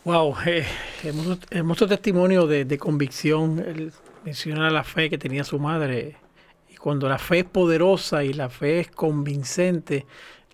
Wow, 0.04 0.34
eh, 0.46 0.66
hermoso, 1.04 1.38
hermoso 1.50 1.86
testimonio 1.86 2.46
de, 2.46 2.64
de 2.64 2.78
convicción. 2.78 3.58
Él 3.58 3.92
menciona 4.24 4.70
la 4.70 4.84
fe 4.84 5.10
que 5.10 5.18
tenía 5.18 5.44
su 5.44 5.58
madre 5.58 6.16
y 6.70 6.76
cuando 6.76 7.08
la 7.08 7.18
fe 7.18 7.40
es 7.40 7.44
poderosa 7.44 8.24
y 8.24 8.32
la 8.32 8.48
fe 8.48 8.80
es 8.80 8.90
convincente, 8.90 10.06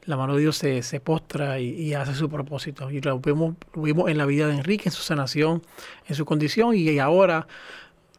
la 0.04 0.16
mano 0.16 0.34
de 0.34 0.40
Dios 0.40 0.56
se, 0.56 0.82
se 0.82 1.00
postra 1.00 1.60
y, 1.60 1.70
y 1.70 1.94
hace 1.94 2.14
su 2.14 2.28
propósito. 2.28 2.90
Y 2.90 3.00
lo 3.00 3.18
vimos, 3.20 3.54
lo 3.74 3.82
vimos 3.82 4.10
en 4.10 4.18
la 4.18 4.26
vida 4.26 4.48
de 4.48 4.54
Enrique, 4.54 4.88
en 4.88 4.92
su 4.92 5.02
sanación, 5.02 5.62
en 6.08 6.14
su 6.14 6.24
condición, 6.24 6.74
y 6.74 6.98
ahora 6.98 7.46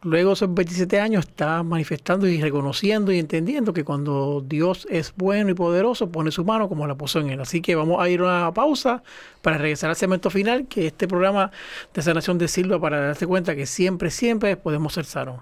luego 0.02 0.30
de 0.30 0.34
esos 0.34 0.54
27 0.54 1.00
años 1.00 1.26
está 1.26 1.62
manifestando 1.62 2.26
y 2.26 2.40
reconociendo 2.40 3.12
y 3.12 3.18
entendiendo 3.18 3.72
que 3.72 3.84
cuando 3.84 4.44
Dios 4.46 4.86
es 4.90 5.12
bueno 5.16 5.50
y 5.50 5.54
poderoso, 5.54 6.10
pone 6.10 6.30
su 6.30 6.44
mano 6.44 6.68
como 6.68 6.86
la 6.86 6.94
puso 6.94 7.20
en 7.20 7.30
él. 7.30 7.40
Así 7.40 7.60
que 7.60 7.74
vamos 7.74 8.00
a 8.00 8.08
ir 8.08 8.20
a 8.20 8.24
una 8.24 8.54
pausa 8.54 9.02
para 9.42 9.58
regresar 9.58 9.90
al 9.90 9.96
segmento 9.96 10.30
final, 10.30 10.66
que 10.68 10.86
este 10.86 11.08
programa 11.08 11.50
de 11.94 12.02
sanación 12.02 12.38
de 12.38 12.48
Silva, 12.48 12.80
para 12.80 13.00
darse 13.00 13.26
cuenta 13.26 13.56
que 13.56 13.66
siempre, 13.66 14.10
siempre 14.10 14.56
podemos 14.56 14.92
ser 14.92 15.04
sanos. 15.04 15.40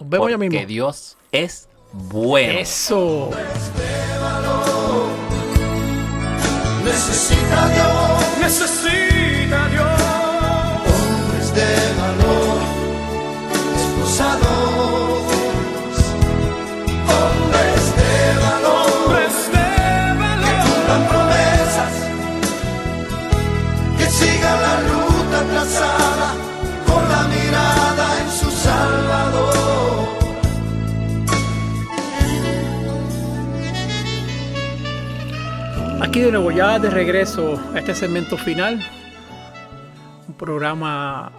Nos 0.00 0.08
vemos 0.08 0.30
ya 0.30 0.38
mismo. 0.38 0.58
Porque 0.58 0.66
Dios 0.66 1.16
es 1.32 1.68
bueno. 1.92 2.58
Eso. 2.58 3.30
Necesita 6.84 7.68
Dios 7.68 8.40
Necesita 8.40 8.87
Aquí 36.08 36.20
de 36.20 36.32
nuevo, 36.32 36.50
ya 36.50 36.78
de 36.78 36.88
regreso 36.88 37.60
a 37.74 37.80
este 37.80 37.94
segmento 37.94 38.38
final. 38.38 38.82
Un 40.26 40.34
programa 40.38 41.30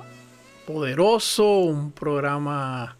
poderoso, 0.68 1.44
un 1.62 1.92
programa 1.92 2.96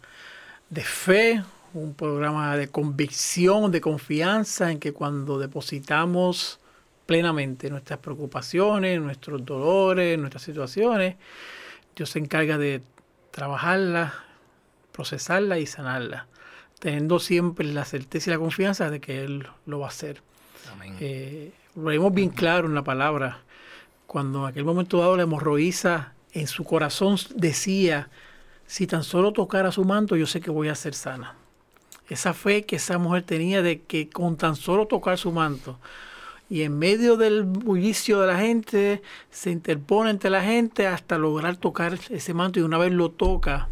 de 0.68 0.82
fe, 0.82 1.44
un 1.72 1.94
programa 1.94 2.56
de 2.56 2.66
convicción, 2.66 3.70
de 3.70 3.80
confianza 3.80 4.72
en 4.72 4.80
que 4.80 4.92
cuando 4.92 5.38
depositamos 5.38 6.58
plenamente 7.06 7.70
nuestras 7.70 8.00
preocupaciones, 8.00 9.00
nuestros 9.00 9.46
dolores, 9.46 10.18
nuestras 10.18 10.42
situaciones, 10.42 11.14
Dios 11.94 12.10
se 12.10 12.18
encarga 12.18 12.58
de 12.58 12.82
trabajarlas, 13.30 14.12
procesarlas 14.90 15.60
y 15.60 15.66
sanarlas, 15.66 16.24
teniendo 16.80 17.20
siempre 17.20 17.64
la 17.66 17.84
certeza 17.84 18.30
y 18.30 18.32
la 18.32 18.40
confianza 18.40 18.90
de 18.90 19.00
que 19.00 19.22
Él 19.22 19.46
lo 19.66 19.78
va 19.78 19.86
a 19.86 19.90
hacer. 19.90 20.20
Amén. 20.72 20.96
Eh, 21.00 21.52
lo 21.76 21.84
vemos 21.84 22.12
bien 22.12 22.30
claro 22.30 22.66
en 22.66 22.74
la 22.74 22.84
palabra. 22.84 23.42
Cuando 24.06 24.40
en 24.40 24.50
aquel 24.50 24.64
momento 24.64 24.98
dado 24.98 25.16
la 25.16 25.22
hemorroísa 25.22 26.14
en 26.32 26.46
su 26.46 26.64
corazón 26.64 27.16
decía, 27.34 28.08
si 28.66 28.86
tan 28.86 29.02
solo 29.02 29.32
tocara 29.32 29.72
su 29.72 29.84
manto, 29.84 30.16
yo 30.16 30.26
sé 30.26 30.40
que 30.40 30.50
voy 30.50 30.68
a 30.68 30.74
ser 30.74 30.94
sana. 30.94 31.34
Esa 32.08 32.34
fe 32.34 32.64
que 32.64 32.76
esa 32.76 32.98
mujer 32.98 33.22
tenía 33.22 33.62
de 33.62 33.82
que 33.82 34.08
con 34.08 34.36
tan 34.36 34.56
solo 34.56 34.86
tocar 34.86 35.16
su 35.18 35.30
manto, 35.32 35.78
y 36.48 36.62
en 36.62 36.76
medio 36.76 37.16
del 37.16 37.44
bullicio 37.44 38.20
de 38.20 38.26
la 38.26 38.38
gente, 38.38 39.02
se 39.30 39.52
interpone 39.52 40.10
entre 40.10 40.30
la 40.30 40.42
gente 40.42 40.88
hasta 40.88 41.16
lograr 41.16 41.56
tocar 41.56 41.96
ese 42.10 42.34
manto 42.34 42.58
y 42.58 42.62
una 42.62 42.78
vez 42.78 42.92
lo 42.92 43.12
toca, 43.12 43.68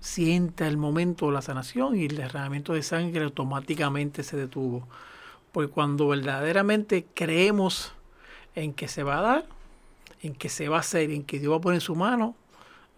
sienta 0.00 0.66
el 0.66 0.78
momento 0.78 1.26
de 1.26 1.32
la 1.32 1.42
sanación 1.42 1.96
y 1.96 2.06
el 2.06 2.16
derramamiento 2.16 2.72
de 2.72 2.82
sangre 2.82 3.24
automáticamente 3.24 4.22
se 4.22 4.38
detuvo. 4.38 4.88
Porque 5.52 5.70
cuando 5.70 6.08
verdaderamente 6.08 7.06
creemos 7.14 7.92
en 8.54 8.72
que 8.72 8.88
se 8.88 9.02
va 9.02 9.18
a 9.18 9.22
dar, 9.22 9.44
en 10.22 10.34
que 10.34 10.48
se 10.48 10.68
va 10.68 10.78
a 10.78 10.80
hacer, 10.80 11.10
en 11.10 11.24
que 11.24 11.38
Dios 11.38 11.52
va 11.52 11.56
a 11.56 11.60
poner 11.60 11.80
su 11.80 11.94
mano, 11.94 12.34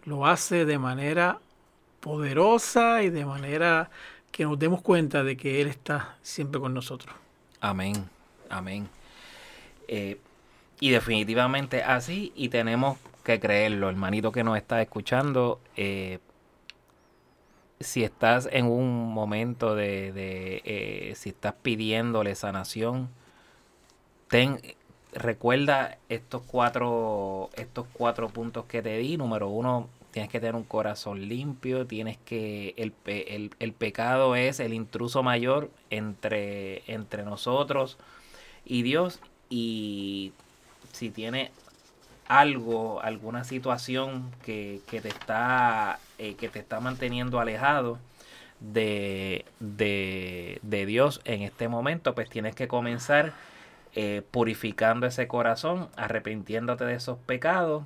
lo 0.05 0.25
hace 0.27 0.65
de 0.65 0.77
manera 0.77 1.39
poderosa 1.99 3.01
y 3.03 3.09
de 3.09 3.25
manera 3.25 3.89
que 4.31 4.43
nos 4.43 4.59
demos 4.59 4.81
cuenta 4.81 5.23
de 5.23 5.37
que 5.37 5.61
Él 5.61 5.67
está 5.67 6.17
siempre 6.21 6.59
con 6.59 6.73
nosotros. 6.73 7.15
Amén, 7.61 8.09
amén. 8.49 8.89
Eh, 9.87 10.19
y 10.79 10.89
definitivamente 10.89 11.81
así, 11.83 12.33
y 12.35 12.49
tenemos 12.49 12.97
que 13.23 13.39
creerlo, 13.39 13.89
hermanito 13.89 14.31
que 14.31 14.43
nos 14.43 14.57
está 14.57 14.81
escuchando. 14.81 15.59
eh, 15.77 16.19
si 17.83 18.03
estás 18.03 18.49
en 18.51 18.65
un 18.67 19.13
momento 19.13 19.75
de, 19.75 20.11
de, 20.13 20.61
eh, 20.65 21.13
si 21.15 21.29
estás 21.29 21.53
pidiéndole 21.61 22.35
sanación, 22.35 23.09
ten, 24.29 24.59
recuerda 25.13 25.97
estos 26.09 26.41
cuatro, 26.43 27.49
estos 27.55 27.85
cuatro 27.93 28.29
puntos 28.29 28.65
que 28.65 28.81
te 28.81 28.97
di. 28.97 29.17
Número 29.17 29.47
uno, 29.49 29.89
tienes 30.11 30.31
que 30.31 30.39
tener 30.39 30.55
un 30.55 30.63
corazón 30.63 31.27
limpio, 31.27 31.85
tienes 31.87 32.17
que, 32.25 32.73
el, 32.77 32.93
el- 33.05 33.51
el 33.59 33.73
pecado 33.73 34.35
es 34.35 34.59
el 34.59 34.73
intruso 34.73 35.23
mayor 35.23 35.69
entre, 35.89 36.83
entre 36.91 37.23
nosotros 37.23 37.97
y 38.65 38.83
Dios. 38.83 39.19
Y 39.49 40.33
si 40.93 41.09
tiene 41.11 41.51
algo, 42.27 43.01
alguna 43.01 43.43
situación 43.43 44.31
que, 44.45 44.81
que 44.89 45.01
te 45.01 45.09
está 45.09 45.99
eh, 46.17 46.35
que 46.35 46.49
te 46.49 46.59
está 46.59 46.79
manteniendo 46.79 47.39
alejado 47.39 47.99
de, 48.59 49.45
de, 49.59 50.59
de 50.61 50.85
Dios 50.85 51.21
en 51.25 51.41
este 51.41 51.67
momento, 51.67 52.15
pues 52.15 52.29
tienes 52.29 52.55
que 52.55 52.67
comenzar 52.67 53.33
eh, 53.95 54.23
purificando 54.31 55.05
ese 55.05 55.27
corazón, 55.27 55.89
arrepintiéndote 55.95 56.85
de 56.85 56.95
esos 56.95 57.19
pecados, 57.19 57.83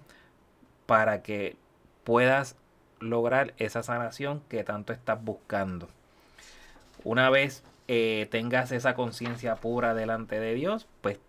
para 0.86 1.22
que 1.22 1.58
puedas 2.06 2.56
lograr 3.00 3.54
esa 3.58 3.84
sanación 3.84 4.42
que 4.48 4.64
tanto 4.64 4.94
estás 4.94 5.22
buscando. 5.22 5.90
Una 7.04 7.30
vez 7.30 7.64
eh, 7.90 8.28
tengas 8.32 8.72
esa 8.72 8.94
conciencia 8.94 9.56
pura 9.56 9.94
delante 9.94 10.40
de 10.40 10.54
Dios, 10.54 10.88
pues 11.02 11.20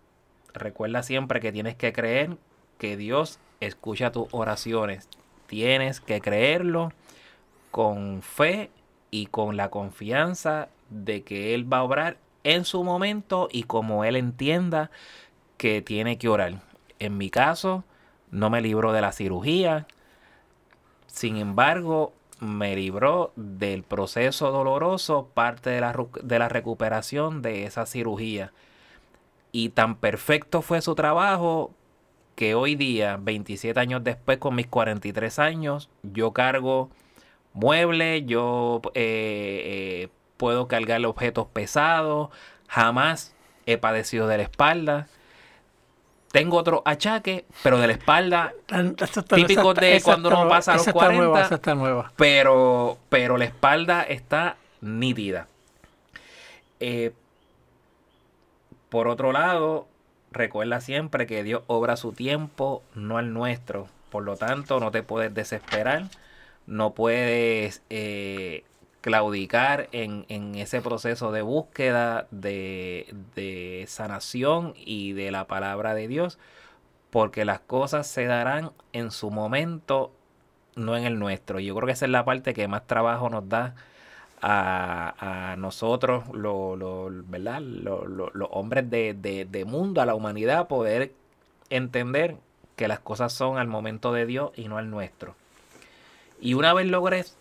recuerda 0.53 1.03
siempre 1.03 1.41
que 1.41 1.51
tienes 1.51 1.75
que 1.75 1.91
creer 1.91 2.37
que 2.77 2.97
Dios 2.97 3.39
escucha 3.59 4.11
tus 4.11 4.27
oraciones. 4.31 5.09
Tienes 5.49 5.99
que 5.99 6.21
creerlo 6.21 6.93
con 7.71 8.21
fe 8.21 8.69
y 9.09 9.25
con 9.25 9.57
la 9.57 9.69
confianza 9.69 10.69
de 10.91 11.23
que 11.23 11.55
Él 11.55 11.71
va 11.71 11.79
a 11.79 11.83
obrar 11.83 12.17
en 12.43 12.65
su 12.65 12.83
momento 12.83 13.49
y 13.51 13.63
como 13.63 14.03
Él 14.03 14.15
entienda 14.15 14.91
que 15.57 15.81
tiene 15.81 16.19
que 16.19 16.29
orar. 16.29 16.61
En 16.99 17.17
mi 17.17 17.31
caso, 17.31 17.83
no 18.29 18.51
me 18.51 18.61
libró 18.61 18.93
de 18.93 19.01
la 19.01 19.11
cirugía. 19.11 19.87
Sin 21.07 21.37
embargo, 21.37 22.13
me 22.39 22.75
libró 22.75 23.33
del 23.35 23.81
proceso 23.81 24.51
doloroso, 24.51 25.31
parte 25.33 25.71
de 25.71 25.81
la, 25.81 25.95
de 26.21 26.37
la 26.37 26.47
recuperación 26.47 27.41
de 27.41 27.63
esa 27.65 27.87
cirugía. 27.87 28.51
Y 29.51 29.69
tan 29.69 29.95
perfecto 29.95 30.61
fue 30.61 30.83
su 30.83 30.93
trabajo 30.93 31.73
que 32.39 32.55
hoy 32.55 32.75
día, 32.75 33.17
27 33.19 33.77
años 33.77 34.01
después, 34.01 34.37
con 34.37 34.55
mis 34.55 34.65
43 34.65 35.39
años, 35.39 35.89
yo 36.03 36.31
cargo 36.31 36.89
muebles, 37.51 38.23
yo 38.27 38.79
eh, 38.93 40.03
eh, 40.05 40.09
puedo 40.37 40.69
cargar 40.69 41.05
objetos 41.05 41.47
pesados, 41.47 42.29
jamás 42.69 43.35
he 43.65 43.77
padecido 43.77 44.25
de 44.27 44.37
la 44.37 44.43
espalda. 44.43 45.09
Tengo 46.31 46.55
otro 46.55 46.81
achaque, 46.85 47.43
pero 47.61 47.77
de 47.77 47.87
la 47.87 47.93
espalda, 47.93 48.53
está- 48.69 49.35
Típico 49.35 49.73
de 49.73 49.97
esa 49.97 50.05
cuando 50.05 50.29
uno 50.29 50.47
pasa 50.47 50.71
a 50.71 50.75
los 50.75 50.83
esa 50.83 50.91
está 50.91 51.07
nueva, 51.11 51.31
40. 51.31 51.45
esa 51.45 51.55
está 51.55 51.75
nueva. 51.75 52.13
pero, 52.15 52.97
pero 53.09 53.35
la 53.35 53.43
espalda 53.43 54.03
está 54.03 54.55
nítida. 54.79 55.49
Eh, 56.79 57.11
por 58.87 59.09
otro 59.09 59.33
lado, 59.33 59.89
recuerda 60.31 60.81
siempre 60.81 61.27
que 61.27 61.43
Dios 61.43 61.63
obra 61.67 61.97
su 61.97 62.11
tiempo, 62.13 62.83
no 62.95 63.17
al 63.17 63.33
nuestro. 63.33 63.87
Por 64.09 64.23
lo 64.23 64.37
tanto, 64.37 64.79
no 64.79 64.91
te 64.91 65.03
puedes 65.03 65.33
desesperar, 65.33 66.05
no 66.65 66.93
puedes 66.93 67.83
eh, 67.89 68.63
claudicar 69.01 69.89
en, 69.91 70.25
en 70.29 70.55
ese 70.55 70.81
proceso 70.81 71.31
de 71.31 71.41
búsqueda 71.41 72.27
de, 72.31 73.13
de 73.35 73.85
sanación 73.87 74.73
y 74.75 75.13
de 75.13 75.31
la 75.31 75.45
palabra 75.45 75.93
de 75.93 76.07
Dios, 76.07 76.39
porque 77.09 77.45
las 77.45 77.59
cosas 77.59 78.07
se 78.07 78.25
darán 78.25 78.71
en 78.93 79.11
su 79.11 79.31
momento, 79.31 80.11
no 80.75 80.95
en 80.97 81.05
el 81.05 81.19
nuestro. 81.19 81.59
Yo 81.59 81.75
creo 81.75 81.85
que 81.87 81.93
esa 81.93 82.05
es 82.05 82.11
la 82.11 82.25
parte 82.25 82.53
que 82.53 82.67
más 82.67 82.87
trabajo 82.87 83.29
nos 83.29 83.47
da 83.47 83.75
a, 84.41 85.55
nosotros, 85.57 86.23
lo- 86.75 87.09
¿verdad? 87.27 87.61
Lo- 87.61 88.05
lo- 88.07 88.31
los 88.33 88.49
hombres 88.51 88.89
de, 88.89 89.13
de- 89.13 89.45
mundo, 89.65 90.01
a 90.01 90.05
la 90.05 90.15
humanidad, 90.15 90.67
poder 90.67 91.13
entender 91.69 92.37
que 92.75 92.87
las 92.87 92.99
cosas 92.99 93.33
son 93.33 93.57
al 93.57 93.67
momento 93.67 94.13
de 94.13 94.25
Dios 94.25 94.51
y 94.55 94.67
no 94.67 94.77
al 94.77 94.89
nuestro. 94.89 95.35
Y 96.41 96.53
una 96.53 96.73
vez 96.73 96.87
logres 96.87 97.35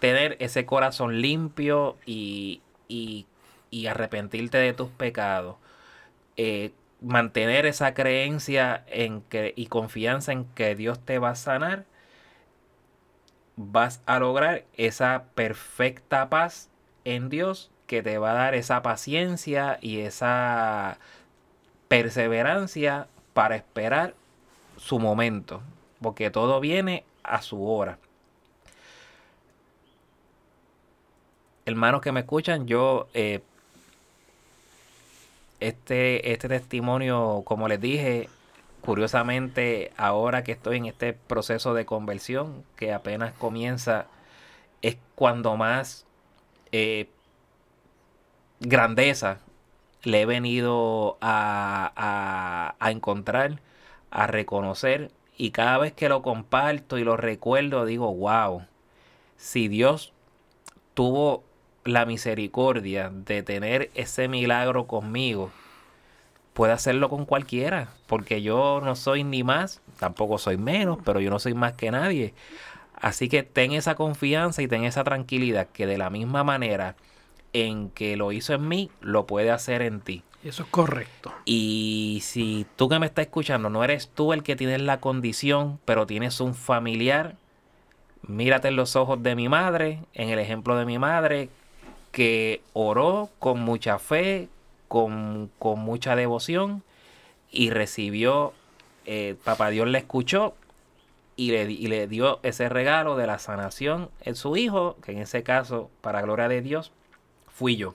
tener 0.00 0.36
ese 0.40 0.64
corazón 0.64 1.20
limpio 1.20 1.96
y, 2.06 2.60
y, 2.88 3.26
y 3.70 3.86
arrepentirte 3.86 4.58
de 4.58 4.72
tus 4.72 4.88
pecados, 4.90 5.56
eh, 6.36 6.72
mantener 7.02 7.66
esa 7.66 7.94
creencia 7.94 8.84
en 8.88 9.22
que, 9.22 9.54
y 9.56 9.66
confianza 9.66 10.32
en 10.32 10.46
que 10.46 10.74
Dios 10.76 11.00
te 11.00 11.18
va 11.18 11.30
a 11.30 11.36
sanar, 11.36 11.84
vas 13.58 14.00
a 14.06 14.20
lograr 14.20 14.64
esa 14.76 15.24
perfecta 15.34 16.30
paz 16.30 16.70
en 17.04 17.28
Dios 17.28 17.70
que 17.88 18.04
te 18.04 18.16
va 18.18 18.30
a 18.30 18.34
dar 18.34 18.54
esa 18.54 18.82
paciencia 18.82 19.78
y 19.82 19.98
esa 19.98 20.98
perseverancia 21.88 23.08
para 23.34 23.56
esperar 23.56 24.14
su 24.76 25.00
momento, 25.00 25.60
porque 26.00 26.30
todo 26.30 26.60
viene 26.60 27.04
a 27.24 27.42
su 27.42 27.68
hora. 27.68 27.98
Hermanos 31.66 32.00
que 32.00 32.12
me 32.12 32.20
escuchan, 32.20 32.66
yo 32.68 33.08
eh, 33.12 33.40
este, 35.58 36.32
este 36.32 36.48
testimonio, 36.48 37.42
como 37.44 37.66
les 37.66 37.80
dije, 37.80 38.28
curiosamente, 38.82 39.92
ahora 39.96 40.44
que 40.44 40.52
estoy 40.52 40.78
en 40.78 40.86
este 40.86 41.12
proceso 41.12 41.74
de 41.74 41.86
conversión, 41.86 42.64
que 42.76 42.92
apenas 42.92 43.32
comienza, 43.34 44.06
es 44.82 44.96
cuando 45.14 45.56
más 45.56 46.06
eh, 46.72 47.08
grandeza 48.60 49.40
le 50.02 50.22
he 50.22 50.26
venido 50.26 51.18
a, 51.20 52.74
a, 52.78 52.90
encontrar, 52.90 53.60
a 54.10 54.26
reconocer, 54.26 55.10
y 55.36 55.50
cada 55.50 55.78
vez 55.78 55.92
que 55.92 56.08
lo 56.08 56.22
comparto 56.22 56.98
y 56.98 57.04
lo 57.04 57.16
recuerdo, 57.16 57.84
digo, 57.84 58.12
wow, 58.14 58.62
si 59.36 59.68
Dios 59.68 60.12
tuvo 60.94 61.44
la 61.84 62.06
misericordia 62.06 63.10
de 63.10 63.42
tener 63.42 63.90
ese 63.94 64.28
milagro 64.28 64.86
conmigo, 64.86 65.50
puede 66.58 66.72
hacerlo 66.72 67.08
con 67.08 67.24
cualquiera, 67.24 67.86
porque 68.08 68.42
yo 68.42 68.80
no 68.82 68.96
soy 68.96 69.22
ni 69.22 69.44
más, 69.44 69.80
tampoco 70.00 70.38
soy 70.38 70.56
menos, 70.56 70.98
pero 71.04 71.20
yo 71.20 71.30
no 71.30 71.38
soy 71.38 71.54
más 71.54 71.74
que 71.74 71.92
nadie. 71.92 72.34
Así 72.96 73.28
que 73.28 73.44
ten 73.44 73.70
esa 73.70 73.94
confianza 73.94 74.60
y 74.60 74.66
ten 74.66 74.82
esa 74.82 75.04
tranquilidad 75.04 75.68
que 75.68 75.86
de 75.86 75.96
la 75.98 76.10
misma 76.10 76.42
manera 76.42 76.96
en 77.52 77.90
que 77.90 78.16
lo 78.16 78.32
hizo 78.32 78.54
en 78.54 78.66
mí, 78.66 78.90
lo 79.00 79.24
puede 79.24 79.52
hacer 79.52 79.82
en 79.82 80.00
ti. 80.00 80.24
Eso 80.42 80.64
es 80.64 80.68
correcto. 80.70 81.32
Y 81.44 82.22
si 82.24 82.66
tú 82.74 82.88
que 82.88 82.98
me 82.98 83.06
estás 83.06 83.26
escuchando 83.26 83.70
no 83.70 83.84
eres 83.84 84.08
tú 84.08 84.32
el 84.32 84.42
que 84.42 84.56
tienes 84.56 84.82
la 84.82 84.98
condición, 84.98 85.78
pero 85.84 86.08
tienes 86.08 86.40
un 86.40 86.56
familiar, 86.56 87.36
mírate 88.22 88.66
en 88.66 88.74
los 88.74 88.96
ojos 88.96 89.22
de 89.22 89.36
mi 89.36 89.48
madre, 89.48 90.00
en 90.12 90.30
el 90.30 90.40
ejemplo 90.40 90.76
de 90.76 90.86
mi 90.86 90.98
madre, 90.98 91.50
que 92.10 92.62
oró 92.72 93.30
con 93.38 93.60
mucha 93.60 94.00
fe, 94.00 94.48
con, 94.88 95.50
mucha 95.60 96.16
devoción 96.16 96.82
y 97.50 97.70
recibió, 97.70 98.52
eh, 99.06 99.36
Papá 99.44 99.70
Dios 99.70 99.86
le 99.88 99.98
escuchó 99.98 100.54
y 101.36 101.52
le, 101.52 101.70
y 101.70 101.86
le 101.86 102.08
dio 102.08 102.40
ese 102.42 102.68
regalo 102.68 103.16
de 103.16 103.26
la 103.26 103.38
sanación 103.38 104.10
en 104.22 104.34
su 104.34 104.56
hijo, 104.56 104.96
que 105.02 105.12
en 105.12 105.18
ese 105.18 105.42
caso, 105.42 105.90
para 106.00 106.22
gloria 106.22 106.48
de 106.48 106.62
Dios, 106.62 106.92
fui 107.46 107.76
yo. 107.76 107.94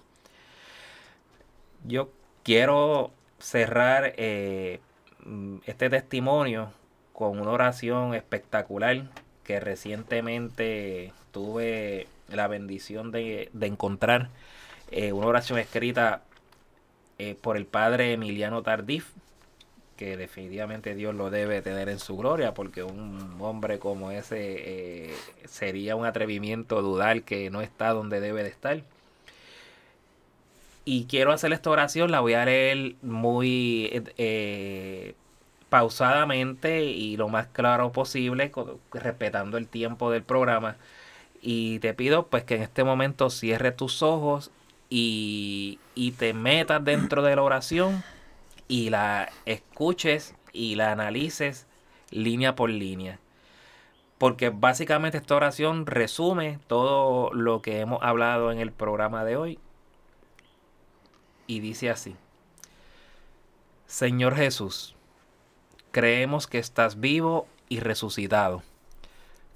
Yo 1.85 2.09
quiero 2.43 3.11
cerrar 3.39 4.13
eh, 4.17 4.79
este 5.65 5.89
testimonio 5.89 6.71
con 7.11 7.39
una 7.39 7.51
oración 7.51 8.13
espectacular 8.13 9.03
que 9.43 9.59
recientemente 9.59 11.11
tuve 11.31 12.07
la 12.29 12.47
bendición 12.47 13.11
de, 13.11 13.49
encontrar 13.61 14.29
eh, 14.91 15.11
una 15.11 15.27
oración 15.27 15.59
escrita 15.59 16.21
eh, 17.19 17.35
por 17.39 17.57
el 17.57 17.65
padre 17.65 18.13
Emiliano 18.13 18.63
Tardif, 18.63 19.11
que 19.97 20.17
definitivamente 20.17 20.95
Dios 20.95 21.13
lo 21.15 21.29
debe 21.29 21.61
tener 21.61 21.89
en 21.89 21.99
su 21.99 22.17
gloria, 22.17 22.53
porque 22.53 22.83
un 22.83 23.37
hombre 23.39 23.79
como 23.79 24.11
ese 24.11 25.11
eh, 25.11 25.15
sería 25.45 25.95
un 25.95 26.05
atrevimiento 26.05 26.81
dudar 26.81 27.23
que 27.23 27.49
no 27.49 27.61
está 27.61 27.89
donde 27.89 28.19
debe 28.19 28.43
de 28.43 28.49
estar. 28.49 28.81
Y 30.85 31.05
quiero 31.05 31.31
hacer 31.31 31.53
esta 31.53 31.69
oración, 31.69 32.11
la 32.11 32.19
voy 32.19 32.33
a 32.33 32.43
leer 32.45 32.95
muy 33.01 34.03
pausadamente 35.69 36.83
y 36.83 37.17
lo 37.17 37.29
más 37.29 37.47
claro 37.47 37.91
posible, 37.91 38.51
respetando 38.91 39.57
el 39.57 39.67
tiempo 39.67 40.11
del 40.11 40.23
programa 40.23 40.75
y 41.43 41.79
te 41.79 41.93
pido 41.93 42.27
pues 42.27 42.45
que 42.45 42.55
en 42.55 42.61
este 42.61 42.85
momento 42.85 43.29
cierres 43.29 43.75
tus 43.75 44.01
ojos 44.01 44.49
y, 44.95 46.11
te 46.19 46.33
metas 46.33 46.83
dentro 46.83 47.23
de 47.23 47.35
la 47.35 47.41
oración 47.41 48.03
y 48.67 48.91
la 48.91 49.31
escuches 49.45 50.35
y 50.51 50.75
la 50.75 50.91
analices 50.91 51.65
línea 52.11 52.55
por 52.55 52.69
línea. 52.69 53.19
Porque 54.19 54.51
básicamente 54.51 55.17
esta 55.17 55.35
oración 55.35 55.87
resume 55.87 56.59
todo 56.67 57.33
lo 57.33 57.63
que 57.63 57.79
hemos 57.79 58.03
hablado 58.03 58.51
en 58.51 58.59
el 58.59 58.71
programa 58.71 59.25
de 59.25 59.35
hoy. 59.35 59.59
Y 61.47 61.59
dice 61.59 61.89
así. 61.89 62.15
Señor 63.87 64.35
Jesús, 64.35 64.95
creemos 65.91 66.45
que 66.45 66.59
estás 66.59 66.99
vivo 66.99 67.47
y 67.67 67.79
resucitado 67.79 68.61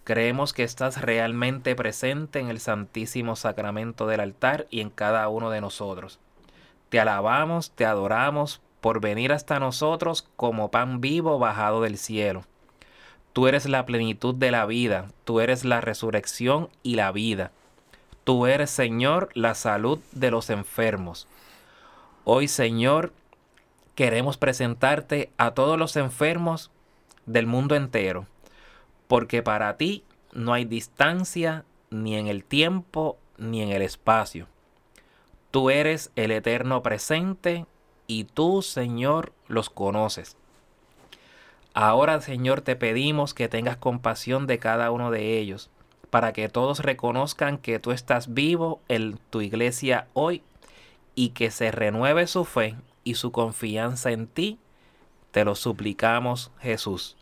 Creemos 0.08 0.53
que 0.53 0.64
estás 0.64 1.01
realmente 1.01 1.76
presente 1.76 2.39
en 2.39 2.47
el 2.47 2.62
Santísimo 2.62 3.36
Sacramento 3.36 4.08
del 4.08 4.22
altar 4.22 4.66
y 4.70 4.80
en 4.80 4.89
cada 4.89 5.28
uno 5.28 5.49
de 5.49 5.60
nosotros. 5.60 6.18
Te 6.88 7.01
alabamos, 7.01 7.72
te 7.72 7.86
adoramos 7.86 8.62
por 8.80 9.01
venir 9.01 9.34
hasta 9.34 9.60
nosotros 9.60 10.26
como 10.38 10.72
pan 10.72 11.01
vivo 11.01 11.39
bajado 11.39 11.82
del 11.82 11.97
cielo. 11.97 12.45
Tú 13.34 13.49
eres 13.49 13.68
la 13.68 13.86
plenitud 13.86 14.34
de 14.34 14.49
la 14.49 14.66
vida, 14.66 15.10
tú 15.26 15.41
eres 15.41 15.66
la 15.66 15.82
resurrección 15.82 16.70
y 16.84 16.95
la 16.95 17.12
vida. 17.12 17.51
Tú 18.24 18.47
eres, 18.47 18.70
Señor, 18.70 19.28
la 19.34 19.55
salud 19.55 19.99
de 20.14 20.32
los 20.32 20.49
enfermos. 20.49 21.28
Hoy, 22.24 22.47
Señor, 22.47 23.12
queremos 23.93 24.38
presentarte 24.38 25.32
a 25.38 25.51
todos 25.51 25.78
los 25.78 25.97
enfermos 25.97 26.72
del 27.26 27.45
mundo 27.45 27.76
entero 27.76 28.26
porque 29.08 29.43
para 29.43 29.78
ti 29.78 30.03
no 30.34 30.53
hay 30.53 30.66
distancia 30.66 31.66
ni 31.89 32.16
en 32.16 32.28
el 32.28 32.43
tiempo 32.43 33.18
ni 33.38 33.62
en 33.62 33.70
el 33.70 33.82
espacio. 33.82 34.47
Tú 35.51 35.70
eres 35.70 36.12
el 36.16 36.32
eterno 36.32 36.84
presente 36.84 37.66
y 38.05 38.26
tú, 38.26 38.62
Señor, 38.62 39.34
los 39.47 39.70
conoces. 39.70 40.38
Ahora, 41.74 42.20
Señor, 42.22 42.62
te 42.62 42.76
pedimos 42.76 43.34
que 43.34 43.47
tengas 43.47 43.78
compasión 43.78 44.47
de 44.47 44.60
cada 44.60 44.91
uno 44.91 45.12
de 45.12 45.38
ellos, 45.38 45.70
para 46.10 46.34
que 46.34 46.49
todos 46.49 46.80
reconozcan 46.80 47.58
que 47.58 47.80
tú 47.80 47.91
estás 47.91 48.34
vivo 48.34 48.82
en 48.88 49.20
tu 49.30 49.41
iglesia 49.41 50.08
hoy 50.14 50.41
y 51.16 51.30
que 51.30 51.51
se 51.51 51.72
renueve 51.72 52.28
su 52.28 52.45
fe 52.45 52.76
y 53.03 53.16
su 53.16 53.32
confianza 53.32 54.12
en 54.12 54.28
ti. 54.28 54.58
Te 55.32 55.45
lo 55.45 55.53
suplicamos, 55.55 56.51
Jesús. 56.60 57.16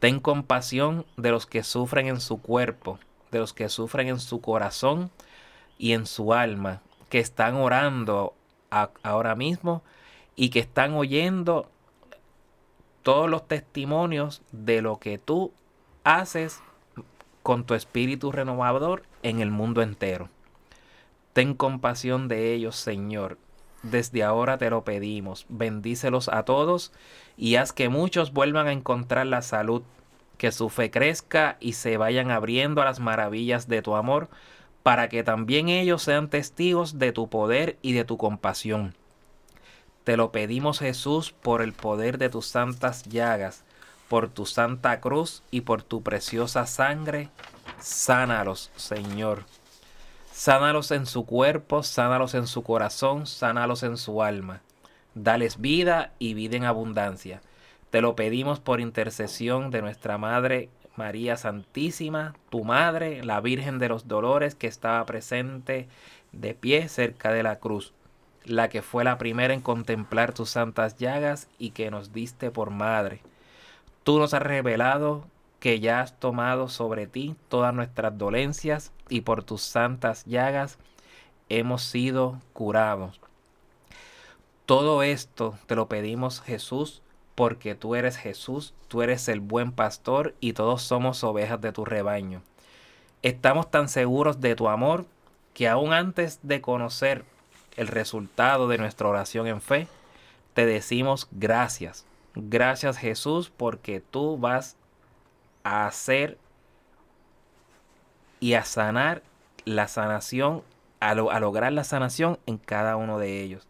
Ten 0.00 0.20
compasión 0.20 1.06
de 1.16 1.30
los 1.30 1.46
que 1.46 1.62
sufren 1.62 2.06
en 2.06 2.20
su 2.20 2.40
cuerpo, 2.40 2.98
de 3.30 3.40
los 3.40 3.52
que 3.52 3.68
sufren 3.68 4.08
en 4.08 4.20
su 4.20 4.40
corazón 4.40 5.10
y 5.76 5.92
en 5.92 6.06
su 6.06 6.32
alma, 6.32 6.82
que 7.08 7.18
están 7.18 7.56
orando 7.56 8.34
ahora 9.02 9.34
mismo 9.34 9.82
y 10.36 10.50
que 10.50 10.60
están 10.60 10.94
oyendo 10.94 11.68
todos 13.02 13.28
los 13.28 13.48
testimonios 13.48 14.42
de 14.52 14.82
lo 14.82 14.98
que 14.98 15.18
tú 15.18 15.52
haces 16.04 16.60
con 17.42 17.64
tu 17.64 17.74
espíritu 17.74 18.30
renovador 18.30 19.02
en 19.22 19.40
el 19.40 19.50
mundo 19.50 19.82
entero. 19.82 20.28
Ten 21.32 21.54
compasión 21.54 22.28
de 22.28 22.52
ellos, 22.52 22.76
Señor. 22.76 23.38
Desde 23.82 24.24
ahora 24.24 24.58
te 24.58 24.70
lo 24.70 24.84
pedimos. 24.84 25.46
Bendícelos 25.48 26.28
a 26.28 26.44
todos 26.44 26.92
y 27.38 27.54
haz 27.54 27.72
que 27.72 27.88
muchos 27.88 28.32
vuelvan 28.32 28.66
a 28.66 28.72
encontrar 28.72 29.26
la 29.26 29.42
salud, 29.42 29.82
que 30.36 30.50
su 30.50 30.68
fe 30.68 30.90
crezca 30.90 31.56
y 31.60 31.74
se 31.74 31.96
vayan 31.96 32.32
abriendo 32.32 32.82
a 32.82 32.84
las 32.84 32.98
maravillas 32.98 33.68
de 33.68 33.80
tu 33.80 33.94
amor, 33.94 34.28
para 34.82 35.08
que 35.08 35.22
también 35.22 35.68
ellos 35.68 36.02
sean 36.02 36.28
testigos 36.28 36.98
de 36.98 37.12
tu 37.12 37.28
poder 37.28 37.78
y 37.80 37.92
de 37.92 38.04
tu 38.04 38.16
compasión. 38.16 38.94
Te 40.02 40.16
lo 40.16 40.32
pedimos 40.32 40.80
Jesús 40.80 41.32
por 41.32 41.62
el 41.62 41.72
poder 41.72 42.18
de 42.18 42.28
tus 42.28 42.46
santas 42.46 43.04
llagas, 43.04 43.62
por 44.08 44.28
tu 44.28 44.44
santa 44.44 45.00
cruz 45.00 45.42
y 45.50 45.60
por 45.60 45.82
tu 45.82 46.02
preciosa 46.02 46.66
sangre. 46.66 47.28
Sánalos, 47.78 48.72
Señor. 48.74 49.44
Sánalos 50.32 50.90
en 50.90 51.06
su 51.06 51.24
cuerpo, 51.26 51.82
sánalos 51.82 52.34
en 52.34 52.46
su 52.46 52.62
corazón, 52.62 53.26
sánalos 53.26 53.82
en 53.82 53.96
su 53.96 54.22
alma. 54.22 54.62
Dales 55.20 55.60
vida 55.60 56.12
y 56.20 56.34
vida 56.34 56.56
en 56.56 56.64
abundancia. 56.64 57.40
Te 57.90 58.00
lo 58.00 58.14
pedimos 58.14 58.60
por 58.60 58.80
intercesión 58.80 59.72
de 59.72 59.82
nuestra 59.82 60.16
Madre 60.16 60.68
María 60.94 61.36
Santísima, 61.36 62.34
tu 62.50 62.62
Madre, 62.62 63.24
la 63.24 63.40
Virgen 63.40 63.80
de 63.80 63.88
los 63.88 64.06
Dolores 64.06 64.54
que 64.54 64.68
estaba 64.68 65.04
presente 65.06 65.88
de 66.30 66.54
pie 66.54 66.88
cerca 66.88 67.32
de 67.32 67.42
la 67.42 67.56
cruz, 67.56 67.94
la 68.44 68.68
que 68.68 68.80
fue 68.80 69.02
la 69.02 69.18
primera 69.18 69.54
en 69.54 69.60
contemplar 69.60 70.32
tus 70.32 70.50
santas 70.50 70.96
llagas 70.96 71.48
y 71.58 71.70
que 71.70 71.90
nos 71.90 72.12
diste 72.12 72.52
por 72.52 72.70
madre. 72.70 73.20
Tú 74.04 74.20
nos 74.20 74.34
has 74.34 74.42
revelado 74.42 75.26
que 75.58 75.80
ya 75.80 76.00
has 76.00 76.16
tomado 76.20 76.68
sobre 76.68 77.08
ti 77.08 77.34
todas 77.48 77.74
nuestras 77.74 78.16
dolencias 78.16 78.92
y 79.08 79.22
por 79.22 79.42
tus 79.42 79.62
santas 79.62 80.24
llagas 80.26 80.78
hemos 81.48 81.82
sido 81.82 82.40
curados. 82.52 83.20
Todo 84.68 85.02
esto 85.02 85.58
te 85.64 85.76
lo 85.76 85.88
pedimos 85.88 86.42
Jesús 86.42 87.00
porque 87.34 87.74
tú 87.74 87.94
eres 87.94 88.18
Jesús, 88.18 88.74
tú 88.88 89.00
eres 89.00 89.26
el 89.28 89.40
buen 89.40 89.72
pastor 89.72 90.34
y 90.40 90.52
todos 90.52 90.82
somos 90.82 91.24
ovejas 91.24 91.58
de 91.62 91.72
tu 91.72 91.86
rebaño. 91.86 92.42
Estamos 93.22 93.70
tan 93.70 93.88
seguros 93.88 94.42
de 94.42 94.54
tu 94.56 94.68
amor 94.68 95.06
que 95.54 95.68
aún 95.68 95.94
antes 95.94 96.40
de 96.42 96.60
conocer 96.60 97.24
el 97.78 97.86
resultado 97.86 98.68
de 98.68 98.76
nuestra 98.76 99.08
oración 99.08 99.46
en 99.46 99.62
fe, 99.62 99.88
te 100.52 100.66
decimos 100.66 101.28
gracias. 101.30 102.04
Gracias 102.34 102.98
Jesús 102.98 103.48
porque 103.48 104.02
tú 104.02 104.36
vas 104.36 104.76
a 105.64 105.86
hacer 105.86 106.36
y 108.38 108.52
a 108.52 108.66
sanar 108.66 109.22
la 109.64 109.88
sanación, 109.88 110.62
a, 111.00 111.12
a 111.12 111.40
lograr 111.40 111.72
la 111.72 111.84
sanación 111.84 112.38
en 112.44 112.58
cada 112.58 112.96
uno 112.96 113.18
de 113.18 113.42
ellos. 113.42 113.67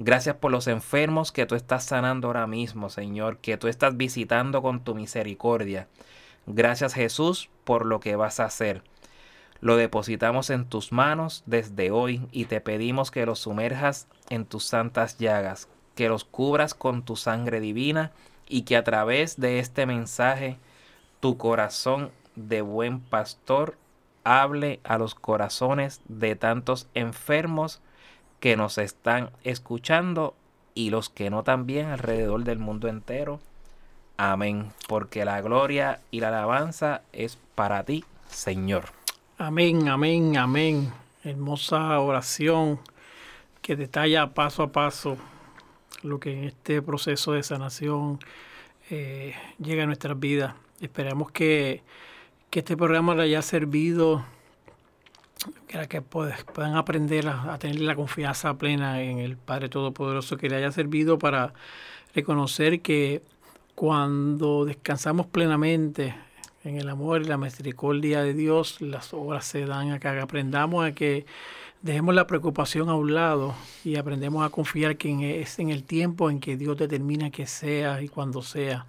Gracias 0.00 0.36
por 0.36 0.52
los 0.52 0.68
enfermos 0.68 1.32
que 1.32 1.44
tú 1.44 1.56
estás 1.56 1.84
sanando 1.84 2.28
ahora 2.28 2.46
mismo, 2.46 2.88
Señor, 2.88 3.38
que 3.38 3.56
tú 3.56 3.66
estás 3.66 3.96
visitando 3.96 4.62
con 4.62 4.84
tu 4.84 4.94
misericordia. 4.94 5.88
Gracias 6.46 6.94
Jesús 6.94 7.50
por 7.64 7.84
lo 7.84 7.98
que 7.98 8.14
vas 8.14 8.38
a 8.38 8.44
hacer. 8.44 8.84
Lo 9.60 9.76
depositamos 9.76 10.50
en 10.50 10.66
tus 10.66 10.92
manos 10.92 11.42
desde 11.46 11.90
hoy 11.90 12.28
y 12.30 12.44
te 12.44 12.60
pedimos 12.60 13.10
que 13.10 13.26
los 13.26 13.40
sumerjas 13.40 14.06
en 14.30 14.44
tus 14.44 14.64
santas 14.64 15.18
llagas, 15.18 15.68
que 15.96 16.08
los 16.08 16.24
cubras 16.24 16.74
con 16.74 17.02
tu 17.04 17.16
sangre 17.16 17.58
divina 17.58 18.12
y 18.48 18.62
que 18.62 18.76
a 18.76 18.84
través 18.84 19.40
de 19.40 19.58
este 19.58 19.84
mensaje 19.84 20.58
tu 21.18 21.36
corazón 21.38 22.12
de 22.36 22.62
buen 22.62 23.00
pastor 23.00 23.76
hable 24.22 24.78
a 24.84 24.96
los 24.96 25.16
corazones 25.16 26.02
de 26.06 26.36
tantos 26.36 26.86
enfermos 26.94 27.82
que 28.40 28.56
nos 28.56 28.78
están 28.78 29.30
escuchando 29.44 30.34
y 30.74 30.90
los 30.90 31.08
que 31.08 31.30
no 31.30 31.42
también 31.42 31.86
alrededor 31.86 32.44
del 32.44 32.58
mundo 32.58 32.88
entero. 32.88 33.40
Amén. 34.16 34.72
Porque 34.86 35.24
la 35.24 35.40
gloria 35.40 36.00
y 36.10 36.20
la 36.20 36.28
alabanza 36.28 37.02
es 37.12 37.38
para 37.54 37.84
ti, 37.84 38.04
Señor. 38.28 38.86
Amén, 39.38 39.88
amén, 39.88 40.36
amén. 40.36 40.92
Hermosa 41.24 41.98
oración 42.00 42.80
que 43.62 43.76
detalla 43.76 44.34
paso 44.34 44.62
a 44.62 44.72
paso 44.72 45.16
lo 46.02 46.20
que 46.20 46.32
en 46.32 46.44
este 46.44 46.80
proceso 46.82 47.32
de 47.32 47.42
sanación 47.42 48.18
eh, 48.90 49.34
llega 49.58 49.82
a 49.82 49.86
nuestras 49.86 50.18
vidas. 50.18 50.54
Esperamos 50.80 51.30
que, 51.32 51.82
que 52.50 52.60
este 52.60 52.76
programa 52.76 53.14
le 53.14 53.24
haya 53.24 53.42
servido 53.42 54.24
que 55.88 56.02
puedan 56.02 56.76
aprender 56.76 57.28
a, 57.28 57.58
tener 57.58 57.80
la 57.80 57.94
confianza 57.94 58.54
plena 58.54 59.02
en 59.02 59.18
el 59.18 59.36
Padre 59.36 59.68
Todopoderoso, 59.68 60.36
que 60.36 60.48
le 60.48 60.56
haya 60.56 60.72
servido 60.72 61.18
para 61.18 61.54
reconocer 62.14 62.80
que 62.80 63.22
cuando 63.74 64.64
descansamos 64.64 65.26
plenamente 65.26 66.14
en 66.64 66.76
el 66.76 66.88
amor 66.88 67.22
y 67.22 67.26
la 67.26 67.38
misericordia 67.38 68.22
de 68.22 68.34
Dios, 68.34 68.80
las 68.80 69.14
obras 69.14 69.44
se 69.44 69.64
dan 69.64 69.92
a 69.92 70.00
que 70.00 70.08
aprendamos 70.08 70.84
a 70.84 70.92
que 70.92 71.26
dejemos 71.82 72.14
la 72.14 72.26
preocupación 72.26 72.88
a 72.88 72.96
un 72.96 73.14
lado 73.14 73.54
y 73.84 73.96
aprendemos 73.96 74.44
a 74.44 74.50
confiar 74.50 74.96
que 74.96 75.40
es 75.40 75.58
en 75.60 75.70
el 75.70 75.84
tiempo 75.84 76.30
en 76.30 76.40
que 76.40 76.56
Dios 76.56 76.76
determina 76.76 77.30
que 77.30 77.46
sea 77.46 78.02
y 78.02 78.08
cuando 78.08 78.42
sea. 78.42 78.86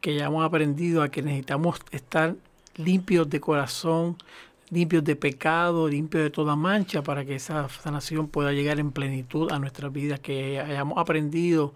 Que 0.00 0.14
ya 0.14 0.26
hemos 0.26 0.44
aprendido 0.44 1.02
a 1.02 1.10
que 1.10 1.22
necesitamos 1.22 1.80
estar 1.90 2.34
limpios 2.76 3.28
de 3.28 3.40
corazón, 3.40 4.16
limpios 4.70 5.04
de 5.04 5.16
pecado, 5.16 5.88
limpios 5.88 6.24
de 6.24 6.30
toda 6.30 6.56
mancha, 6.56 7.02
para 7.02 7.24
que 7.24 7.36
esa 7.36 7.68
sanación 7.68 8.28
pueda 8.28 8.52
llegar 8.52 8.80
en 8.80 8.92
plenitud 8.92 9.50
a 9.52 9.58
nuestras 9.58 9.92
vidas, 9.92 10.20
que 10.20 10.60
hayamos 10.60 10.98
aprendido 10.98 11.74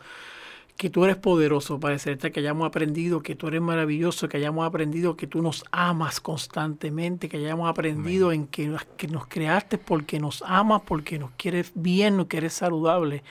que 0.78 0.90
tú 0.90 1.04
eres 1.04 1.16
poderoso, 1.16 1.80
para 1.80 1.94
decirte 1.94 2.30
que 2.30 2.38
hayamos 2.38 2.64
aprendido 2.64 3.20
que 3.20 3.34
tú 3.34 3.48
eres 3.48 3.60
maravilloso, 3.60 4.28
que 4.28 4.36
hayamos 4.36 4.64
aprendido 4.64 5.16
que 5.16 5.26
tú 5.26 5.42
nos 5.42 5.64
amas 5.72 6.20
constantemente, 6.20 7.28
que 7.28 7.38
hayamos 7.38 7.68
aprendido 7.68 8.30
en 8.30 8.46
que, 8.46 8.76
que 8.96 9.08
nos 9.08 9.26
creaste 9.26 9.76
porque 9.76 10.20
nos 10.20 10.40
amas, 10.46 10.82
porque 10.86 11.18
nos 11.18 11.32
quieres 11.32 11.72
bien, 11.74 12.16
nos 12.16 12.28
quieres 12.28 12.52
saludable, 12.52 13.24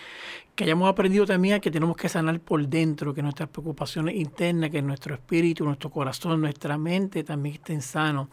que 0.57 0.63
hayamos 0.63 0.89
aprendido 0.89 1.27
también 1.27 1.61
que 1.61 1.69
tenemos 1.69 1.95
que 1.95 2.09
sanar 2.09 2.39
por 2.39 2.67
dentro, 2.67 3.13
que 3.13 3.21
nuestras 3.21 3.47
preocupaciones 3.47 4.15
internas, 4.15 4.71
que 4.71 4.81
nuestro 4.81 5.13
espíritu, 5.13 5.63
nuestro 5.63 5.91
corazón, 5.91 6.41
nuestra 6.41 6.79
mente 6.79 7.23
también 7.23 7.55
estén 7.55 7.83
sanos, 7.83 8.27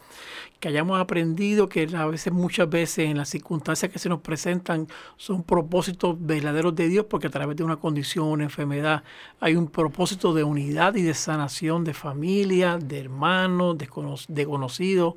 que 0.59 0.69
hayamos 0.69 0.99
aprendido 0.99 1.69
que 1.69 1.87
a 1.95 2.05
veces, 2.07 2.33
muchas 2.33 2.67
veces 2.67 3.09
en 3.09 3.17
las 3.17 3.29
circunstancias 3.29 3.91
que 3.91 3.99
se 3.99 4.09
nos 4.09 4.21
presentan 4.21 4.87
son 5.17 5.43
propósitos 5.43 6.15
verdaderos 6.19 6.73
de 6.73 6.87
Dios, 6.89 7.05
porque 7.07 7.27
a 7.27 7.29
través 7.29 7.57
de 7.57 7.63
una 7.63 7.75
condición, 7.75 8.25
una 8.25 8.45
enfermedad, 8.45 9.03
hay 9.39 9.55
un 9.55 9.67
propósito 9.67 10.33
de 10.33 10.43
unidad 10.43 10.95
y 10.95 11.03
de 11.03 11.13
sanación 11.13 11.83
de 11.83 11.93
familia, 11.93 12.79
de 12.79 13.01
hermanos, 13.01 13.77
de 13.77 14.45
conocidos, 14.47 15.13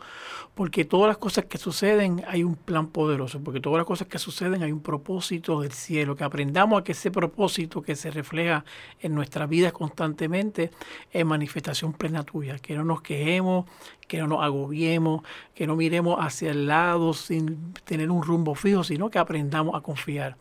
porque 0.54 0.84
todas 0.84 1.08
las 1.08 1.16
cosas 1.16 1.46
que 1.46 1.56
suceden 1.56 2.22
hay 2.28 2.42
un 2.44 2.54
plan 2.54 2.88
poderoso, 2.88 3.40
porque 3.40 3.60
todas 3.60 3.78
las 3.78 3.86
cosas 3.86 4.08
que 4.08 4.18
suceden 4.18 4.62
hay 4.62 4.72
un 4.72 4.82
propósito 4.82 5.62
del 5.62 5.72
cielo, 5.72 6.14
que 6.14 6.24
aprendamos 6.24 6.80
a 6.80 6.84
que 6.84 6.97
ese 6.98 7.10
propósito 7.10 7.80
que 7.80 7.96
se 7.96 8.10
refleja 8.10 8.64
en 9.00 9.14
nuestra 9.14 9.46
vida 9.46 9.70
constantemente 9.72 10.70
es 11.12 11.24
manifestación 11.24 11.92
plena 11.92 12.24
tuya, 12.24 12.58
que 12.58 12.74
no 12.74 12.84
nos 12.84 13.02
quejemos, 13.02 13.66
que 14.06 14.18
no 14.18 14.26
nos 14.26 14.42
agobiemos, 14.42 15.22
que 15.54 15.66
no 15.66 15.76
miremos 15.76 16.18
hacia 16.18 16.50
el 16.50 16.66
lado 16.66 17.14
sin 17.14 17.72
tener 17.84 18.10
un 18.10 18.22
rumbo 18.22 18.54
fijo, 18.54 18.82
sino 18.82 19.10
que 19.10 19.18
aprendamos 19.18 19.76
a 19.76 19.80
confiar 19.80 20.36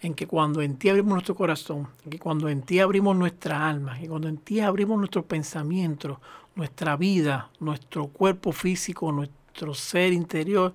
en 0.00 0.14
que 0.14 0.26
cuando 0.26 0.62
en 0.62 0.76
ti 0.76 0.88
abrimos 0.88 1.12
nuestro 1.12 1.34
corazón, 1.34 1.88
que 2.08 2.18
cuando 2.18 2.48
en 2.48 2.62
ti 2.62 2.80
abrimos 2.80 3.14
nuestra 3.16 3.68
alma, 3.68 3.98
que 3.98 4.08
cuando 4.08 4.28
en 4.28 4.38
ti 4.38 4.60
abrimos 4.60 4.98
nuestro 4.98 5.24
pensamiento, 5.24 6.20
nuestra 6.54 6.96
vida, 6.96 7.50
nuestro 7.60 8.08
cuerpo 8.08 8.52
físico, 8.52 9.12
nuestro 9.12 9.37
nuestro 9.66 9.74
ser 9.74 10.12
interior, 10.12 10.74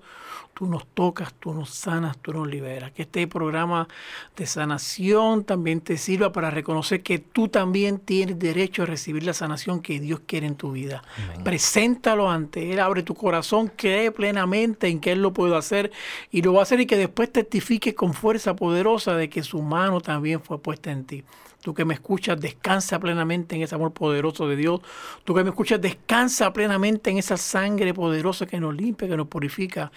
tú 0.52 0.66
nos 0.66 0.86
tocas, 0.86 1.32
tú 1.34 1.52
nos 1.52 1.70
sanas, 1.70 2.18
tú 2.18 2.32
nos 2.32 2.46
liberas. 2.46 2.92
Que 2.92 3.02
este 3.02 3.26
programa 3.26 3.88
de 4.36 4.46
sanación 4.46 5.44
también 5.44 5.80
te 5.80 5.96
sirva 5.96 6.32
para 6.32 6.50
reconocer 6.50 7.02
que 7.02 7.18
tú 7.18 7.48
también 7.48 7.98
tienes 7.98 8.38
derecho 8.38 8.82
a 8.82 8.86
recibir 8.86 9.24
la 9.24 9.32
sanación 9.32 9.80
que 9.80 10.00
Dios 10.00 10.20
quiere 10.26 10.46
en 10.46 10.56
tu 10.56 10.72
vida. 10.72 11.02
Preséntalo 11.42 12.30
ante 12.30 12.72
Él, 12.72 12.80
abre 12.80 13.02
tu 13.02 13.14
corazón, 13.14 13.72
cree 13.74 14.10
plenamente 14.10 14.88
en 14.88 15.00
que 15.00 15.12
Él 15.12 15.22
lo 15.22 15.32
puede 15.32 15.56
hacer 15.56 15.90
y 16.30 16.42
lo 16.42 16.52
va 16.52 16.60
a 16.60 16.62
hacer 16.64 16.80
y 16.80 16.86
que 16.86 16.96
después 16.96 17.32
testifique 17.32 17.94
con 17.94 18.14
fuerza 18.14 18.54
poderosa 18.54 19.16
de 19.16 19.28
que 19.28 19.42
su 19.42 19.62
mano 19.62 20.00
también 20.00 20.40
fue 20.40 20.58
puesta 20.58 20.90
en 20.92 21.04
ti. 21.04 21.24
Tú 21.64 21.72
que 21.72 21.86
me 21.86 21.94
escuchas, 21.94 22.38
descansa 22.38 22.98
plenamente 22.98 23.56
en 23.56 23.62
ese 23.62 23.74
amor 23.74 23.94
poderoso 23.94 24.46
de 24.46 24.54
Dios. 24.54 24.82
Tú 25.24 25.32
que 25.32 25.42
me 25.42 25.48
escuchas, 25.48 25.80
descansa 25.80 26.52
plenamente 26.52 27.08
en 27.08 27.16
esa 27.16 27.38
sangre 27.38 27.94
poderosa 27.94 28.44
que 28.44 28.60
nos 28.60 28.74
limpia, 28.74 29.08
que 29.08 29.16
nos 29.16 29.28
purifica. 29.28 29.90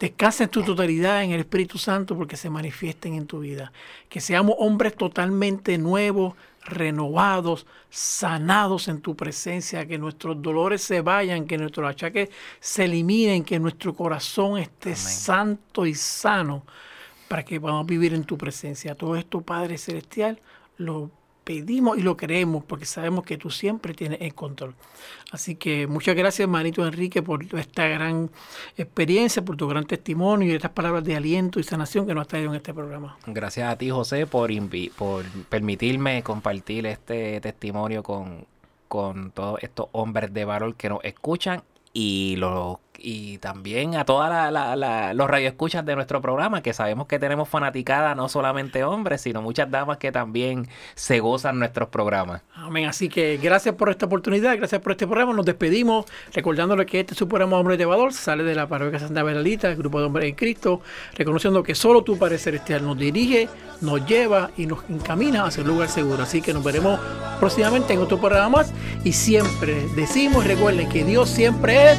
Descansa 0.00 0.42
en 0.42 0.50
tu 0.50 0.64
totalidad 0.64 1.22
en 1.22 1.30
el 1.30 1.38
Espíritu 1.38 1.78
Santo 1.78 2.16
porque 2.16 2.36
se 2.36 2.50
manifiesten 2.50 3.14
en 3.14 3.28
tu 3.28 3.38
vida. 3.38 3.72
Que 4.08 4.20
seamos 4.20 4.56
hombres 4.58 4.96
totalmente 4.96 5.78
nuevos, 5.78 6.34
renovados, 6.64 7.68
sanados 7.88 8.88
en 8.88 9.00
tu 9.00 9.14
presencia, 9.14 9.86
que 9.86 9.98
nuestros 9.98 10.42
dolores 10.42 10.82
se 10.82 11.02
vayan, 11.02 11.46
que 11.46 11.56
nuestros 11.56 11.88
achaques 11.88 12.30
se 12.58 12.86
eliminen, 12.86 13.44
que 13.44 13.60
nuestro 13.60 13.94
corazón 13.94 14.58
esté 14.58 14.96
santo 14.96 15.86
y 15.86 15.94
sano 15.94 16.64
para 17.28 17.44
que 17.44 17.60
podamos 17.60 17.86
vivir 17.86 18.12
en 18.12 18.24
tu 18.24 18.36
presencia. 18.36 18.96
Todo 18.96 19.14
esto, 19.14 19.40
Padre 19.40 19.78
Celestial, 19.78 20.40
lo 20.76 21.10
pedimos 21.44 21.98
y 21.98 22.02
lo 22.02 22.16
creemos 22.16 22.64
porque 22.64 22.84
sabemos 22.84 23.24
que 23.24 23.36
tú 23.36 23.50
siempre 23.50 23.94
tienes 23.94 24.20
el 24.20 24.34
control. 24.34 24.74
Así 25.30 25.56
que 25.56 25.86
muchas 25.86 26.14
gracias, 26.14 26.48
manito 26.48 26.86
Enrique, 26.86 27.22
por 27.22 27.44
esta 27.58 27.86
gran 27.88 28.30
experiencia, 28.76 29.44
por 29.44 29.56
tu 29.56 29.66
gran 29.66 29.84
testimonio 29.84 30.48
y 30.48 30.54
estas 30.54 30.70
palabras 30.70 31.04
de 31.04 31.16
aliento 31.16 31.58
y 31.58 31.64
sanación 31.64 32.06
que 32.06 32.14
nos 32.14 32.22
has 32.22 32.28
traído 32.28 32.50
en 32.50 32.56
este 32.56 32.72
programa. 32.72 33.16
Gracias 33.26 33.70
a 33.70 33.76
ti, 33.76 33.90
José, 33.90 34.26
por, 34.26 34.50
por 34.96 35.24
permitirme 35.48 36.22
compartir 36.22 36.86
este 36.86 37.40
testimonio 37.40 38.02
con, 38.02 38.46
con 38.88 39.32
todos 39.32 39.62
estos 39.62 39.86
hombres 39.92 40.32
de 40.32 40.44
valor 40.44 40.76
que 40.76 40.88
nos 40.88 41.04
escuchan 41.04 41.62
y 41.92 42.36
los 42.36 42.78
y 43.02 43.38
también 43.38 43.96
a 43.96 44.04
todos 44.04 44.30
los 45.14 45.30
radioescuchas 45.30 45.84
de 45.84 45.96
nuestro 45.96 46.20
programa, 46.20 46.62
que 46.62 46.72
sabemos 46.72 47.06
que 47.06 47.18
tenemos 47.18 47.48
fanaticada 47.48 48.14
no 48.14 48.28
solamente 48.28 48.84
hombres, 48.84 49.22
sino 49.22 49.42
muchas 49.42 49.70
damas 49.70 49.98
que 49.98 50.12
también 50.12 50.68
se 50.94 51.18
gozan 51.18 51.58
nuestros 51.58 51.88
programas. 51.88 52.42
Amén. 52.54 52.86
Así 52.86 53.08
que 53.08 53.38
gracias 53.42 53.74
por 53.74 53.90
esta 53.90 54.06
oportunidad, 54.06 54.56
gracias 54.56 54.80
por 54.80 54.92
este 54.92 55.06
programa. 55.06 55.32
Nos 55.32 55.46
despedimos 55.46 56.06
recordándole 56.32 56.86
que 56.86 57.00
este 57.00 57.14
es 57.14 57.18
su 57.18 57.28
Hombre 57.32 57.76
Llevador 57.76 58.12
sale 58.12 58.44
de 58.44 58.54
la 58.54 58.68
parroquia 58.68 59.00
Santa 59.00 59.22
Bernalita, 59.22 59.68
el 59.68 59.76
grupo 59.76 59.98
de 59.98 60.06
hombres 60.06 60.28
en 60.28 60.34
Cristo, 60.34 60.80
reconociendo 61.14 61.62
que 61.62 61.74
solo 61.74 62.02
tu 62.02 62.18
parecer 62.18 62.42
celestial 62.42 62.84
nos 62.84 62.98
dirige, 62.98 63.48
nos 63.80 64.06
lleva 64.06 64.50
y 64.56 64.66
nos 64.66 64.80
encamina 64.88 65.46
hacia 65.46 65.62
el 65.62 65.68
lugar 65.68 65.88
seguro. 65.88 66.22
Así 66.22 66.42
que 66.42 66.52
nos 66.52 66.62
veremos 66.62 67.00
próximamente 67.40 67.94
en 67.94 68.00
otro 68.00 68.18
programa 68.18 68.48
más 68.48 68.72
y 69.04 69.12
siempre 69.12 69.86
decimos, 69.96 70.46
recuerden 70.46 70.88
que 70.88 71.04
Dios 71.04 71.30
siempre 71.30 71.92
es 71.92 71.98